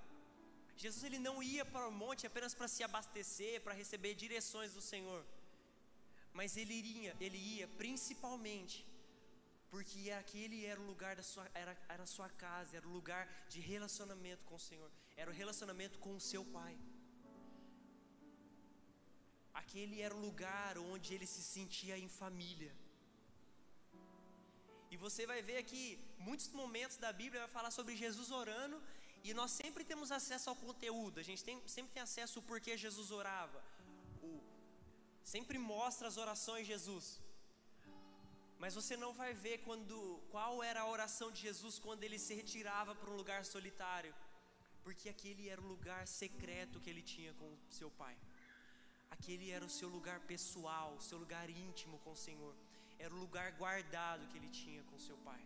Jesus 0.76 1.02
ele 1.04 1.18
não 1.18 1.36
ia 1.42 1.64
para 1.64 1.86
o 1.86 1.92
monte 1.92 2.26
apenas 2.26 2.54
para 2.54 2.68
se 2.74 2.82
abastecer, 2.88 3.60
para 3.64 3.74
receber 3.82 4.14
direções 4.14 4.72
do 4.72 4.82
Senhor 4.92 5.22
mas 6.32 6.56
ele 6.56 6.74
iria, 6.74 7.16
ele 7.20 7.36
ia 7.36 7.66
principalmente 7.82 8.86
porque 9.70 10.10
aquele 10.10 10.64
era 10.64 10.80
o 10.80 10.86
lugar 10.86 11.14
da 11.14 11.22
sua 11.22 11.48
era, 11.54 11.76
era 11.88 12.02
a 12.02 12.06
sua 12.06 12.28
casa, 12.28 12.76
era 12.76 12.86
o 12.86 12.92
lugar 12.92 13.28
de 13.48 13.60
relacionamento 13.60 14.44
com 14.44 14.56
o 14.56 14.64
Senhor, 14.68 14.90
era 15.16 15.30
o 15.30 15.34
relacionamento 15.34 15.98
com 15.98 16.14
o 16.16 16.20
seu 16.20 16.44
pai. 16.44 16.76
Aquele 19.54 20.00
era 20.00 20.14
o 20.14 20.20
lugar 20.20 20.78
onde 20.78 21.14
ele 21.14 21.26
se 21.26 21.42
sentia 21.42 21.96
em 21.98 22.08
família. 22.08 22.72
E 24.90 24.96
você 24.96 25.24
vai 25.30 25.40
ver 25.40 25.58
aqui 25.64 25.82
muitos 26.18 26.48
momentos 26.60 26.96
da 26.96 27.12
Bíblia 27.12 27.42
vai 27.42 27.52
falar 27.56 27.70
sobre 27.70 27.94
Jesus 28.04 28.30
orando 28.42 28.78
e 29.22 29.32
nós 29.32 29.50
sempre 29.52 29.84
temos 29.90 30.10
acesso 30.10 30.50
ao 30.50 30.56
conteúdo. 30.56 31.20
A 31.20 31.26
gente 31.28 31.44
tem, 31.48 31.56
sempre 31.66 31.92
tem 31.92 32.02
acesso 32.02 32.38
ao 32.38 32.44
porquê 32.50 32.76
Jesus 32.76 33.10
orava, 33.10 33.62
o, 34.22 34.30
sempre 35.22 35.58
mostra 35.58 36.08
as 36.08 36.16
orações 36.16 36.66
de 36.66 36.72
Jesus. 36.72 37.20
Mas 38.58 38.74
você 38.74 38.96
não 38.96 39.12
vai 39.20 39.32
ver 39.32 39.58
quando 39.66 39.96
qual 40.32 40.62
era 40.70 40.80
a 40.80 40.88
oração 40.96 41.30
de 41.30 41.40
Jesus 41.40 41.78
quando 41.78 42.02
ele 42.02 42.18
se 42.18 42.34
retirava 42.34 42.94
para 42.94 43.10
um 43.10 43.16
lugar 43.16 43.44
solitário, 43.44 44.14
porque 44.82 45.08
aquele 45.08 45.48
era 45.48 45.60
o 45.60 45.70
lugar 45.74 46.06
secreto 46.06 46.80
que 46.80 46.90
ele 46.90 47.02
tinha 47.02 47.32
com 47.34 47.48
seu 47.70 47.90
pai. 48.02 48.16
Aquele 49.10 49.50
era 49.50 49.64
o 49.64 49.74
seu 49.78 49.88
lugar 49.88 50.20
pessoal, 50.32 51.00
seu 51.00 51.18
lugar 51.18 51.48
íntimo 51.48 51.98
com 52.00 52.12
o 52.12 52.22
Senhor. 52.26 52.54
Era 53.04 53.14
o 53.16 53.20
lugar 53.24 53.48
guardado 53.62 54.28
que 54.30 54.38
ele 54.38 54.50
tinha 54.62 54.82
com 54.88 55.04
seu 55.08 55.18
pai. 55.28 55.42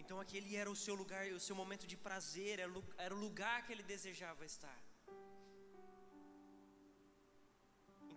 Então 0.00 0.18
aquele 0.24 0.52
era 0.62 0.70
o 0.74 0.78
seu 0.84 0.94
lugar, 1.02 1.24
o 1.40 1.42
seu 1.48 1.56
momento 1.62 1.86
de 1.92 1.96
prazer, 2.06 2.54
era 3.06 3.14
o 3.16 3.22
lugar 3.26 3.58
que 3.64 3.72
ele 3.74 3.84
desejava 3.94 4.44
estar. 4.52 4.78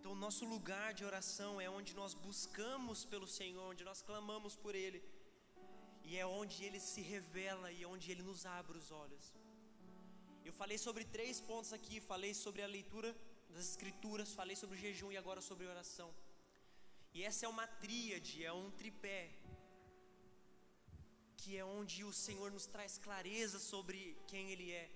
Então, 0.04 0.14
o 0.16 0.22
nosso 0.24 0.45
lugar 0.54 0.88
de 0.97 1.04
oração 1.10 1.51
é 1.66 1.68
onde 1.76 1.91
nós 1.99 2.14
buscamos 2.14 3.06
pelo 3.12 3.28
Senhor, 3.36 3.68
onde 3.74 3.86
nós 3.89 4.01
clamamos 4.08 4.54
por 4.64 4.74
Ele, 4.76 4.99
e 6.08 6.18
é 6.22 6.26
onde 6.39 6.58
Ele 6.66 6.80
se 6.88 7.01
revela 7.12 7.72
e 7.78 7.86
onde 7.91 8.12
Ele 8.12 8.24
nos 8.30 8.41
abre 8.58 8.78
os 8.82 8.89
olhos. 9.04 9.26
Eu 10.43 10.51
falei 10.51 10.78
sobre 10.78 11.06
três 11.06 11.39
pontos 11.49 11.72
aqui: 11.78 12.01
falei 12.12 12.34
sobre 12.34 12.62
a 12.62 12.68
leitura 12.68 13.16
das 13.54 13.70
Escrituras, 13.70 14.34
falei 14.41 14.58
sobre 14.62 14.76
o 14.76 14.82
jejum 14.86 15.10
e 15.14 15.18
agora 15.24 15.39
sobre 15.49 15.72
oração. 15.76 16.10
E 17.14 17.24
essa 17.30 17.45
é 17.45 17.49
uma 17.49 17.68
tríade, 17.84 18.43
é 18.43 18.51
um 18.51 18.70
tripé, 18.72 19.24
que 21.38 21.57
é 21.57 21.64
onde 21.64 22.03
o 22.03 22.14
Senhor 22.26 22.49
nos 22.55 22.66
traz 22.66 22.97
clareza 22.97 23.59
sobre 23.59 23.97
quem 24.28 24.51
Ele 24.53 24.72
é. 24.72 24.89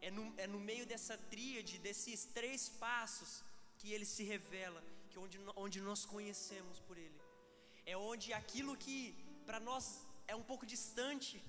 É 0.00 0.10
no, 0.10 0.24
é 0.44 0.46
no 0.54 0.60
meio 0.70 0.84
dessa 0.92 1.16
tríade, 1.16 1.78
desses 1.78 2.24
três 2.38 2.68
passos, 2.68 3.32
que 3.78 3.92
Ele 3.92 4.06
se 4.14 4.24
revela, 4.24 4.82
que 5.08 5.16
é 5.18 5.20
onde, 5.20 5.38
onde 5.64 5.80
nós 5.80 6.04
conhecemos 6.14 6.78
por 6.80 6.96
Ele. 6.98 7.20
É 7.86 7.96
onde 7.96 8.32
aquilo 8.32 8.76
que 8.84 8.98
para 9.46 9.60
nós 9.60 9.84
é 10.26 10.34
um 10.34 10.46
pouco 10.50 10.66
distante, 10.74 11.42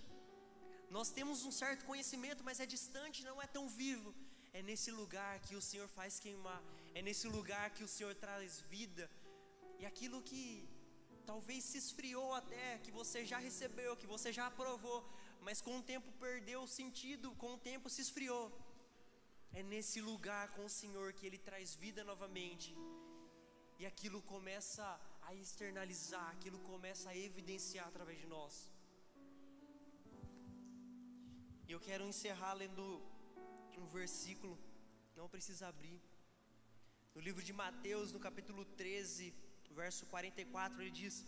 nós 0.98 1.10
temos 1.18 1.44
um 1.44 1.52
certo 1.52 1.86
conhecimento, 1.86 2.44
mas 2.44 2.60
é 2.60 2.66
distante, 2.66 3.26
não 3.30 3.42
é 3.42 3.48
tão 3.48 3.68
vivo. 3.68 4.14
É 4.54 4.62
nesse 4.62 4.92
lugar 4.92 5.40
que 5.46 5.56
o 5.56 5.62
Senhor 5.62 5.88
faz 5.88 6.20
queimar, 6.20 6.62
é 6.94 7.02
nesse 7.02 7.28
lugar 7.28 7.66
que 7.72 7.84
o 7.84 7.88
Senhor 7.96 8.14
traz 8.16 8.62
vida. 8.76 9.10
E 9.86 9.88
aquilo 9.88 10.20
que 10.30 10.44
talvez 11.30 11.60
se 11.70 11.78
esfriou 11.82 12.30
até, 12.38 12.66
que 12.86 12.92
você 13.00 13.20
já 13.32 13.40
recebeu, 13.48 13.92
que 14.02 14.08
você 14.14 14.30
já 14.38 14.46
aprovou, 14.52 15.00
mas 15.46 15.62
com 15.66 15.74
o 15.80 15.84
tempo 15.92 16.10
perdeu 16.24 16.60
o 16.64 16.72
sentido, 16.78 17.34
com 17.42 17.52
o 17.56 17.60
tempo 17.68 17.92
se 17.96 18.02
esfriou. 18.06 18.46
É 19.60 19.62
nesse 19.74 20.02
lugar 20.10 20.46
com 20.56 20.66
o 20.66 20.74
Senhor 20.80 21.08
que 21.18 21.28
Ele 21.28 21.42
traz 21.50 21.76
vida 21.84 22.04
novamente. 22.12 22.70
E 23.80 23.86
aquilo 23.92 24.24
começa 24.34 24.88
a 25.28 25.36
externalizar, 25.44 26.28
aquilo 26.32 26.60
começa 26.72 27.08
a 27.12 27.18
evidenciar 27.28 27.88
através 27.88 28.18
de 28.24 28.28
nós. 28.36 28.54
E 31.68 31.72
eu 31.76 31.82
quero 31.90 32.12
encerrar 32.14 32.54
lendo 32.64 32.86
um 33.84 33.88
versículo, 34.00 34.58
não 35.22 35.30
precisa 35.38 35.68
abrir. 35.74 36.02
No 37.14 37.22
livro 37.30 37.44
de 37.50 37.54
Mateus, 37.64 38.12
no 38.12 38.22
capítulo 38.28 38.66
13, 38.84 39.46
verso 39.74 40.06
44, 40.06 40.82
ele 40.82 40.92
diz 40.92 41.26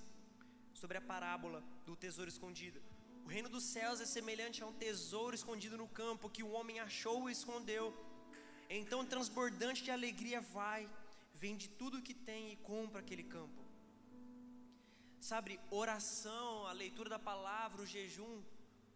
sobre 0.74 0.98
a 0.98 1.02
parábola 1.02 1.64
do 1.86 1.96
tesouro 1.96 2.30
escondido. 2.30 2.82
O 3.26 3.30
reino 3.30 3.50
dos 3.50 3.64
céus 3.64 4.00
é 4.00 4.06
semelhante 4.06 4.64
a 4.64 4.68
um 4.68 4.74
tesouro 4.74 5.36
escondido 5.36 5.78
no 5.78 5.88
campo 5.88 6.30
que 6.30 6.44
o 6.44 6.52
homem 6.52 6.80
achou 6.80 7.30
e 7.30 7.34
escondeu. 7.34 7.94
Então, 8.70 9.06
transbordante 9.06 9.84
de 9.84 9.92
alegria, 9.92 10.40
vai, 10.40 10.90
vende 11.34 11.68
tudo 11.68 11.98
o 11.98 12.02
que 12.02 12.14
tem 12.14 12.52
e 12.52 12.56
compra 12.58 13.02
aquele 13.02 13.24
campo. 13.24 13.62
Sabe, 15.20 15.60
oração, 15.70 16.66
a 16.68 16.72
leitura 16.72 17.10
da 17.10 17.20
palavra, 17.20 17.82
o 17.82 17.86
jejum, 17.86 18.42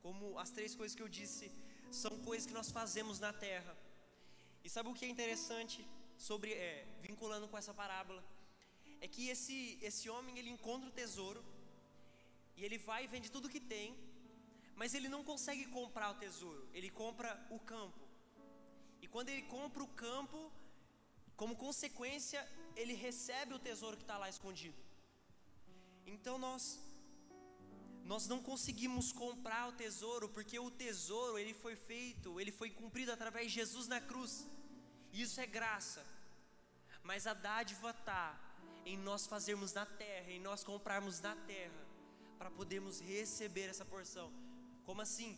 como 0.01 0.39
as 0.39 0.49
três 0.49 0.75
coisas 0.75 0.95
que 0.95 1.03
eu 1.03 1.09
disse, 1.09 1.51
são 1.91 2.17
coisas 2.19 2.45
que 2.47 2.53
nós 2.53 2.71
fazemos 2.71 3.19
na 3.19 3.33
terra. 3.33 3.75
E 4.63 4.69
sabe 4.69 4.87
o 4.89 4.93
que 4.93 5.05
é 5.05 5.09
interessante 5.09 5.85
sobre 6.17 6.53
é, 6.53 6.87
vinculando 7.01 7.47
com 7.47 7.57
essa 7.57 7.73
parábola? 7.73 8.23
É 9.05 9.07
que 9.13 9.23
esse 9.33 9.57
esse 9.89 10.05
homem 10.13 10.37
ele 10.39 10.51
encontra 10.57 10.87
o 10.89 10.97
tesouro 11.01 11.41
e 12.57 12.63
ele 12.65 12.77
vai 12.89 13.01
e 13.03 13.11
vende 13.13 13.33
tudo 13.35 13.53
que 13.53 13.61
tem, 13.73 13.87
mas 14.81 14.93
ele 14.97 15.09
não 15.15 15.23
consegue 15.31 15.65
comprar 15.77 16.09
o 16.11 16.19
tesouro. 16.25 16.63
Ele 16.73 16.89
compra 17.01 17.29
o 17.49 17.59
campo. 17.71 18.01
E 19.03 19.07
quando 19.13 19.29
ele 19.29 19.43
compra 19.55 19.81
o 19.83 19.93
campo, 20.05 20.39
como 21.41 21.55
consequência, 21.55 22.41
ele 22.75 22.93
recebe 22.93 23.53
o 23.55 23.63
tesouro 23.67 23.97
que 23.97 24.03
está 24.03 24.17
lá 24.23 24.29
escondido. 24.29 24.79
Então 26.05 26.37
nós 26.37 26.63
nós 28.11 28.27
não 28.27 28.39
conseguimos 28.41 29.11
comprar 29.11 29.67
o 29.69 29.73
tesouro 29.83 30.27
porque 30.29 30.57
o 30.59 30.69
tesouro 30.69 31.37
ele 31.37 31.53
foi 31.53 31.75
feito, 31.75 32.39
ele 32.41 32.51
foi 32.51 32.69
cumprido 32.69 33.11
através 33.11 33.47
de 33.47 33.53
Jesus 33.59 33.87
na 33.87 34.01
cruz. 34.01 34.33
Isso 35.13 35.39
é 35.39 35.45
graça. 35.45 36.05
Mas 37.03 37.25
a 37.25 37.33
dádiva 37.33 37.91
está 37.91 38.39
em 38.85 38.97
nós 38.97 39.27
fazermos 39.27 39.73
na 39.73 39.85
terra, 39.85 40.31
em 40.31 40.39
nós 40.39 40.63
comprarmos 40.63 41.19
na 41.21 41.35
terra, 41.35 41.81
para 42.37 42.49
podermos 42.49 42.99
receber 42.99 43.69
essa 43.69 43.85
porção. 43.85 44.31
Como 44.83 45.01
assim? 45.01 45.37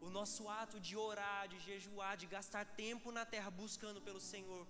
O 0.00 0.10
nosso 0.10 0.48
ato 0.48 0.78
de 0.78 0.96
orar, 0.96 1.48
de 1.48 1.58
jejuar, 1.58 2.16
de 2.16 2.26
gastar 2.26 2.64
tempo 2.64 3.10
na 3.10 3.24
terra 3.24 3.50
buscando 3.50 4.00
pelo 4.00 4.20
Senhor, 4.20 4.66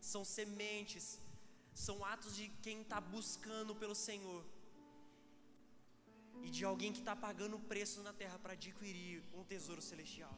são 0.00 0.24
sementes, 0.24 1.20
são 1.72 2.04
atos 2.04 2.34
de 2.34 2.48
quem 2.62 2.82
está 2.82 3.00
buscando 3.00 3.74
pelo 3.74 3.94
Senhor 3.94 4.44
e 6.42 6.50
de 6.50 6.64
alguém 6.64 6.92
que 6.92 6.98
está 6.98 7.14
pagando 7.14 7.58
preço 7.58 8.02
na 8.02 8.12
terra 8.12 8.38
para 8.38 8.54
adquirir 8.54 9.22
um 9.34 9.44
tesouro 9.44 9.80
celestial. 9.80 10.36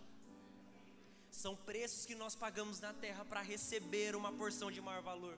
São 1.31 1.57
preços 1.57 2.05
que 2.07 2.15
nós 2.15 2.35
pagamos 2.35 2.79
na 2.81 2.93
terra 2.93 3.25
para 3.25 3.41
receber 3.41 4.15
uma 4.15 4.33
porção 4.33 4.71
de 4.71 4.81
maior 4.81 5.03
valor. 5.03 5.37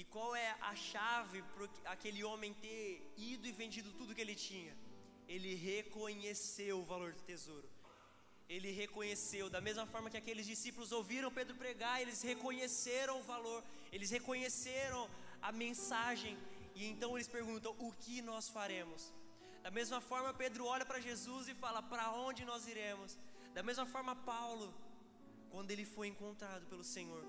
E 0.00 0.04
qual 0.04 0.36
é 0.36 0.50
a 0.60 0.74
chave 0.76 1.42
para 1.54 1.92
aquele 1.92 2.22
homem 2.22 2.52
ter 2.54 2.86
ido 3.16 3.46
e 3.46 3.52
vendido 3.60 3.90
tudo 3.92 4.14
que 4.14 4.20
ele 4.20 4.34
tinha? 4.34 4.76
Ele 5.26 5.54
reconheceu 5.54 6.80
o 6.80 6.84
valor 6.84 7.12
do 7.14 7.22
tesouro. 7.22 7.68
Ele 8.48 8.70
reconheceu, 8.70 9.48
da 9.50 9.60
mesma 9.60 9.86
forma 9.86 10.10
que 10.10 10.18
aqueles 10.22 10.46
discípulos 10.46 10.92
ouviram 10.92 11.32
Pedro 11.32 11.56
pregar, 11.56 12.00
eles 12.00 12.20
reconheceram 12.22 13.18
o 13.20 13.22
valor, 13.22 13.64
eles 13.90 14.10
reconheceram 14.10 15.08
a 15.42 15.50
mensagem, 15.50 16.36
e 16.74 16.84
então 16.86 17.16
eles 17.16 17.26
perguntam: 17.26 17.74
o 17.78 17.90
que 18.04 18.22
nós 18.22 18.48
faremos? 18.48 19.12
Da 19.64 19.70
mesma 19.70 20.00
forma, 20.00 20.32
Pedro 20.32 20.66
olha 20.66 20.86
para 20.86 21.00
Jesus 21.00 21.48
e 21.48 21.54
fala: 21.54 21.82
para 21.82 22.12
onde 22.12 22.44
nós 22.44 22.68
iremos? 22.68 23.18
Da 23.52 23.62
mesma 23.62 23.86
forma, 23.86 24.14
Paulo, 24.14 24.72
quando 25.50 25.70
ele 25.70 25.84
foi 25.84 26.06
encontrado 26.06 26.66
pelo 26.66 26.84
Senhor, 26.84 27.24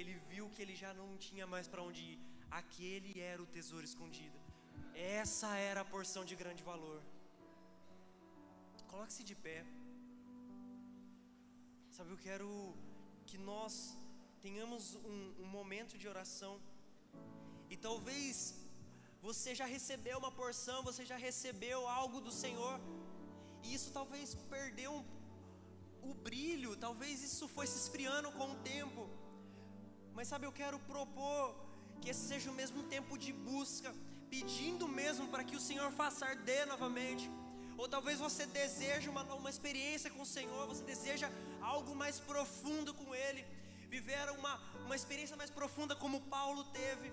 ele 0.00 0.14
viu 0.30 0.48
que 0.54 0.62
ele 0.64 0.76
já 0.82 0.92
não 1.00 1.08
tinha 1.26 1.46
mais 1.54 1.66
para 1.72 1.82
onde 1.88 2.02
ir. 2.12 2.18
Aquele 2.60 3.12
era 3.32 3.40
o 3.42 3.50
tesouro 3.56 3.84
escondido. 3.90 4.38
Essa 4.94 5.50
era 5.70 5.80
a 5.82 5.90
porção 5.94 6.24
de 6.30 6.36
grande 6.42 6.62
valor. 6.70 7.00
Coloque-se 8.90 9.22
de 9.30 9.34
pé. 9.46 9.58
Sabe, 11.96 12.10
eu 12.10 12.20
quero 12.28 12.48
que 13.28 13.38
nós 13.38 13.74
tenhamos 14.46 14.94
um, 15.12 15.34
um 15.42 15.48
momento 15.58 15.96
de 15.98 16.08
oração. 16.08 16.54
E 17.68 17.76
talvez 17.76 18.32
você 19.22 19.54
já 19.54 19.66
recebeu 19.66 20.18
uma 20.18 20.32
porção, 20.32 20.82
você 20.82 21.04
já 21.04 21.16
recebeu 21.16 21.86
algo 21.86 22.20
do 22.20 22.32
Senhor. 22.32 22.80
E 23.62 23.74
isso 23.74 23.90
talvez 23.92 24.34
perdeu 24.56 24.92
um, 24.92 25.04
o 26.10 26.14
brilho, 26.14 26.76
talvez 26.76 27.22
isso 27.22 27.46
foi 27.46 27.66
se 27.66 27.78
esfriando 27.82 28.32
com 28.32 28.52
o 28.52 28.60
tempo. 28.74 29.09
Mas 30.20 30.28
sabe, 30.28 30.44
eu 30.46 30.52
quero 30.52 30.78
propor 30.80 31.44
que 31.98 32.10
esse 32.10 32.24
seja 32.30 32.50
o 32.50 32.56
mesmo 32.60 32.80
tempo 32.94 33.16
de 33.16 33.32
busca, 33.32 33.90
pedindo 34.28 34.86
mesmo 34.86 35.26
para 35.28 35.42
que 35.42 35.56
o 35.56 35.62
Senhor 35.68 35.90
faça 36.00 36.26
arder 36.26 36.66
novamente. 36.72 37.26
Ou 37.78 37.88
talvez 37.88 38.18
você 38.18 38.44
deseja 38.44 39.08
uma, 39.10 39.22
uma 39.40 39.48
experiência 39.48 40.10
com 40.10 40.20
o 40.20 40.26
Senhor, 40.26 40.66
você 40.72 40.84
deseja 40.84 41.30
algo 41.62 41.94
mais 42.02 42.20
profundo 42.20 42.92
com 42.92 43.14
Ele, 43.14 43.42
viver 43.94 44.28
uma, 44.38 44.60
uma 44.84 44.94
experiência 44.94 45.38
mais 45.38 45.48
profunda 45.48 45.96
como 45.96 46.20
Paulo 46.36 46.64
teve. 46.64 47.10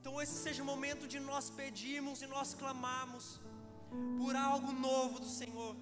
Então 0.00 0.14
esse 0.22 0.36
seja 0.46 0.62
o 0.62 0.70
momento 0.72 1.06
de 1.06 1.20
nós 1.20 1.50
pedirmos 1.50 2.22
e 2.22 2.26
nós 2.26 2.54
clamarmos 2.54 3.38
por 4.16 4.34
algo 4.34 4.72
novo 4.72 5.20
do 5.20 5.28
Senhor. 5.28 5.76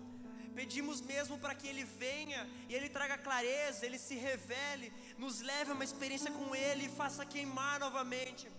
Pedimos 0.61 1.01
mesmo 1.01 1.35
para 1.43 1.55
que 1.55 1.69
Ele 1.71 1.85
venha 1.85 2.41
e 2.69 2.75
Ele 2.77 2.89
traga 2.89 3.17
clareza, 3.17 3.87
Ele 3.87 3.99
se 4.07 4.17
revele, 4.17 4.93
nos 5.17 5.41
leve 5.41 5.71
a 5.71 5.75
uma 5.75 5.85
experiência 5.89 6.33
com 6.39 6.49
Ele 6.53 6.87
e 6.87 6.95
faça 7.01 7.25
queimar 7.25 7.79
novamente, 7.79 8.51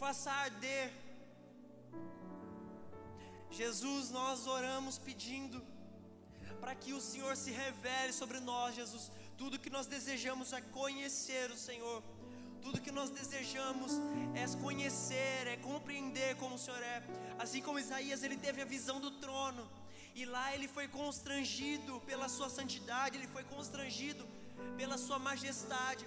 faça 0.00 0.32
arder. 0.32 0.86
Jesus, 3.58 4.10
nós 4.10 4.48
oramos 4.48 4.98
pedindo 4.98 5.64
para 6.60 6.74
que 6.74 6.92
o 6.92 7.00
Senhor 7.00 7.36
se 7.36 7.52
revele 7.52 8.12
sobre 8.12 8.40
nós, 8.40 8.74
Jesus. 8.74 9.04
Tudo 9.36 9.60
que 9.60 9.70
nós 9.70 9.86
desejamos 9.86 10.52
é 10.52 10.60
conhecer 10.60 11.48
o 11.52 11.56
Senhor. 11.56 12.02
Tudo 12.60 12.80
que 12.80 12.90
nós 12.90 13.10
desejamos 13.10 13.92
é 14.34 14.44
conhecer, 14.60 15.46
é 15.46 15.56
compreender 15.56 16.34
como 16.34 16.56
o 16.56 16.58
Senhor 16.58 16.82
é. 16.82 17.00
Assim 17.38 17.62
como 17.62 17.78
Isaías, 17.78 18.24
ele 18.24 18.36
teve 18.36 18.60
a 18.60 18.64
visão 18.64 19.00
do 19.00 19.12
trono. 19.12 19.77
E 20.20 20.24
lá 20.34 20.46
ele 20.54 20.68
foi 20.76 20.86
constrangido 21.00 22.00
pela 22.08 22.28
sua 22.36 22.48
santidade, 22.58 23.16
ele 23.16 23.28
foi 23.34 23.44
constrangido 23.54 24.22
pela 24.78 24.96
sua 24.98 25.18
majestade. 25.26 26.04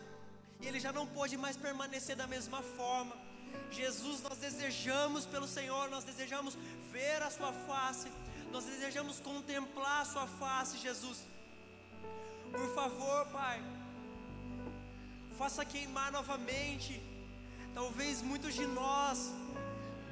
E 0.62 0.68
ele 0.68 0.80
já 0.86 0.92
não 0.98 1.06
pôde 1.18 1.36
mais 1.44 1.58
permanecer 1.66 2.16
da 2.22 2.28
mesma 2.34 2.62
forma. 2.78 3.16
Jesus, 3.80 4.18
nós 4.28 4.38
desejamos 4.38 5.26
pelo 5.26 5.48
Senhor, 5.48 5.90
nós 5.90 6.04
desejamos 6.04 6.58
ver 6.92 7.20
a 7.28 7.32
Sua 7.38 7.54
face, 7.68 8.10
nós 8.52 8.66
desejamos 8.66 9.22
contemplar 9.22 10.02
a 10.02 10.10
Sua 10.14 10.28
face, 10.42 10.78
Jesus. 10.78 11.20
Por 12.52 12.68
favor, 12.76 13.20
Pai, 13.38 13.58
faça 15.38 15.64
queimar 15.64 16.12
novamente. 16.12 17.02
Talvez 17.74 18.22
muitos 18.22 18.54
de 18.54 18.68
nós 18.68 19.32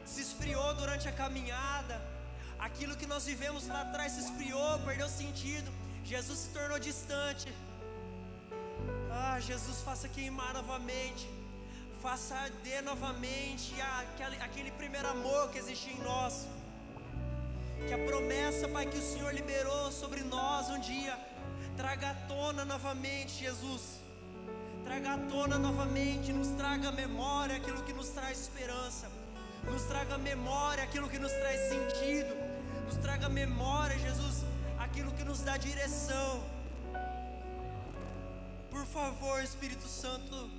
se 0.06 0.22
esfriou 0.22 0.74
durante 0.76 1.08
a 1.10 1.12
caminhada, 1.12 2.09
aquilo 2.60 2.96
que 2.96 3.08
nós 3.08 3.26
vivemos 3.26 3.68
lá 3.68 3.82
atrás 3.82 4.12
se 4.14 4.22
esfriou, 4.26 4.80
perdeu 4.80 5.10
sentido. 5.10 5.72
Jesus 6.04 6.40
se 6.40 6.50
tornou 6.50 6.80
distante. 6.80 7.54
Ah, 9.12 9.40
Jesus, 9.40 9.82
faça 9.82 10.08
queimar 10.08 10.54
novamente, 10.54 11.28
faça 12.02 12.36
arder 12.36 12.82
novamente 12.84 13.74
aquele, 13.82 14.36
aquele 14.38 14.72
primeiro 14.72 15.08
amor 15.08 15.50
que 15.52 15.58
existia 15.58 15.94
em 15.94 16.02
nós. 16.02 16.48
Que 17.88 17.94
a 17.94 17.98
promessa, 17.98 18.68
Pai, 18.68 18.86
que 18.86 18.98
o 18.98 19.02
Senhor 19.02 19.34
liberou 19.34 19.92
sobre 19.92 20.22
nós 20.22 20.70
um 20.70 20.80
dia, 20.80 21.18
traga 21.78 22.12
à 22.12 22.14
tona 22.14 22.66
novamente, 22.66 23.40
Jesus. 23.46 24.00
Traga 24.84 25.14
à 25.14 25.18
tona 25.18 25.58
novamente, 25.58 26.34
nos 26.34 26.50
traga 26.62 26.92
memória 26.92 27.56
aquilo 27.58 27.84
que 27.84 27.94
nos 27.94 28.10
traz 28.10 28.40
esperança, 28.40 29.08
nos 29.64 29.84
traga 29.84 30.18
memória 30.18 30.84
aquilo 30.84 31.08
que 31.08 31.20
nos 31.20 31.32
traz 31.32 31.60
sentido, 31.70 32.34
nos 32.90 32.98
traga 32.98 33.30
memória, 33.30 33.96
Jesus, 34.00 34.44
aquilo 34.80 35.12
que 35.12 35.24
nos 35.24 35.42
dá 35.42 35.58
direção. 35.58 36.44
Por 38.72 38.84
favor, 38.88 39.44
Espírito 39.44 39.88
Santo, 39.88 40.50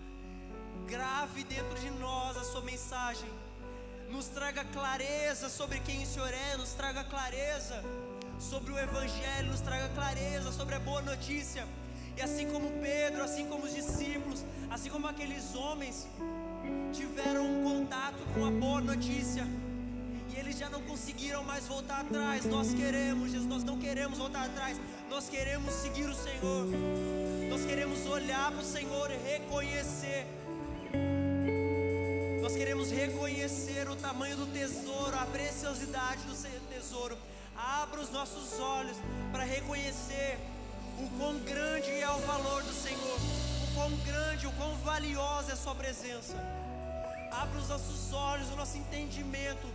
grave 0.86 1.42
dentro 1.42 1.76
de 1.80 1.90
nós 1.90 2.36
a 2.36 2.44
Sua 2.44 2.62
mensagem 2.62 3.28
nos 4.08 4.28
traga 4.28 4.64
clareza 4.64 5.48
sobre 5.48 5.80
quem 5.80 6.04
o 6.04 6.06
Senhor 6.06 6.32
é, 6.32 6.56
nos 6.56 6.72
traga 6.74 7.02
clareza 7.02 7.82
sobre 8.38 8.72
o 8.74 8.78
Evangelho, 8.78 9.48
nos 9.48 9.60
traga 9.60 9.88
clareza 9.88 10.52
sobre 10.52 10.76
a 10.76 10.80
boa 10.80 11.02
notícia. 11.02 11.66
E 12.16 12.22
assim 12.22 12.48
como 12.48 12.70
Pedro, 12.80 13.24
assim 13.24 13.48
como 13.48 13.64
os 13.64 13.74
discípulos, 13.74 14.44
assim 14.70 14.88
como 14.88 15.08
aqueles 15.08 15.56
homens 15.56 16.06
tiveram 16.92 17.44
um 17.44 17.64
contato 17.64 18.22
com 18.34 18.44
a 18.44 18.50
boa 18.52 18.80
notícia, 18.80 19.44
e 20.32 20.38
eles 20.38 20.58
já 20.58 20.68
não 20.70 20.82
conseguiram 20.82 21.42
mais 21.44 21.66
voltar 21.66 22.00
atrás. 22.00 22.44
Nós 22.44 22.72
queremos, 22.72 23.30
Jesus, 23.30 23.46
nós 23.46 23.64
não 23.64 23.78
queremos 23.78 24.18
voltar 24.18 24.46
atrás, 24.46 24.80
nós 25.08 25.28
queremos 25.28 25.72
seguir 25.74 26.08
o 26.08 26.14
Senhor, 26.14 26.66
nós 27.48 27.64
queremos 27.64 28.06
olhar 28.06 28.50
para 28.50 28.60
o 28.60 28.64
Senhor 28.64 29.10
e 29.10 29.16
reconhecer 29.16 30.26
nós 32.50 32.58
queremos 32.58 32.90
reconhecer 32.90 33.88
o 33.88 33.94
tamanho 33.94 34.36
do 34.36 34.44
tesouro, 34.46 35.16
a 35.16 35.24
preciosidade 35.24 36.20
do 36.22 36.34
tesouro. 36.68 37.16
Abra 37.56 38.00
os 38.00 38.10
nossos 38.10 38.58
olhos 38.58 38.96
para 39.30 39.44
reconhecer 39.44 40.36
o 40.98 41.08
quão 41.16 41.38
grande 41.38 41.88
é 41.92 42.10
o 42.10 42.18
valor 42.18 42.64
do 42.64 42.72
Senhor, 42.72 43.18
o 43.62 43.74
quão 43.74 43.96
grande, 43.98 44.48
o 44.48 44.52
quão 44.54 44.74
valiosa 44.78 45.50
é 45.50 45.52
a 45.52 45.56
Sua 45.56 45.76
presença. 45.76 46.34
Abra 47.30 47.56
os 47.56 47.68
nossos 47.68 48.12
olhos, 48.12 48.50
o 48.50 48.56
nosso 48.56 48.76
entendimento 48.76 49.68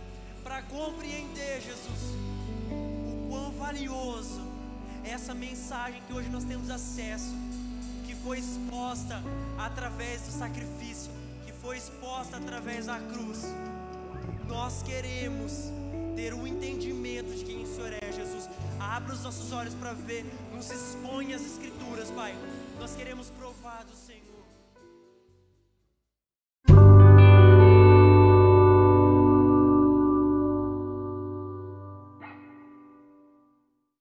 para 0.46 0.62
compreender, 0.62 1.60
Jesus, 1.60 2.14
o 2.70 3.28
quão 3.28 3.50
valioso 3.50 4.40
é 5.02 5.10
essa 5.10 5.34
mensagem 5.34 6.00
que 6.06 6.12
hoje 6.12 6.28
nós 6.28 6.44
temos 6.44 6.70
acesso, 6.70 7.34
que 8.06 8.14
foi 8.14 8.38
exposta 8.38 9.20
através 9.58 10.22
do 10.22 10.30
sacrifício 10.30 11.16
foi 11.66 11.78
exposta 11.78 12.36
através 12.36 12.86
da 12.86 12.96
cruz. 13.00 13.42
Nós 14.46 14.84
queremos 14.84 15.52
ter 16.14 16.32
um 16.32 16.46
entendimento 16.46 17.34
de 17.34 17.44
quem 17.44 17.64
o 17.64 17.66
Senhor 17.66 17.92
é, 17.92 18.12
Jesus. 18.12 18.48
Abra 18.78 19.12
os 19.12 19.24
nossos 19.24 19.50
olhos 19.50 19.74
para 19.74 19.92
ver, 19.92 20.24
nos 20.54 20.70
expõe 20.70 21.34
as 21.34 21.42
Escrituras, 21.42 22.08
Pai. 22.12 22.36
Nós 22.78 22.94
queremos 22.94 23.30
provar 23.30 23.84
do 23.84 23.96
Senhor. 23.96 24.05